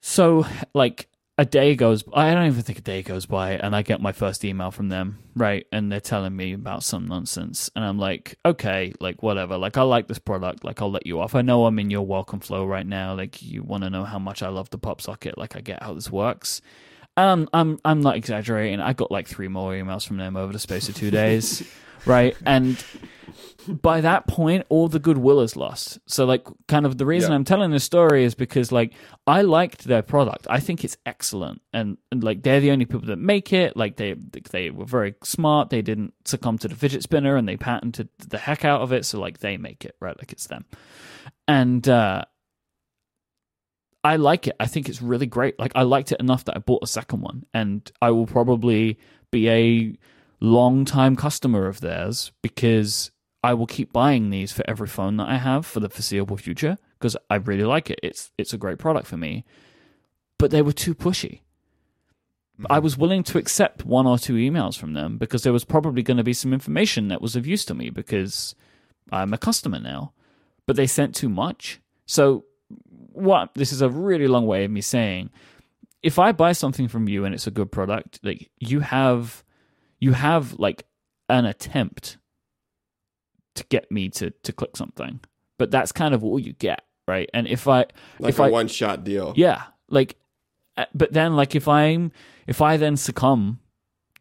so 0.01 0.47
like 0.75 1.09
a 1.39 1.45
day 1.47 1.75
goes, 1.75 2.05
I 2.13 2.35
don't 2.35 2.47
even 2.47 2.63
think 2.63 2.79
a 2.79 2.83
day 2.83 3.03
goes 3.03 3.25
by, 3.25 3.53
and 3.53 3.75
I 3.75 3.83
get 3.83 4.03
my 4.03 4.13
first 4.13 4.45
email 4.45 4.71
from 4.71 4.91
them, 4.91 5.19
right? 5.35 5.67
And 5.73 5.91
they're 5.91 6.01
telling 6.01 6.37
me 6.37 6.53
about 6.53 6.83
some 6.83 7.09
nonsense, 7.09 7.71
and 7.75 7.85
I'm 7.85 7.99
like, 7.99 8.39
okay, 8.45 8.93
like 9.01 9.23
whatever. 9.23 9.57
Like 9.57 9.79
I 9.79 9.83
like 9.83 10.09
this 10.09 10.19
product, 10.19 10.63
like 10.63 10.83
I'll 10.83 10.91
let 10.91 11.07
you 11.07 11.21
off. 11.21 11.35
I 11.35 11.41
know 11.41 11.65
I'm 11.65 11.79
in 11.79 11.91
your 11.91 12.07
welcome 12.07 12.41
flow 12.41 12.67
right 12.67 12.87
now. 12.87 13.15
Like 13.15 13.43
you 13.43 13.63
want 13.63 13.83
to 13.85 13.91
know 13.91 14.05
how 14.05 14.19
much 14.19 14.43
I 14.43 14.49
love 14.49 14.69
the 14.71 14.79
pop 14.79 15.01
socket. 15.01 15.39
Like 15.39 15.57
I 15.57 15.61
get 15.61 15.83
how 15.83 15.95
this 15.95 16.11
works. 16.11 16.61
Um, 17.17 17.49
I'm 17.53 17.79
I'm 17.85 18.03
not 18.03 18.17
exaggerating. 18.17 18.81
I 18.81 18.93
got 18.93 19.11
like 19.11 19.27
three 19.27 19.49
more 19.49 19.73
emails 19.73 20.07
from 20.07 20.19
them 20.19 20.37
over 20.37 20.53
the 20.53 20.59
space 20.59 20.89
of 20.91 20.95
two 20.95 21.11
days, 21.11 21.63
right? 22.07 22.37
And 22.45 22.83
by 23.69 24.01
that 24.01 24.27
point, 24.27 24.67
all 24.69 24.89
the 24.89 24.99
goodwill 24.99 25.41
is 25.41 25.57
lost. 25.57 25.99
So, 26.07 26.25
like, 26.25 26.47
kind 26.69 26.87
of 26.87 26.99
the 26.99 27.07
reason 27.07 27.31
Yeah. 27.31 27.37
I'm 27.37 27.45
telling 27.45 27.71
this 27.71 27.85
story 27.85 28.25
is 28.25 28.35
because, 28.35 28.73
like, 28.73 28.95
I 29.27 29.43
liked 29.43 29.85
their 29.85 30.03
product. 30.03 30.47
I 30.51 30.61
think 30.61 30.85
it's 30.85 30.97
excellent, 31.07 31.63
and, 31.73 31.99
and 32.11 32.23
like 32.25 32.43
they're 32.43 32.61
the 32.61 32.71
only 32.71 32.85
people 32.87 33.07
that 33.07 33.19
make 33.19 33.53
it. 33.53 33.77
Like 33.77 33.97
they 33.97 34.15
they 34.51 34.71
were 34.71 34.85
very 34.85 35.15
smart. 35.23 35.71
They 35.71 35.83
didn't 35.83 36.15
succumb 36.25 36.59
to 36.59 36.69
the 36.69 36.75
fidget 36.75 37.03
spinner, 37.03 37.37
and 37.37 37.49
they 37.49 37.57
patented 37.57 38.09
the 38.19 38.39
heck 38.39 38.65
out 38.65 38.83
of 38.83 38.93
it. 38.93 39.05
So, 39.05 39.21
like, 39.21 39.39
they 39.39 39.57
make 39.57 39.85
it 39.85 39.97
right. 40.01 40.17
Like 40.19 40.33
it's 40.33 40.47
them, 40.47 40.65
and. 41.47 41.89
uh 41.89 42.25
I 44.05 44.17
like 44.17 44.49
it. 44.49 44.57
I 44.59 44.67
think 44.67 44.89
it's 44.89 45.01
really 45.01 45.27
great. 45.27 45.57
Like 45.61 45.71
I 45.77 45.83
liked 45.83 46.11
it 46.11 46.19
enough 46.19 46.45
that 46.47 46.57
I 46.57 46.59
bought 46.59 46.83
a 46.83 46.89
second 46.89 47.21
one, 47.21 47.47
and 47.55 47.89
I 48.03 48.11
will 48.11 48.27
probably 48.27 48.99
be 49.31 49.49
a 49.49 49.97
long 50.41 50.85
time 50.85 51.15
customer 51.15 51.69
of 51.69 51.81
theirs 51.81 52.33
because 52.43 53.13
I 53.43 53.55
will 53.55 53.67
keep 53.67 53.93
buying 53.93 54.31
these 54.31 54.53
for 54.53 54.65
every 54.69 54.87
phone 54.87 55.17
that 55.17 55.29
I 55.29 55.37
have 55.37 55.67
for 55.67 55.81
the 55.81 55.89
foreseeable 55.89 56.37
future 56.37 56.79
because 56.99 57.17
I 57.29 57.37
really 57.37 57.65
like 57.65 57.91
it. 57.91 57.99
It's 58.03 58.31
it's 58.39 58.53
a 58.53 58.59
great 58.59 58.79
product 58.79 59.07
for 59.07 59.17
me. 59.17 59.45
But 60.39 60.51
they 60.51 60.63
were 60.63 60.73
too 60.73 60.95
pushy. 60.95 61.41
I 62.71 62.79
was 62.79 62.99
willing 62.99 63.25
to 63.25 63.39
accept 63.39 63.85
one 63.85 64.07
or 64.07 64.19
two 64.19 64.35
emails 64.35 64.79
from 64.79 64.93
them 64.93 65.19
because 65.19 65.43
there 65.43 65.53
was 65.53 65.65
probably 65.65 66.03
going 66.03 66.19
to 66.19 66.25
be 66.25 66.33
some 66.33 66.53
information 66.53 67.09
that 67.09 67.23
was 67.23 67.35
of 67.35 67.47
use 67.47 67.65
to 67.65 67.75
me 67.75 67.91
because 67.91 68.55
I'm 69.11 69.33
a 69.33 69.39
customer 69.39 69.81
now. 69.81 70.13
But 70.67 70.77
they 70.77 70.87
sent 70.87 71.15
too 71.15 71.29
much. 71.29 71.81
So 72.07 72.45
what 72.87 73.55
this 73.55 73.73
is 73.73 73.83
a 73.83 73.89
really 73.89 74.29
long 74.29 74.47
way 74.47 74.65
of 74.65 74.71
me 74.71 74.81
saying 74.81 75.31
if 76.03 76.19
I 76.19 76.33
buy 76.33 76.53
something 76.53 76.89
from 76.89 77.09
you 77.09 77.25
and 77.25 77.35
it's 77.35 77.47
a 77.47 77.53
good 77.53 77.73
product, 77.73 78.21
like 78.23 78.51
you 78.59 78.81
have 78.81 79.43
you 79.99 80.13
have 80.13 80.59
like 80.59 80.85
an 81.29 81.45
attempt 81.45 82.19
to 83.55 83.65
get 83.65 83.91
me 83.91 84.09
to 84.11 84.31
to 84.31 84.53
click 84.53 84.77
something. 84.77 85.21
But 85.59 85.71
that's 85.71 85.93
kind 85.93 86.15
of 86.15 86.25
all 86.25 86.39
you 86.39 86.53
get, 86.55 86.83
right? 87.07 87.29
And 87.33 87.47
if 87.47 87.69
I 87.69 87.87
Like 88.19 88.31
if 88.31 88.39
a 88.41 88.45
I 88.45 88.51
one 88.51 88.69
shot 88.69 89.05
deal. 89.05 89.33
yeah, 89.37 89.65
like 89.89 90.17
uh, 90.77 90.87
but 90.95 91.13
then 91.13 91.37
like 91.37 91.55
if 91.55 91.69
I'm 91.69 92.13
if 92.47 92.61
I 92.61 92.77
then 92.77 92.97
succumb 92.97 93.61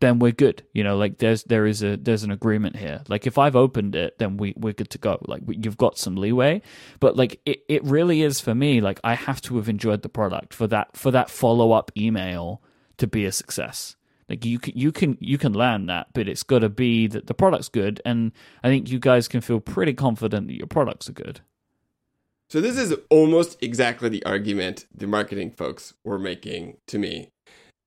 then 0.02 0.20
we're 0.20 0.32
good. 0.32 0.64
You 0.74 0.84
know, 0.84 0.98
like 0.98 1.20
there's 1.20 1.44
there 1.44 1.66
is 1.66 1.82
a 1.82 1.96
there's 1.96 2.24
an 2.24 2.32
agreement 2.32 2.76
here. 2.76 3.04
Like 3.08 3.26
if 3.26 3.38
I've 3.38 3.56
opened 3.56 3.96
it, 3.96 4.18
then 4.20 4.36
we 4.36 4.54
we're 4.58 4.74
good 4.74 4.90
to 4.90 4.98
go. 4.98 5.20
Like 5.22 5.44
we, 5.46 5.58
you've 5.64 5.78
got 5.78 5.98
some 5.98 6.16
leeway, 6.16 6.62
but 7.00 7.16
like 7.16 7.40
it, 7.46 7.64
it 7.70 7.84
really 7.86 8.24
is 8.24 8.42
for 8.42 8.54
me. 8.54 8.82
Like 8.82 9.00
I 9.04 9.14
have 9.14 9.42
to 9.44 9.56
have 9.58 9.70
enjoyed 9.70 10.02
the 10.02 10.10
product 10.10 10.54
for 10.54 10.68
that 10.68 10.98
for 10.98 11.12
that 11.12 11.30
follow 11.30 11.72
up 11.72 11.92
email 11.96 12.62
to 12.98 13.08
be 13.08 13.26
a 13.26 13.32
success. 13.32 13.96
Like 14.32 14.46
you 14.46 14.60
can 14.60 14.78
you 14.78 14.94
can 14.94 15.18
you 15.20 15.38
can 15.38 15.52
land 15.52 15.90
that, 15.90 16.08
but 16.14 16.30
it's 16.30 16.42
got 16.42 16.60
to 16.60 16.70
be 16.70 17.06
that 17.08 17.28
the 17.28 17.34
product's 17.34 17.68
good, 17.68 18.02
and 18.06 18.32
I 18.64 18.70
think 18.70 18.90
you 18.90 18.98
guys 18.98 19.28
can 19.28 19.42
feel 19.42 19.60
pretty 19.60 19.94
confident 19.94 20.48
that 20.48 20.56
your 20.56 20.68
products 20.68 21.10
are 21.10 21.12
good. 21.12 21.42
So 22.50 22.62
this 22.62 22.78
is 22.78 22.96
almost 23.10 23.62
exactly 23.62 24.08
the 24.08 24.26
argument 24.26 24.86
the 24.96 25.06
marketing 25.06 25.52
folks 25.52 25.96
were 26.06 26.18
making 26.18 26.78
to 26.88 26.98
me. 26.98 27.28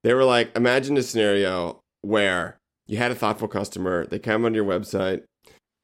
They 0.03 0.13
were 0.13 0.25
like, 0.25 0.55
imagine 0.55 0.99
a 0.99 1.03
scenario 1.03 1.81
where 2.03 2.59
you 2.87 2.99
had 2.99 3.11
a 3.11 3.15
thoughtful 3.15 3.49
customer, 3.49 4.05
they 4.05 4.19
come 4.19 4.45
on 4.45 4.53
your 4.53 4.67
website, 4.67 5.23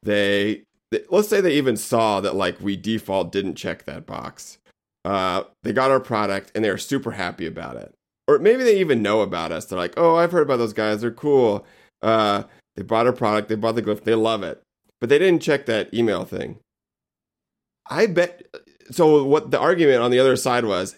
they, 0.03 0.65
they 0.91 1.05
let's 1.09 1.29
say 1.29 1.41
they 1.41 1.55
even 1.55 1.79
saw 1.79 2.21
that 2.21 2.35
like 2.35 2.61
we 2.61 2.77
default 2.77 3.33
didn't 3.33 3.55
check 3.55 3.87
that 3.87 4.05
box. 4.05 4.59
Uh, 5.07 5.45
they 5.63 5.73
got 5.73 5.91
our 5.91 6.01
product 6.01 6.53
and 6.55 6.63
they 6.63 6.71
were 6.71 6.77
super 6.77 7.13
happy 7.13 7.47
about 7.47 7.77
it. 7.77 7.95
Or 8.31 8.39
maybe 8.39 8.63
they 8.63 8.79
even 8.79 9.03
know 9.03 9.23
about 9.23 9.51
us. 9.51 9.65
They're 9.65 9.79
like, 9.79 9.95
oh, 9.97 10.15
I've 10.15 10.31
heard 10.31 10.43
about 10.43 10.59
those 10.59 10.73
guys. 10.73 11.01
They're 11.01 11.11
cool. 11.11 11.67
Uh, 12.01 12.45
they 12.77 12.85
bought 12.85 13.07
our 13.07 13.13
product. 13.13 13.49
They 13.49 13.57
bought 13.57 13.75
the 13.75 13.83
Glif. 13.83 14.05
They 14.05 14.15
love 14.15 14.45
it. 14.45 14.63
But 15.01 15.09
they 15.09 15.19
didn't 15.19 15.43
check 15.43 15.67
that 15.67 15.93
email 15.93 16.25
thing. 16.25 16.59
I 17.91 18.07
bet. 18.07 18.43
So 18.93 19.25
what 19.25 19.51
the 19.51 19.59
argument 19.59 20.03
on 20.03 20.13
the 20.13 20.21
other 20.21 20.37
side 20.37 20.65
was, 20.65 20.97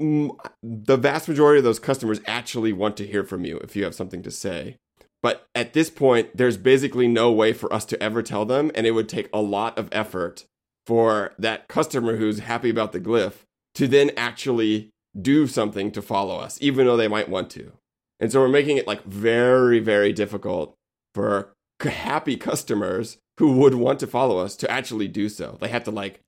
the 0.00 0.96
vast 0.96 1.28
majority 1.28 1.58
of 1.58 1.64
those 1.64 1.78
customers 1.78 2.20
actually 2.26 2.72
want 2.72 2.96
to 2.96 3.06
hear 3.06 3.22
from 3.22 3.44
you 3.44 3.58
if 3.58 3.76
you 3.76 3.84
have 3.84 3.94
something 3.94 4.22
to 4.22 4.32
say. 4.32 4.76
But 5.22 5.46
at 5.54 5.74
this 5.74 5.90
point, 5.90 6.36
there's 6.36 6.56
basically 6.56 7.06
no 7.06 7.30
way 7.30 7.52
for 7.52 7.72
us 7.72 7.84
to 7.86 8.02
ever 8.02 8.20
tell 8.20 8.44
them, 8.44 8.72
and 8.74 8.84
it 8.84 8.90
would 8.90 9.08
take 9.08 9.28
a 9.32 9.40
lot 9.40 9.78
of 9.78 9.88
effort 9.92 10.44
for 10.86 11.34
that 11.38 11.68
customer 11.68 12.16
who's 12.16 12.40
happy 12.40 12.68
about 12.68 12.90
the 12.90 13.00
Glif 13.00 13.44
to 13.76 13.86
then 13.86 14.10
actually 14.16 14.90
do 15.20 15.46
something 15.46 15.90
to 15.92 16.02
follow 16.02 16.38
us, 16.38 16.58
even 16.60 16.86
though 16.86 16.96
they 16.96 17.08
might 17.08 17.28
want 17.28 17.50
to. 17.50 17.72
And 18.20 18.30
so 18.30 18.40
we're 18.40 18.48
making 18.48 18.76
it 18.76 18.86
like 18.86 19.04
very, 19.04 19.80
very 19.80 20.12
difficult 20.12 20.74
for 21.14 21.52
happy 21.82 22.36
customers 22.36 23.18
who 23.38 23.52
would 23.58 23.74
want 23.74 24.00
to 24.00 24.06
follow 24.06 24.38
us 24.38 24.56
to 24.56 24.70
actually 24.70 25.08
do 25.08 25.28
so. 25.28 25.58
They 25.60 25.68
have 25.68 25.84
to 25.84 25.90
like 25.90 26.20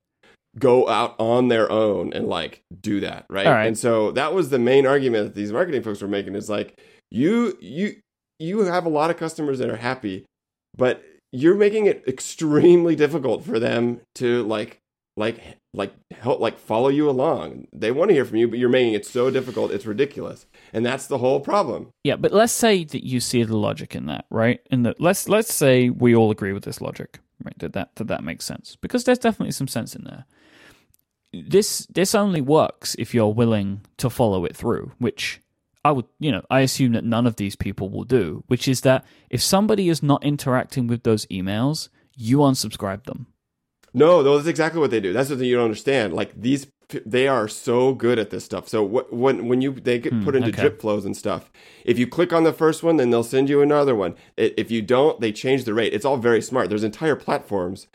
go 0.59 0.89
out 0.89 1.15
on 1.19 1.49
their 1.49 1.71
own 1.71 2.13
and 2.13 2.29
like 2.29 2.63
do 2.81 3.01
that, 3.01 3.27
right? 3.29 3.47
Right. 3.47 3.67
And 3.67 3.79
so 3.79 4.11
that 4.13 4.35
was 4.35 4.51
the 4.51 4.59
main 4.59 4.87
argument 4.87 5.27
that 5.27 5.35
these 5.35 5.53
marketing 5.53 5.83
folks 5.83 6.03
were 6.03 6.09
making 6.09 6.35
is 6.35 6.51
like 6.51 6.81
you 7.11 7.57
you 7.61 7.97
you 8.39 8.61
have 8.61 8.85
a 8.85 8.91
lot 8.91 9.11
of 9.11 9.17
customers 9.17 9.59
that 9.59 9.71
are 9.71 9.77
happy, 9.77 10.25
but 10.77 11.05
you're 11.33 11.55
making 11.55 11.87
it 11.87 12.03
extremely 12.07 12.97
difficult 12.97 13.45
for 13.45 13.59
them 13.59 14.01
to 14.17 14.43
like 14.45 14.79
like 15.17 15.41
like 15.77 15.93
help 16.11 16.41
like 16.41 16.59
follow 16.59 16.89
you 16.89 17.09
along. 17.09 17.69
They 17.73 17.93
want 17.93 18.09
to 18.09 18.15
hear 18.15 18.25
from 18.25 18.39
you, 18.39 18.49
but 18.49 18.59
you're 18.59 18.71
making 18.71 18.95
it 18.95 19.05
so 19.05 19.31
difficult, 19.31 19.71
it's 19.71 19.87
ridiculous. 19.87 20.47
And 20.73 20.85
that's 20.85 21.07
the 21.07 21.19
whole 21.19 21.39
problem. 21.39 21.91
Yeah, 22.03 22.17
but 22.17 22.33
let's 22.33 22.53
say 22.53 22.85
that 22.85 23.07
you 23.07 23.21
see 23.21 23.45
the 23.45 23.59
logic 23.59 23.95
in 23.95 24.07
that, 24.07 24.25
right? 24.31 24.61
And 24.71 24.87
that 24.87 25.01
let's 25.01 25.29
let's 25.29 25.53
say 25.53 25.91
we 25.91 26.17
all 26.17 26.31
agree 26.31 26.55
with 26.55 26.65
this 26.65 26.81
logic, 26.81 27.21
right? 27.45 27.59
That 27.59 27.75
that 27.75 27.95
that, 27.97 28.09
that 28.09 28.25
makes 28.25 28.47
sense 28.47 28.77
because 28.81 29.05
there's 29.05 29.19
definitely 29.19 29.53
some 29.53 29.69
sense 29.69 29.95
in 29.95 30.05
there. 30.05 30.25
This 31.33 31.87
this 31.91 32.15
only 32.15 32.41
works 32.41 32.97
if 32.99 33.15
you're 33.15 33.35
willing 33.35 33.83
to 33.99 34.09
follow 34.09 34.47
it 34.47 34.57
through, 34.57 34.93
which 34.99 35.43
I 35.85 35.93
would, 35.93 36.07
you 36.19 36.33
know, 36.33 36.43
I 36.51 36.61
assume 36.61 36.93
that 36.93 37.05
none 37.05 37.27
of 37.27 37.37
these 37.37 37.55
people 37.55 37.91
will 37.91 38.05
do, 38.05 38.43
which 38.47 38.67
is 38.67 38.81
that 38.81 39.05
if 39.29 39.43
somebody 39.43 39.91
is 39.91 40.03
not 40.03 40.25
interacting 40.25 40.87
with 40.87 41.03
those 41.03 41.27
emails, 41.27 41.91
you 42.17 42.39
unsubscribe 42.39 43.05
them. 43.05 43.27
No, 43.97 44.21
no, 44.21 44.37
that's 44.37 44.47
exactly 44.47 44.79
what 44.79 44.91
they 44.91 45.01
do. 45.01 45.15
That's 45.15 45.31
what 45.31 45.39
you 45.39 45.57
don't 45.57 45.65
understand. 45.65 46.13
Like 46.13 46.39
these, 46.39 46.67
they 47.07 47.27
are 47.27 47.49
so 47.49 47.95
good 47.95 48.19
at 48.19 48.29
this 48.29 48.45
stuff. 48.45 48.69
So 48.69 48.87
wh- 48.87 49.11
when 49.11 49.49
when 49.49 49.63
you 49.63 49.73
they 49.73 49.99
get 49.99 50.23
put 50.23 50.37
into 50.37 50.51
okay. 50.51 50.61
drip 50.61 50.83
flows 50.83 51.07
and 51.07 51.17
stuff, 51.17 51.51
if 51.85 51.99
you 51.99 52.07
click 52.07 52.31
on 52.31 52.45
the 52.45 52.53
first 52.53 52.83
one, 52.83 52.99
then 52.99 53.09
they'll 53.09 53.25
send 53.25 53.49
you 53.49 53.63
another 53.63 53.95
one. 53.95 54.15
If 54.37 54.71
you 54.71 54.83
don't, 54.83 55.19
they 55.21 55.33
change 55.33 55.65
the 55.65 55.73
rate. 55.73 55.95
It's 55.95 56.05
all 56.05 56.19
very 56.19 56.43
smart. 56.43 56.69
There's 56.69 56.85
entire 56.85 57.17
platforms 57.17 57.89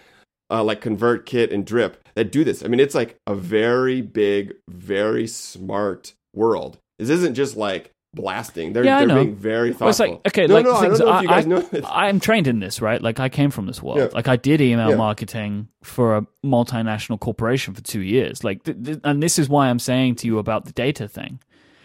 uh, 0.49 0.63
like 0.63 0.81
ConvertKit 0.81 1.53
and 1.53 1.65
Drip 1.65 2.03
that 2.15 2.31
do 2.31 2.43
this. 2.43 2.65
I 2.65 2.67
mean, 2.67 2.79
it's 2.79 2.95
like 2.95 3.15
a 3.27 3.35
very 3.35 4.01
big, 4.01 4.55
very 4.67 5.27
smart 5.27 6.13
world. 6.33 6.79
This 6.97 7.09
isn't 7.09 7.35
just 7.35 7.55
like 7.55 7.91
blasting. 8.14 8.74
They're 8.74 8.84
Yeah, 8.84 9.05
they're 9.05 9.16
being 9.24 9.36
very 9.36 9.72
thoughtful. 9.74 9.86
Well, 9.86 9.89
it's 9.89 9.99
like 9.99 10.28
okay, 10.28 10.47
no, 10.47 10.53
like 10.55 10.66
no, 10.66 10.76
I 10.76 10.82
things 10.82 10.99
don't 10.99 11.07
know 11.07 11.18
if 11.18 11.24
you 11.24 11.30
I, 11.30 11.34
guys 11.34 11.45
I- 11.45 11.47
know 11.49 11.59
this. 11.72 11.86
I'm 11.88 12.20
trained 12.20 12.47
in 12.47 12.59
this, 12.59 12.82
right? 12.82 13.01
Like 13.01 13.20
I 13.20 13.30
came 13.30 13.51
from 13.51 13.68
this 13.68 13.82
world. 13.82 13.99
Yeah. 13.99 14.07
Like 14.14 14.28
I 14.28 14.36
did 14.36 14.62
email 14.62 14.89
Yeah. 14.89 14.95
marketing 14.95 15.68
for 15.84 16.18
a 16.18 16.26
multinational 16.45 17.20
corporation 17.20 17.74
for 17.74 17.82
two 17.82 18.01
years. 18.01 18.43
Like, 18.43 18.64
th- 18.64 18.84
th- 18.84 18.99
and 19.03 19.22
this 19.24 19.39
is 19.39 19.47
why 19.49 19.70
I'm 19.70 19.80
saying 19.80 20.16
to 20.16 20.28
you 20.28 20.39
about 20.39 20.66
the 20.66 20.72
data 20.74 21.07
thing, 21.07 21.39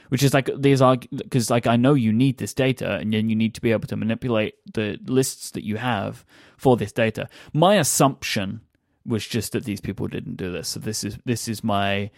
which 0.09 0.23
is 0.23 0.35
like 0.35 0.51
these 0.59 0.83
are 0.83 0.97
because 1.17 1.51
like 1.51 1.67
I 1.67 1.77
know 1.77 1.95
you 1.95 2.13
need 2.13 2.39
this 2.39 2.55
data, 2.55 2.97
and 2.97 3.13
then 3.13 3.29
you 3.29 3.37
need 3.37 3.55
to 3.55 3.61
be 3.61 3.73
able 3.73 3.87
to 3.89 3.97
manipulate 3.97 4.55
the 4.75 4.99
lists 5.07 5.51
that 5.53 5.65
you 5.65 5.77
have 5.77 6.25
for 6.57 6.77
this 6.77 6.93
data. 6.93 7.29
My 7.53 7.77
assumption 7.77 8.61
was 9.05 9.25
just 9.25 9.53
that 9.53 9.65
these 9.65 9.81
people 9.81 10.09
didn't 10.09 10.37
do 10.37 10.51
this. 10.51 10.67
So 10.69 10.81
this 10.81 11.05
is 11.05 11.19
this 11.25 11.47
is 11.47 11.63
my 11.63 12.11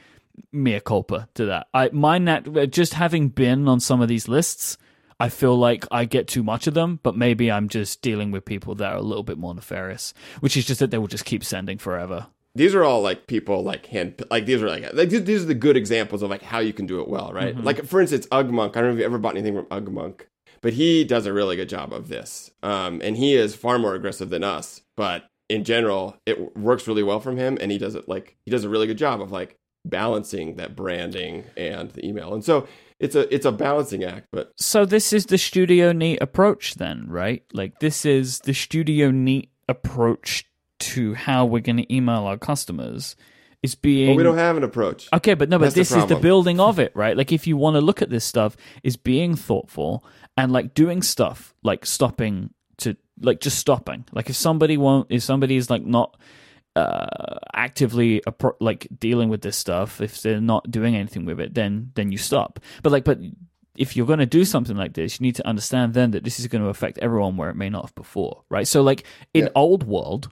mea 0.52 0.80
culpa 0.80 1.28
to 1.34 1.46
that. 1.46 1.68
I 1.72 1.90
my 1.92 2.18
nat 2.18 2.70
just 2.70 2.94
having 2.94 3.28
been 3.28 3.68
on 3.68 3.80
some 3.80 4.00
of 4.00 4.08
these 4.08 4.28
lists, 4.28 4.78
I 5.20 5.28
feel 5.28 5.56
like 5.56 5.84
I 5.90 6.04
get 6.04 6.28
too 6.28 6.42
much 6.42 6.66
of 6.66 6.74
them, 6.74 7.00
but 7.02 7.16
maybe 7.16 7.50
I'm 7.50 7.68
just 7.68 8.02
dealing 8.02 8.30
with 8.30 8.44
people 8.44 8.74
that 8.76 8.92
are 8.92 8.98
a 8.98 9.02
little 9.02 9.24
bit 9.24 9.38
more 9.38 9.54
nefarious, 9.54 10.14
which 10.40 10.56
is 10.56 10.64
just 10.64 10.80
that 10.80 10.90
they 10.90 10.98
will 10.98 11.08
just 11.08 11.24
keep 11.24 11.42
sending 11.44 11.78
forever. 11.78 12.26
these 12.54 12.74
are 12.74 12.84
all 12.84 13.02
like 13.02 13.26
people 13.26 13.62
like 13.62 13.86
hand 13.86 14.22
like 14.30 14.46
these 14.46 14.62
are 14.62 14.68
like 14.68 14.92
like 14.92 15.10
these 15.10 15.42
are 15.42 15.46
the 15.46 15.54
good 15.54 15.76
examples 15.76 16.22
of 16.22 16.30
like 16.30 16.42
how 16.42 16.58
you 16.58 16.72
can 16.72 16.86
do 16.86 17.00
it 17.00 17.08
well, 17.08 17.32
right? 17.32 17.54
Mm-hmm. 17.54 17.64
Like 17.64 17.84
for 17.84 18.00
instance, 18.00 18.26
Ugmonk. 18.28 18.70
I 18.70 18.80
don't 18.80 18.90
know 18.90 18.92
if 18.94 18.98
you 18.98 19.04
ever 19.04 19.18
bought 19.18 19.36
anything 19.36 19.54
from 19.54 19.66
Ugmonk, 19.66 20.22
but 20.60 20.72
he 20.72 21.04
does 21.04 21.26
a 21.26 21.32
really 21.32 21.56
good 21.56 21.68
job 21.68 21.92
of 21.92 22.08
this. 22.08 22.50
Um, 22.62 23.00
and 23.02 23.16
he 23.16 23.34
is 23.34 23.54
far 23.54 23.78
more 23.78 23.94
aggressive 23.94 24.30
than 24.30 24.44
us, 24.44 24.82
but 24.96 25.24
in 25.48 25.64
general, 25.64 26.16
it 26.26 26.56
works 26.56 26.86
really 26.86 27.02
well 27.02 27.20
from 27.20 27.36
him, 27.36 27.58
and 27.60 27.72
he 27.72 27.78
does 27.78 27.94
it 27.94 28.08
like 28.08 28.36
he 28.44 28.50
does 28.50 28.64
a 28.64 28.68
really 28.68 28.86
good 28.86 28.98
job 28.98 29.20
of 29.20 29.32
like 29.32 29.57
balancing 29.84 30.56
that 30.56 30.76
branding 30.76 31.44
and 31.56 31.90
the 31.90 32.06
email. 32.06 32.34
And 32.34 32.44
so 32.44 32.66
it's 33.00 33.14
a 33.14 33.32
it's 33.32 33.46
a 33.46 33.52
balancing 33.52 34.02
act 34.02 34.26
but 34.32 34.52
so 34.56 34.84
this 34.84 35.12
is 35.12 35.26
the 35.26 35.38
studio 35.38 35.92
neat 35.92 36.18
approach 36.20 36.74
then 36.74 37.06
right? 37.08 37.44
Like 37.52 37.78
this 37.80 38.04
is 38.04 38.40
the 38.40 38.54
studio 38.54 39.10
neat 39.10 39.50
approach 39.68 40.44
to 40.80 41.14
how 41.14 41.44
we're 41.44 41.60
going 41.60 41.76
to 41.76 41.94
email 41.94 42.24
our 42.24 42.38
customers 42.38 43.16
is 43.62 43.74
being 43.74 44.08
well, 44.08 44.16
we 44.16 44.22
don't 44.22 44.38
have 44.38 44.56
an 44.56 44.64
approach. 44.64 45.08
Okay 45.12 45.34
but 45.34 45.48
no 45.48 45.58
but 45.58 45.74
this 45.74 45.90
the 45.90 45.98
is 45.98 46.06
the 46.06 46.16
building 46.16 46.60
of 46.60 46.78
it 46.78 46.92
right? 46.94 47.16
Like 47.16 47.32
if 47.32 47.46
you 47.46 47.56
want 47.56 47.74
to 47.74 47.80
look 47.80 48.02
at 48.02 48.10
this 48.10 48.24
stuff 48.24 48.56
is 48.82 48.96
being 48.96 49.34
thoughtful 49.34 50.04
and 50.36 50.52
like 50.52 50.74
doing 50.74 51.02
stuff 51.02 51.54
like 51.62 51.86
stopping 51.86 52.50
to 52.78 52.96
like 53.20 53.40
just 53.40 53.58
stopping. 53.58 54.04
Like 54.12 54.30
if 54.30 54.36
somebody 54.36 54.76
won't 54.76 55.06
if 55.10 55.22
somebody 55.22 55.56
is 55.56 55.70
like 55.70 55.84
not 55.84 56.16
uh, 56.78 57.38
actively 57.54 58.20
appro- 58.20 58.56
like 58.60 58.86
dealing 58.98 59.28
with 59.28 59.42
this 59.42 59.56
stuff, 59.56 60.00
if 60.00 60.22
they're 60.22 60.40
not 60.40 60.70
doing 60.70 60.94
anything 60.94 61.24
with 61.24 61.40
it, 61.40 61.54
then 61.54 61.90
then 61.94 62.12
you 62.12 62.18
stop. 62.18 62.60
But 62.82 62.92
like, 62.92 63.04
but 63.04 63.18
if 63.76 63.96
you're 63.96 64.06
going 64.06 64.20
to 64.20 64.26
do 64.26 64.44
something 64.44 64.76
like 64.76 64.94
this, 64.94 65.18
you 65.18 65.24
need 65.24 65.34
to 65.36 65.46
understand 65.46 65.94
then 65.94 66.12
that 66.12 66.22
this 66.22 66.38
is 66.38 66.46
going 66.46 66.62
to 66.62 66.68
affect 66.68 66.98
everyone 66.98 67.36
where 67.36 67.50
it 67.50 67.56
may 67.56 67.68
not 67.68 67.84
have 67.86 67.94
before, 67.94 68.42
right? 68.48 68.66
So 68.66 68.82
like 68.82 69.04
in 69.34 69.44
yeah. 69.44 69.50
old 69.56 69.84
world, 69.84 70.30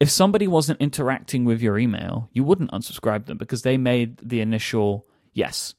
if 0.00 0.10
somebody 0.10 0.48
wasn't 0.48 0.80
interacting 0.80 1.44
with 1.44 1.62
your 1.62 1.78
email, 1.78 2.28
you 2.32 2.42
wouldn't 2.42 2.72
unsubscribe 2.72 3.26
them 3.26 3.38
because 3.38 3.62
they 3.62 3.76
made 3.76 4.18
the 4.18 4.40
initial 4.40 5.06
yes. 5.32 5.74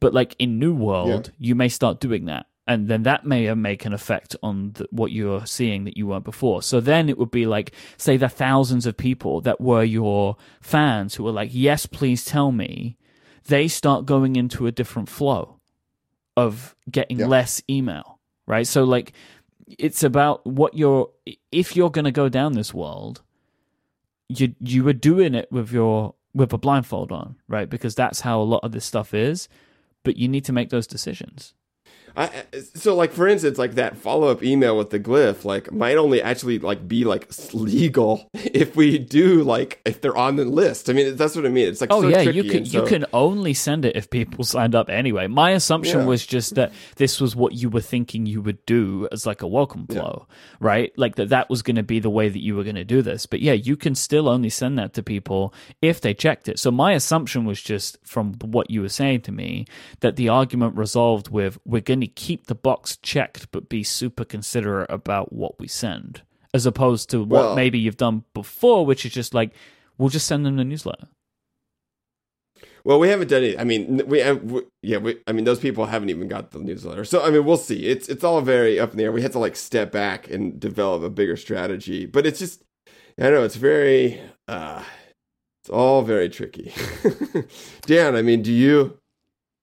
But 0.00 0.12
like 0.12 0.34
in 0.38 0.58
new 0.58 0.74
world, 0.74 1.28
yeah. 1.28 1.34
you 1.38 1.54
may 1.54 1.68
start 1.68 2.00
doing 2.00 2.24
that 2.24 2.46
and 2.66 2.88
then 2.88 3.02
that 3.02 3.24
may 3.26 3.48
uh, 3.48 3.54
make 3.54 3.84
an 3.84 3.92
effect 3.92 4.36
on 4.42 4.72
the, 4.72 4.86
what 4.90 5.12
you're 5.12 5.46
seeing 5.46 5.84
that 5.84 5.96
you 5.96 6.06
weren't 6.06 6.24
before. 6.24 6.62
So 6.62 6.80
then 6.80 7.08
it 7.08 7.18
would 7.18 7.30
be 7.30 7.46
like, 7.46 7.72
say, 7.96 8.16
the 8.16 8.28
thousands 8.28 8.86
of 8.86 8.96
people 8.96 9.40
that 9.40 9.60
were 9.60 9.82
your 9.82 10.36
fans 10.60 11.14
who 11.14 11.24
were 11.24 11.32
like, 11.32 11.50
"Yes, 11.52 11.86
please 11.86 12.24
tell 12.24 12.52
me." 12.52 12.96
They 13.46 13.68
start 13.68 14.06
going 14.06 14.36
into 14.36 14.66
a 14.66 14.72
different 14.72 15.08
flow 15.08 15.58
of 16.36 16.76
getting 16.90 17.18
yeah. 17.20 17.26
less 17.26 17.62
email, 17.68 18.20
right? 18.46 18.66
So 18.66 18.84
like, 18.84 19.12
it's 19.66 20.02
about 20.02 20.46
what 20.46 20.74
you're. 20.74 21.10
If 21.50 21.74
you're 21.74 21.90
going 21.90 22.04
to 22.04 22.12
go 22.12 22.28
down 22.28 22.52
this 22.52 22.74
world, 22.74 23.22
you 24.28 24.54
you 24.60 24.84
were 24.84 24.92
doing 24.92 25.34
it 25.34 25.50
with 25.50 25.72
your 25.72 26.14
with 26.34 26.52
a 26.52 26.58
blindfold 26.58 27.10
on, 27.10 27.36
right? 27.48 27.68
Because 27.68 27.94
that's 27.94 28.20
how 28.20 28.40
a 28.40 28.44
lot 28.44 28.62
of 28.62 28.72
this 28.72 28.84
stuff 28.84 29.14
is. 29.14 29.48
But 30.04 30.16
you 30.16 30.28
need 30.28 30.44
to 30.44 30.52
make 30.52 30.70
those 30.70 30.86
decisions. 30.86 31.54
I, 32.16 32.44
so 32.74 32.94
like 32.94 33.12
for 33.12 33.28
instance 33.28 33.58
like 33.58 33.74
that 33.74 33.96
follow-up 33.96 34.42
email 34.42 34.76
with 34.76 34.90
the 34.90 34.98
Glif 34.98 35.44
like 35.44 35.72
might 35.72 35.96
only 35.96 36.22
actually 36.22 36.58
like 36.58 36.86
be 36.86 37.04
like 37.04 37.30
legal 37.52 38.28
if 38.34 38.76
we 38.76 38.98
do 38.98 39.42
like 39.42 39.80
if 39.84 40.00
they're 40.00 40.16
on 40.16 40.36
the 40.36 40.44
list. 40.44 40.90
I 40.90 40.92
mean 40.92 41.16
that's 41.16 41.36
what 41.36 41.46
i 41.46 41.48
mean. 41.48 41.68
It's 41.68 41.80
like 41.80 41.92
oh 41.92 42.02
so 42.02 42.08
yeah 42.08 42.20
you 42.20 42.44
can 42.44 42.64
so... 42.66 42.80
you 42.80 42.86
can 42.86 43.06
only 43.12 43.54
send 43.54 43.84
it 43.84 43.96
if 43.96 44.10
people 44.10 44.44
signed 44.44 44.74
up 44.74 44.88
anyway. 44.90 45.26
My 45.26 45.50
assumption 45.50 46.00
yeah. 46.00 46.06
was 46.06 46.26
just 46.26 46.54
that 46.54 46.72
this 46.96 47.20
was 47.20 47.36
what 47.36 47.54
you 47.54 47.70
were 47.70 47.80
thinking 47.80 48.26
you 48.26 48.42
would 48.42 48.64
do 48.66 49.08
as 49.12 49.26
like 49.26 49.42
a 49.42 49.46
welcome 49.46 49.86
flow 49.86 50.26
yeah. 50.28 50.34
right? 50.60 50.92
Like 50.96 51.16
that 51.16 51.28
that 51.30 51.50
was 51.50 51.62
going 51.62 51.76
to 51.76 51.82
be 51.82 52.00
the 52.00 52.10
way 52.10 52.28
that 52.28 52.42
you 52.42 52.56
were 52.56 52.64
going 52.64 52.76
to 52.76 52.84
do 52.84 53.02
this. 53.02 53.26
But 53.26 53.40
yeah 53.40 53.52
you 53.52 53.76
can 53.76 53.94
still 53.94 54.28
only 54.28 54.50
send 54.50 54.78
that 54.78 54.94
to 54.94 55.02
people 55.02 55.54
if 55.80 56.00
they 56.00 56.14
checked 56.14 56.48
it. 56.48 56.58
So 56.58 56.70
my 56.70 56.92
assumption 56.92 57.44
was 57.44 57.60
just 57.60 57.98
from 58.04 58.34
what 58.34 58.70
you 58.70 58.82
were 58.82 58.88
saying 58.88 59.22
to 59.22 59.32
me 59.32 59.66
that 60.00 60.16
the 60.16 60.28
argument 60.28 60.76
resolved 60.76 61.28
with 61.28 61.58
we're 61.64 61.80
going 61.80 61.99
to 62.00 62.06
keep 62.06 62.46
the 62.46 62.54
box 62.54 62.96
checked 62.98 63.50
but 63.50 63.68
be 63.68 63.82
super 63.82 64.24
considerate 64.24 64.90
about 64.90 65.32
what 65.32 65.58
we 65.58 65.68
send 65.68 66.22
as 66.52 66.66
opposed 66.66 67.10
to 67.10 67.20
what 67.20 67.28
well, 67.30 67.56
maybe 67.56 67.78
you've 67.78 67.96
done 67.96 68.24
before 68.34 68.84
which 68.84 69.04
is 69.04 69.12
just 69.12 69.34
like 69.34 69.52
we'll 69.98 70.08
just 70.08 70.26
send 70.26 70.44
them 70.44 70.56
the 70.56 70.64
newsletter. 70.64 71.08
Well 72.82 72.98
we 72.98 73.08
haven't 73.08 73.28
done 73.28 73.44
it 73.44 73.60
i 73.60 73.64
mean 73.64 74.02
we, 74.06 74.20
have, 74.20 74.42
we 74.42 74.62
yeah 74.82 74.98
we, 74.98 75.18
i 75.26 75.32
mean 75.32 75.44
those 75.44 75.60
people 75.60 75.86
haven't 75.86 76.10
even 76.10 76.28
got 76.28 76.50
the 76.50 76.58
newsletter. 76.58 77.04
So 77.04 77.22
i 77.22 77.30
mean 77.30 77.44
we'll 77.44 77.56
see. 77.56 77.86
It's 77.86 78.08
it's 78.08 78.24
all 78.24 78.40
very 78.40 78.80
up 78.80 78.92
in 78.92 78.96
the 78.96 79.04
air. 79.04 79.12
We 79.12 79.22
have 79.22 79.32
to 79.32 79.38
like 79.38 79.56
step 79.56 79.92
back 79.92 80.30
and 80.30 80.58
develop 80.58 81.02
a 81.02 81.10
bigger 81.10 81.36
strategy 81.36 82.06
but 82.06 82.26
it's 82.26 82.38
just 82.38 82.62
i 83.18 83.24
don't 83.24 83.34
know 83.34 83.44
it's 83.44 83.56
very 83.56 84.20
uh 84.48 84.82
it's 85.62 85.70
all 85.70 86.02
very 86.02 86.30
tricky. 86.30 86.72
Dan 87.82 88.16
i 88.16 88.22
mean 88.22 88.42
do 88.42 88.52
you 88.52 88.98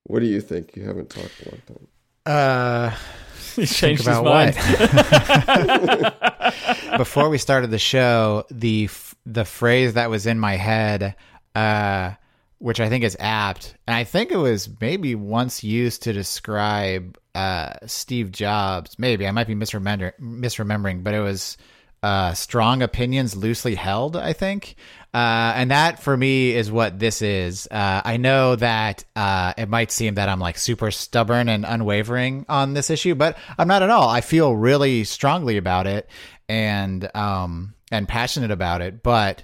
what 0.08 0.22
do 0.22 0.26
you 0.26 0.40
think? 0.40 0.76
You 0.76 0.84
haven't 0.84 1.10
talked 1.10 1.46
a 1.46 1.50
long 1.50 1.62
time 1.68 1.88
uh, 2.28 2.96
He's 3.56 3.76
changed 3.76 4.06
his 4.06 4.22
mind. 4.22 4.56
Before 6.98 7.30
we 7.30 7.40
started 7.40 7.72
the 7.72 7.80
show, 7.80 8.46
the 8.52 8.88
the 9.26 9.46
phrase 9.46 9.94
that 9.94 10.12
was 10.12 10.28
in 10.28 10.40
my 10.40 10.58
head, 10.58 11.16
uh, 11.56 12.12
which 12.60 12.80
I 12.80 12.90
think 12.90 13.04
is 13.04 13.18
apt, 13.20 13.76
and 13.88 13.96
I 13.96 14.04
think 14.04 14.32
it 14.32 14.38
was 14.38 14.70
maybe 14.80 15.16
once 15.16 15.64
used 15.64 16.04
to 16.04 16.14
describe 16.14 17.18
uh, 17.34 17.74
Steve 17.88 18.32
Jobs. 18.32 19.00
Maybe 19.00 19.28
I 19.28 19.32
might 19.32 19.48
be 19.48 19.56
misremembering, 19.56 20.14
misremembering, 20.22 21.04
but 21.04 21.16
it 21.16 21.22
was 21.22 21.58
uh, 22.04 22.34
strong 22.34 22.82
opinions 22.82 23.36
loosely 23.36 23.76
held, 23.76 24.16
I 24.16 24.34
think. 24.34 24.76
Uh, 25.14 25.54
and 25.56 25.72
that 25.72 26.02
for 26.02 26.16
me 26.16 26.54
is 26.54 26.72
what 26.72 27.00
this 27.00 27.22
is. 27.22 27.68
Uh, 27.72 28.02
I 28.06 28.18
know 28.18 28.56
that 28.56 29.04
uh, 29.16 29.54
it 29.58 29.68
might 29.68 29.92
seem 29.92 30.16
that 30.16 30.30
I'm 30.30 30.40
like 30.40 30.58
super 30.58 30.92
stubborn 30.92 31.50
and 31.50 31.66
unwavering 31.66 32.46
on 32.48 32.74
this 32.74 32.90
issue, 32.90 33.16
but 33.16 33.38
I'm 33.58 33.68
not 33.68 33.82
at 33.82 33.90
all. 33.90 34.10
I 34.10 34.22
feel 34.22 34.56
really 34.56 35.04
strongly 35.06 35.58
about 35.58 35.88
it 35.88 36.10
and 36.48 37.10
um, 37.16 37.74
and 37.92 38.08
passionate 38.08 38.52
about 38.52 38.82
it, 38.82 39.02
but 39.02 39.44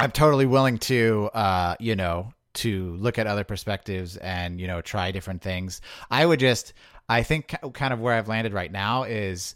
I'm 0.00 0.10
totally 0.10 0.46
willing 0.46 0.78
to, 0.78 1.30
uh, 1.32 1.76
you 1.80 1.96
know, 1.96 2.32
to 2.54 2.94
look 2.96 3.18
at 3.18 3.26
other 3.26 3.44
perspectives 3.44 4.16
and 4.16 4.60
you 4.60 4.66
know 4.66 4.80
try 4.80 5.12
different 5.12 5.42
things. 5.42 5.80
I 6.10 6.26
would 6.26 6.40
just, 6.40 6.72
I 7.08 7.22
think, 7.22 7.54
kind 7.72 7.92
of 7.92 8.00
where 8.00 8.14
I've 8.14 8.28
landed 8.28 8.52
right 8.52 8.70
now 8.70 9.04
is 9.04 9.54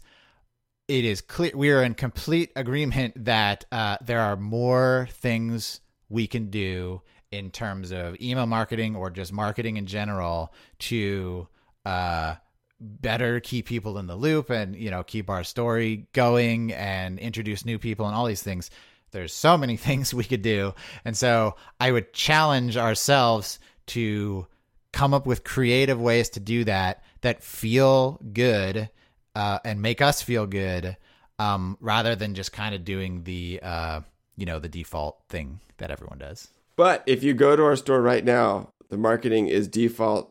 it 0.87 1.05
is 1.05 1.21
clear 1.21 1.51
we 1.55 1.71
are 1.71 1.83
in 1.83 1.93
complete 1.93 2.51
agreement 2.55 3.25
that 3.25 3.65
uh, 3.71 3.97
there 4.01 4.19
are 4.19 4.35
more 4.35 5.07
things 5.11 5.81
we 6.09 6.27
can 6.27 6.49
do 6.49 7.01
in 7.31 7.49
terms 7.49 7.91
of 7.91 8.19
email 8.21 8.45
marketing 8.45 8.95
or 8.95 9.09
just 9.09 9.33
marketing 9.33 9.77
in 9.77 9.85
general 9.85 10.53
to 10.77 11.47
uh, 11.85 12.35
better 12.79 13.39
keep 13.39 13.65
people 13.65 13.97
in 13.97 14.07
the 14.07 14.15
loop 14.15 14.49
and 14.49 14.75
you 14.75 14.91
know 14.91 15.03
keep 15.03 15.29
our 15.29 15.43
story 15.43 16.07
going 16.13 16.71
and 16.73 17.17
introduce 17.17 17.65
new 17.65 17.79
people 17.79 18.05
and 18.05 18.15
all 18.15 18.25
these 18.25 18.43
things. 18.43 18.69
There's 19.11 19.33
so 19.33 19.57
many 19.57 19.77
things 19.87 20.13
we 20.13 20.23
could 20.23 20.41
do. 20.41 20.73
And 21.05 21.15
so 21.15 21.55
i 21.79 21.91
would 21.91 22.13
challenge 22.13 22.77
ourselves 22.77 23.59
to 23.87 24.47
come 24.91 25.13
up 25.13 25.25
with 25.25 25.43
creative 25.43 25.99
ways 25.99 26.29
to 26.29 26.39
do 26.39 26.63
that 26.65 27.03
that 27.21 27.43
feel 27.43 28.19
good 28.31 28.89
uh, 29.35 29.59
and 29.65 29.81
make 29.81 30.01
us 30.01 30.21
feel 30.21 30.45
good 30.45 30.97
um, 31.39 31.77
rather 31.79 32.15
than 32.15 32.35
just 32.35 32.51
kind 32.51 32.75
of 32.75 32.85
doing 32.85 33.23
the 33.23 33.59
uh, 33.63 34.01
you 34.37 34.45
know 34.45 34.59
the 34.59 34.69
default 34.69 35.19
thing 35.29 35.59
that 35.77 35.91
everyone 35.91 36.17
does. 36.19 36.49
But 36.75 37.03
if 37.05 37.23
you 37.23 37.33
go 37.33 37.55
to 37.55 37.63
our 37.63 37.75
store 37.75 38.01
right 38.01 38.25
now, 38.25 38.69
the 38.89 38.97
marketing 38.97 39.47
is 39.47 39.67
default 39.67 40.29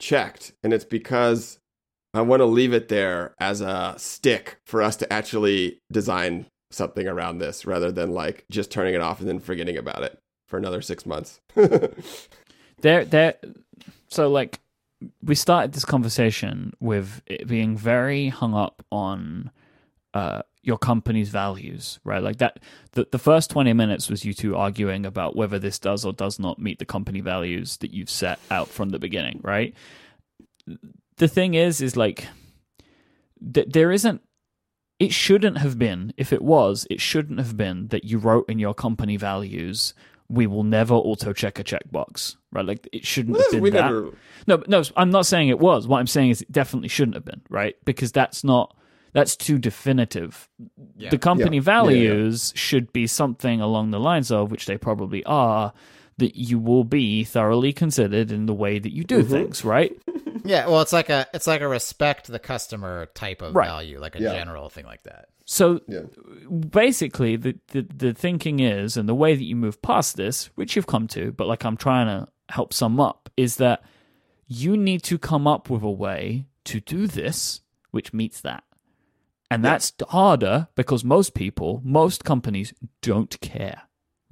checked, 0.00 0.52
and 0.62 0.72
it's 0.72 0.84
because 0.84 1.58
I 2.14 2.22
want 2.22 2.40
to 2.40 2.46
leave 2.46 2.72
it 2.72 2.88
there 2.88 3.34
as 3.38 3.60
a 3.60 3.94
stick 3.96 4.58
for 4.66 4.82
us 4.82 4.96
to 4.96 5.12
actually 5.12 5.80
design 5.90 6.46
something 6.70 7.06
around 7.06 7.38
this 7.38 7.66
rather 7.66 7.92
than 7.92 8.12
like 8.12 8.44
just 8.50 8.70
turning 8.70 8.94
it 8.94 9.00
off 9.00 9.20
and 9.20 9.28
then 9.28 9.38
forgetting 9.38 9.76
about 9.76 10.02
it 10.02 10.18
for 10.48 10.58
another 10.58 10.82
six 10.82 11.06
months. 11.06 11.40
there, 12.80 13.04
there. 13.04 13.34
So 14.08 14.30
like 14.30 14.60
we 15.22 15.34
started 15.34 15.72
this 15.72 15.84
conversation 15.84 16.72
with 16.80 17.22
it 17.26 17.46
being 17.46 17.76
very 17.76 18.28
hung 18.28 18.54
up 18.54 18.84
on 18.90 19.50
uh, 20.14 20.42
your 20.62 20.78
company's 20.78 21.30
values, 21.30 21.98
right? 22.04 22.22
Like 22.22 22.38
that. 22.38 22.60
The, 22.92 23.06
the 23.10 23.18
first 23.18 23.50
20 23.50 23.72
minutes 23.72 24.08
was 24.08 24.24
you 24.24 24.34
two 24.34 24.56
arguing 24.56 25.06
about 25.06 25.34
whether 25.34 25.58
this 25.58 25.78
does 25.78 26.04
or 26.04 26.12
does 26.12 26.38
not 26.38 26.58
meet 26.58 26.78
the 26.78 26.84
company 26.84 27.20
values 27.20 27.78
that 27.78 27.92
you've 27.92 28.10
set 28.10 28.38
out 28.50 28.68
from 28.68 28.90
the 28.90 28.98
beginning, 28.98 29.40
right? 29.42 29.74
The 31.16 31.28
thing 31.28 31.54
is, 31.54 31.80
is 31.80 31.96
like, 31.96 32.26
th- 33.52 33.68
there 33.70 33.90
isn't, 33.90 34.22
it 34.98 35.12
shouldn't 35.12 35.58
have 35.58 35.78
been, 35.78 36.12
if 36.16 36.32
it 36.32 36.42
was, 36.42 36.86
it 36.90 37.00
shouldn't 37.00 37.38
have 37.38 37.56
been 37.56 37.88
that 37.88 38.04
you 38.04 38.18
wrote 38.18 38.48
in 38.48 38.58
your 38.58 38.74
company 38.74 39.16
values 39.16 39.94
we 40.32 40.46
will 40.46 40.64
never 40.64 40.94
auto 40.94 41.32
check 41.32 41.58
a 41.58 41.64
checkbox, 41.64 42.36
right? 42.52 42.64
Like 42.64 42.88
it 42.92 43.04
shouldn't 43.06 43.36
have 43.36 43.50
been 43.50 43.74
that. 43.74 43.92
Never... 43.92 44.10
No, 44.46 44.62
no, 44.66 44.82
I'm 44.96 45.10
not 45.10 45.26
saying 45.26 45.50
it 45.50 45.58
was. 45.58 45.86
What 45.86 45.98
I'm 45.98 46.06
saying 46.06 46.30
is 46.30 46.40
it 46.40 46.50
definitely 46.50 46.88
shouldn't 46.88 47.14
have 47.14 47.24
been, 47.24 47.42
right? 47.50 47.76
Because 47.84 48.12
that's 48.12 48.42
not 48.42 48.74
That's 49.12 49.36
too 49.36 49.58
definitive. 49.58 50.48
Yeah. 50.96 51.10
The 51.10 51.18
company 51.18 51.58
Yeah. 51.58 51.62
Yeah, 51.62 51.72
yeah, 51.72 51.82
values 51.82 52.52
should 52.56 52.92
be 52.92 53.06
something 53.06 53.60
along 53.60 53.90
the 53.90 54.00
lines 54.00 54.30
of, 54.30 54.50
which 54.50 54.66
they 54.66 54.78
probably 54.78 55.22
are, 55.24 55.72
that 56.22 56.34
you 56.36 56.58
will 56.58 56.84
be 56.84 57.24
thoroughly 57.24 57.72
considered 57.72 58.32
in 58.32 58.46
the 58.46 58.54
way 58.54 58.78
that 58.78 58.92
you 58.92 59.04
do 59.04 59.18
Mm-hmm. 59.22 59.30
things, 59.30 59.64
right? 59.64 59.92
Yeah, 60.44 60.66
well, 60.66 60.80
it's 60.80 60.92
like 60.92 61.08
a 61.08 61.28
it's 61.32 61.46
like 61.46 61.60
a 61.60 61.68
respect 61.68 62.26
the 62.26 62.40
customer 62.40 63.06
type 63.14 63.42
of 63.42 63.54
Right. 63.54 63.68
value, 63.68 64.00
like 64.00 64.16
a 64.16 64.20
Yeah. 64.20 64.32
general 64.32 64.68
thing 64.70 64.84
like 64.84 65.04
that. 65.04 65.26
So 65.46 65.80
Yeah. 65.86 66.00
basically 66.70 67.36
the, 67.36 67.58
the 67.68 67.82
the 67.82 68.12
thinking 68.12 68.58
is 68.60 68.96
and 68.96 69.08
the 69.08 69.14
way 69.14 69.36
that 69.36 69.44
you 69.44 69.54
move 69.56 69.80
past 69.82 70.16
this 70.16 70.46
which 70.56 70.74
you've 70.74 70.86
come 70.86 71.06
to 71.08 71.32
but 71.32 71.46
like 71.46 71.64
i'm 71.64 71.76
trying 71.76 72.06
to 72.06 72.28
help 72.48 72.72
sum 72.72 72.98
up 73.00 73.28
is 73.36 73.56
that 73.56 73.82
you 74.46 74.76
need 74.76 75.02
to 75.04 75.18
come 75.18 75.46
up 75.46 75.70
with 75.70 75.82
a 75.82 75.90
way 75.90 76.46
to 76.64 76.80
do 76.80 77.06
this 77.06 77.60
which 77.90 78.12
meets 78.12 78.40
that 78.40 78.64
and 79.50 79.64
that's 79.64 79.92
harder 80.08 80.68
because 80.74 81.04
most 81.04 81.34
people 81.34 81.80
most 81.84 82.24
companies 82.24 82.72
don't 83.00 83.38
care 83.40 83.82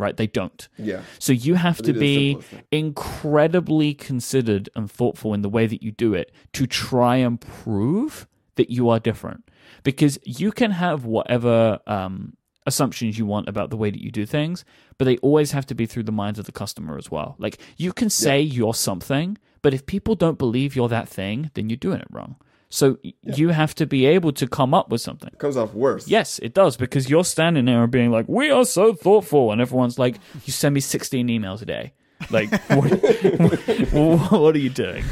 right 0.00 0.16
they 0.16 0.26
don't 0.26 0.68
Yeah. 0.78 1.02
so 1.18 1.32
you 1.32 1.54
have 1.54 1.76
But 1.76 1.86
to 1.86 1.92
be 1.92 2.32
simple, 2.32 2.40
isn't 2.48 2.58
it? 2.58 2.66
incredibly 2.70 3.94
considered 3.94 4.68
and 4.74 4.90
thoughtful 4.90 5.34
in 5.34 5.42
the 5.42 5.48
way 5.48 5.66
that 5.66 5.82
you 5.82 5.92
do 5.92 6.14
it 6.14 6.32
to 6.54 6.66
try 6.66 7.16
and 7.16 7.40
prove 7.40 8.26
that 8.56 8.70
you 8.70 8.88
are 8.88 8.98
different. 8.98 9.48
Because 9.82 10.18
you 10.24 10.52
can 10.52 10.72
have 10.72 11.04
whatever 11.04 11.78
um, 11.86 12.36
assumptions 12.66 13.18
you 13.18 13.24
want 13.26 13.48
about 13.48 13.70
the 13.70 13.76
way 13.76 13.90
that 13.90 14.02
you 14.02 14.10
do 14.10 14.26
things, 14.26 14.64
but 14.98 15.04
they 15.06 15.16
always 15.18 15.52
have 15.52 15.64
to 15.66 15.74
be 15.74 15.86
through 15.86 16.02
the 16.02 16.12
minds 16.12 16.38
of 16.38 16.44
the 16.44 16.52
customer 16.52 16.98
as 16.98 17.10
well. 17.10 17.36
Like 17.38 17.58
you 17.76 17.92
can 17.92 18.10
say 18.10 18.40
you're 18.40 18.74
something, 18.74 19.38
but 19.62 19.72
if 19.72 19.86
people 19.86 20.14
don't 20.14 20.38
believe 20.38 20.74
you're 20.76 20.88
that 20.88 21.08
thing, 21.08 21.50
then 21.54 21.70
you're 21.70 21.76
doing 21.88 22.00
it 22.00 22.08
wrong. 22.10 22.36
So 22.72 22.98
y 23.04 23.12
you 23.24 23.48
have 23.48 23.74
to 23.74 23.86
be 23.86 24.06
able 24.06 24.32
to 24.32 24.46
come 24.46 24.72
up 24.74 24.90
with 24.90 25.00
something. 25.00 25.30
It 25.32 25.38
comes 25.38 25.56
off 25.56 25.74
worse. 25.74 26.06
Yes, 26.08 26.38
it 26.38 26.54
does 26.54 26.76
because 26.76 27.10
you're 27.10 27.24
standing 27.24 27.64
there 27.64 27.82
and 27.82 27.90
being 27.90 28.10
like, 28.12 28.26
"We 28.28 28.50
are 28.50 28.64
so 28.64 28.94
thoughtful," 28.94 29.50
and 29.52 29.60
everyone's 29.60 29.98
like, 29.98 30.16
"You 30.46 30.52
send 30.52 30.74
me 30.74 30.80
16 30.80 31.26
emails 31.28 31.62
a 31.62 31.66
day." 31.66 31.92
Like, 32.30 32.50
what, 32.68 34.30
what 34.30 34.54
are 34.54 34.58
you 34.58 34.70
doing? 34.70 35.02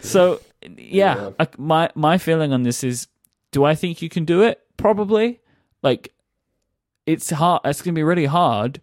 so, 0.00 0.40
yeah, 0.76 1.30
Yeah. 1.38 1.46
My 1.58 1.90
my 1.94 2.18
feeling 2.18 2.52
on 2.52 2.62
this 2.62 2.84
is, 2.84 3.08
do 3.50 3.64
I 3.64 3.74
think 3.74 4.00
you 4.02 4.08
can 4.08 4.24
do 4.24 4.42
it? 4.42 4.60
Probably. 4.76 5.40
Like, 5.82 6.12
it's 7.06 7.30
hard. 7.30 7.62
It's 7.64 7.82
going 7.82 7.94
to 7.94 7.98
be 7.98 8.02
really 8.02 8.26
hard. 8.26 8.80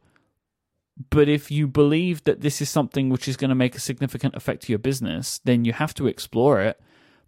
But 1.10 1.30
if 1.30 1.50
you 1.50 1.68
believe 1.68 2.24
that 2.26 2.42
this 2.42 2.62
is 2.62 2.70
something 2.70 3.10
which 3.10 3.28
is 3.28 3.38
going 3.38 3.50
to 3.50 3.56
make 3.56 3.76
a 3.76 3.80
significant 3.80 4.36
effect 4.36 4.64
to 4.64 4.72
your 4.72 4.80
business, 4.80 5.40
then 5.46 5.66
you 5.66 5.74
have 5.74 5.94
to 5.96 6.08
explore 6.08 6.62
it. 6.62 6.80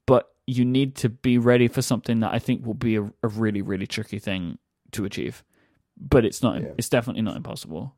But 0.05 0.29
you 0.45 0.65
need 0.65 0.95
to 0.95 1.09
be 1.09 1.37
ready 1.37 1.67
for 1.69 1.81
something 1.81 2.19
that 2.19 2.33
I 2.33 2.39
think 2.39 2.65
will 2.65 2.73
be 2.73 2.97
a, 2.97 3.03
a 3.23 3.27
really, 3.27 3.61
really 3.61 3.87
tricky 3.87 4.19
thing 4.19 4.57
to 4.91 5.05
achieve. 5.05 5.43
But 5.97 6.25
it's 6.25 6.43
not. 6.43 6.61
Yeah. 6.61 6.67
It's 6.77 6.89
definitely 6.89 7.21
not 7.21 7.37
impossible. 7.37 7.95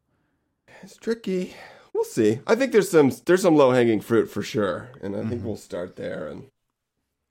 It's 0.84 0.97
tricky. 0.97 1.55
We'll 1.93 2.03
see. 2.03 2.39
I 2.45 2.55
think 2.55 2.72
there's 2.72 2.91
some 2.91 3.11
there's 3.26 3.41
some 3.41 3.55
low 3.55 3.72
hanging 3.72 4.01
fruit 4.01 4.30
for 4.30 4.43
sure, 4.43 4.89
and 5.01 5.16
I 5.16 5.20
think 5.22 5.36
Mm-hmm. 5.36 5.47
we'll 5.47 5.55
start 5.57 5.95
there 5.95 6.28
and 6.28 6.43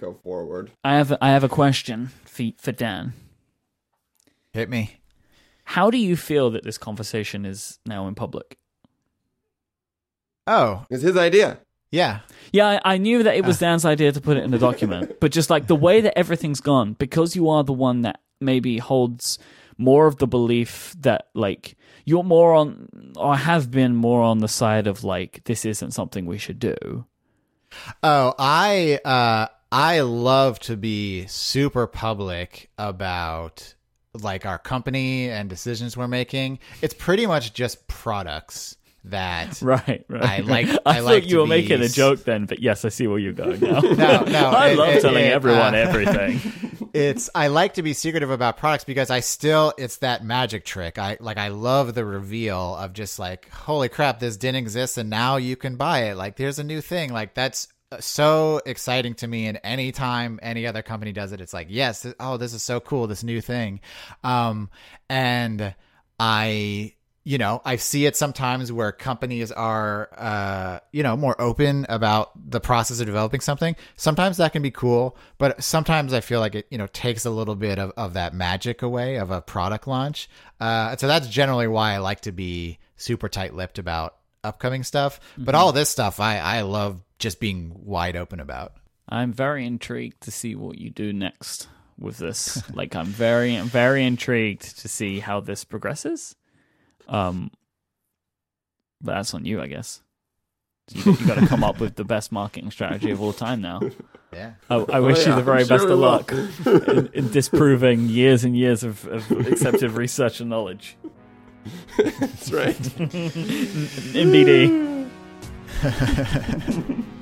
go 0.00 0.14
forward. 0.14 0.70
I 0.82 0.94
have. 0.96 1.16
I 1.20 1.28
have 1.30 1.44
a 1.44 1.48
question 1.50 2.10
for 2.24 2.44
for 2.58 2.72
Dan. 2.72 3.12
Hit 4.52 4.68
me. 4.70 4.96
How 5.64 5.90
do 5.90 5.98
you 5.98 6.16
feel 6.16 6.50
that 6.50 6.62
this 6.64 6.78
conversation 6.78 7.44
is 7.46 7.78
now 7.86 8.06
in 8.06 8.14
public? 8.14 8.58
Oh, 10.46 10.84
It's 10.90 11.02
his 11.02 11.16
idea. 11.16 11.58
yeah. 11.90 12.20
Yeah, 12.52 12.78
I, 12.84 12.94
I 12.94 12.98
knew 12.98 13.22
that 13.22 13.34
it 13.34 13.44
was 13.44 13.58
Dan's 13.58 13.84
idea 13.84 14.12
to 14.12 14.20
put 14.20 14.36
it 14.36 14.44
in 14.44 14.50
the 14.50 14.58
document, 14.58 15.14
but 15.20 15.32
just 15.32 15.48
like 15.50 15.66
the 15.66 15.74
way 15.76 16.00
that 16.02 16.16
everything's 16.18 16.60
gone, 16.60 16.92
because 16.94 17.34
you 17.34 17.48
are 17.48 17.64
the 17.64 17.72
one 17.72 18.02
that 18.02 18.20
maybe 18.40 18.78
holds 18.78 19.38
more 19.78 20.06
of 20.06 20.18
the 20.18 20.26
belief 20.26 20.94
that 21.00 21.28
like 21.34 21.76
you're 22.04 22.22
more 22.22 22.54
on 22.54 23.12
or 23.16 23.36
have 23.36 23.70
been 23.70 23.96
more 23.96 24.22
on 24.22 24.38
the 24.38 24.46
side 24.48 24.86
of 24.86 25.02
like 25.02 25.42
this 25.44 25.64
isn't 25.64 25.90
something 25.92 26.26
we 26.26 26.38
should 26.38 26.58
do. 26.60 27.06
Oh, 28.02 28.34
I 28.38 29.00
uh 29.04 29.46
I 29.72 30.00
love 30.00 30.60
to 30.60 30.76
be 30.76 31.26
super 31.26 31.86
public 31.88 32.70
about 32.78 33.74
like 34.14 34.46
our 34.46 34.58
company 34.58 35.28
and 35.28 35.48
decisions 35.50 35.96
we're 35.96 36.08
making. 36.08 36.58
It's 36.82 36.94
pretty 36.94 37.26
much 37.26 37.52
just 37.54 37.86
products 37.88 38.76
that 39.06 39.60
Right, 39.62 40.04
right. 40.08 40.22
I 40.22 40.38
like- 40.40 40.68
I, 40.70 40.78
I 40.86 40.94
thought 40.96 41.04
like 41.04 41.26
you 41.28 41.38
were 41.38 41.44
be 41.44 41.50
making 41.50 41.82
a 41.82 41.88
joke 41.88 42.24
then, 42.24 42.46
but 42.46 42.60
yes, 42.60 42.84
I 42.84 42.88
see 42.88 43.06
where 43.06 43.18
you're 43.18 43.32
going 43.34 43.60
now. 43.60 43.80
No, 43.82 44.22
no, 44.24 44.48
I 44.50 44.68
it- 44.68 44.78
love 44.78 44.94
it- 44.94 45.00
telling 45.02 45.24
it, 45.26 45.32
everyone 45.32 45.74
uh, 45.74 45.78
everything. 45.78 46.40
it's 46.94 47.28
I 47.34 47.48
like 47.48 47.74
to 47.74 47.82
be 47.82 47.92
secretive 47.92 48.30
about 48.30 48.56
products 48.56 48.84
because 48.84 49.10
I 49.10 49.20
still 49.20 49.74
it's 49.76 49.96
that 49.98 50.24
magic 50.24 50.64
trick. 50.64 50.96
I 50.98 51.18
like 51.20 51.36
I 51.36 51.48
love 51.48 51.92
the 51.94 52.04
reveal 52.04 52.76
of 52.76 52.92
just 52.94 53.18
like 53.18 53.50
holy 53.50 53.88
crap 53.90 54.20
this 54.20 54.36
didn't 54.38 54.56
exist 54.56 54.96
and 54.96 55.10
now 55.10 55.36
you 55.36 55.56
can 55.56 55.76
buy 55.76 56.04
it. 56.04 56.16
Like 56.16 56.36
there's 56.36 56.58
a 56.58 56.64
new 56.64 56.80
thing. 56.80 57.12
Like 57.12 57.34
that's 57.34 57.66
uh, 57.66 57.73
so 58.00 58.60
exciting 58.66 59.14
to 59.14 59.26
me 59.26 59.46
and 59.46 59.60
anytime 59.64 60.38
any 60.42 60.66
other 60.66 60.82
company 60.82 61.12
does 61.12 61.32
it 61.32 61.40
it's 61.40 61.52
like 61.52 61.68
yes 61.70 62.02
th- 62.02 62.14
oh 62.20 62.36
this 62.36 62.52
is 62.52 62.62
so 62.62 62.80
cool 62.80 63.06
this 63.06 63.22
new 63.22 63.40
thing. 63.40 63.80
Um 64.22 64.70
and 65.08 65.74
i 66.18 66.94
you 67.24 67.38
know 67.38 67.60
i 67.64 67.76
see 67.76 68.06
it 68.06 68.16
sometimes 68.16 68.70
where 68.70 68.92
companies 68.92 69.50
are 69.50 70.08
uh 70.16 70.78
you 70.92 71.02
know 71.02 71.16
more 71.16 71.40
open 71.40 71.86
about 71.88 72.30
the 72.50 72.60
process 72.60 73.00
of 73.00 73.06
developing 73.06 73.40
something. 73.40 73.74
Sometimes 73.96 74.36
that 74.36 74.52
can 74.52 74.62
be 74.62 74.70
cool 74.70 75.16
but 75.38 75.62
sometimes 75.62 76.12
i 76.12 76.20
feel 76.20 76.40
like 76.40 76.54
it 76.54 76.66
you 76.70 76.78
know 76.78 76.86
takes 76.88 77.24
a 77.24 77.30
little 77.30 77.56
bit 77.56 77.78
of, 77.78 77.92
of 77.96 78.14
that 78.14 78.34
magic 78.34 78.82
away 78.82 79.16
of 79.16 79.30
a 79.30 79.40
product 79.40 79.86
launch. 79.86 80.28
Uh 80.60 80.96
so 80.96 81.06
that's 81.06 81.28
generally 81.28 81.66
why 81.68 81.92
i 81.92 81.98
like 81.98 82.20
to 82.20 82.32
be 82.32 82.78
super 82.96 83.28
tight-lipped 83.28 83.78
about 83.78 84.16
upcoming 84.44 84.82
stuff. 84.82 85.20
But 85.38 85.54
all 85.54 85.72
this 85.72 85.88
stuff 85.88 86.20
i 86.20 86.38
i 86.38 86.60
love 86.62 87.00
just 87.18 87.40
being 87.40 87.72
wide 87.84 88.16
open 88.16 88.40
about 88.40 88.74
I'm 89.08 89.32
very 89.32 89.66
intrigued 89.66 90.22
to 90.22 90.30
see 90.30 90.54
what 90.54 90.78
you 90.78 90.90
do 90.90 91.12
next 91.12 91.68
with 91.98 92.18
this. 92.18 92.62
like 92.74 92.96
I'm 92.96 93.06
very 93.06 93.58
very 93.58 94.04
intrigued 94.04 94.78
to 94.80 94.88
see 94.88 95.20
how 95.20 95.40
this 95.40 95.64
progresses. 95.64 96.36
Um 97.08 97.50
but 99.00 99.14
that's 99.16 99.34
on 99.34 99.44
you, 99.44 99.60
I 99.60 99.66
guess. 99.66 100.00
So 100.88 101.10
you, 101.10 101.16
you 101.18 101.26
got 101.26 101.38
to 101.38 101.46
come 101.46 101.64
up 101.64 101.80
with 101.80 101.96
the 101.96 102.04
best 102.04 102.30
marketing 102.30 102.70
strategy 102.70 103.10
of 103.10 103.20
all 103.20 103.32
time 103.32 103.60
now. 103.62 103.80
yeah 104.32 104.52
I, 104.68 104.76
I 104.76 105.00
wish 105.00 105.24
you 105.24 105.32
yeah, 105.32 105.36
the 105.36 105.42
very 105.42 105.62
I'm 105.62 105.68
best 105.68 105.86
we 105.86 105.92
of 105.92 105.98
luck 105.98 106.32
in, 106.32 107.10
in 107.14 107.30
disproving 107.30 108.08
years 108.08 108.44
and 108.44 108.56
years 108.56 108.82
of, 108.82 109.06
of 109.06 109.30
accepted 109.46 109.92
research 109.92 110.40
and 110.40 110.50
knowledge. 110.50 110.96
That's 111.96 112.52
right. 112.52 112.76
NBD. 114.14 114.93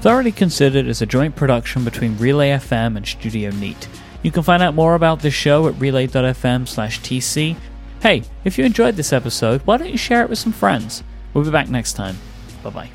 Thoroughly 0.00 0.32
Considered 0.32 0.86
is 0.86 1.00
a 1.00 1.06
joint 1.06 1.36
production 1.36 1.84
between 1.84 2.16
Relay 2.18 2.50
FM 2.50 2.96
and 2.96 3.06
Studio 3.06 3.50
Neat. 3.50 3.86
You 4.22 4.32
can 4.32 4.42
find 4.42 4.62
out 4.62 4.74
more 4.74 4.94
about 4.94 5.20
this 5.20 5.34
show 5.34 5.68
at 5.68 5.78
relay.fm 5.78 6.66
slash 6.66 7.00
TC. 7.00 7.56
Hey, 8.02 8.24
if 8.44 8.58
you 8.58 8.64
enjoyed 8.64 8.96
this 8.96 9.12
episode, 9.12 9.60
why 9.64 9.76
don't 9.76 9.90
you 9.90 9.98
share 9.98 10.22
it 10.22 10.30
with 10.30 10.38
some 10.40 10.52
friends? 10.52 11.04
We'll 11.34 11.44
be 11.44 11.50
back 11.50 11.68
next 11.68 11.92
time. 11.92 12.16
Bye 12.64 12.70
bye. 12.70 12.90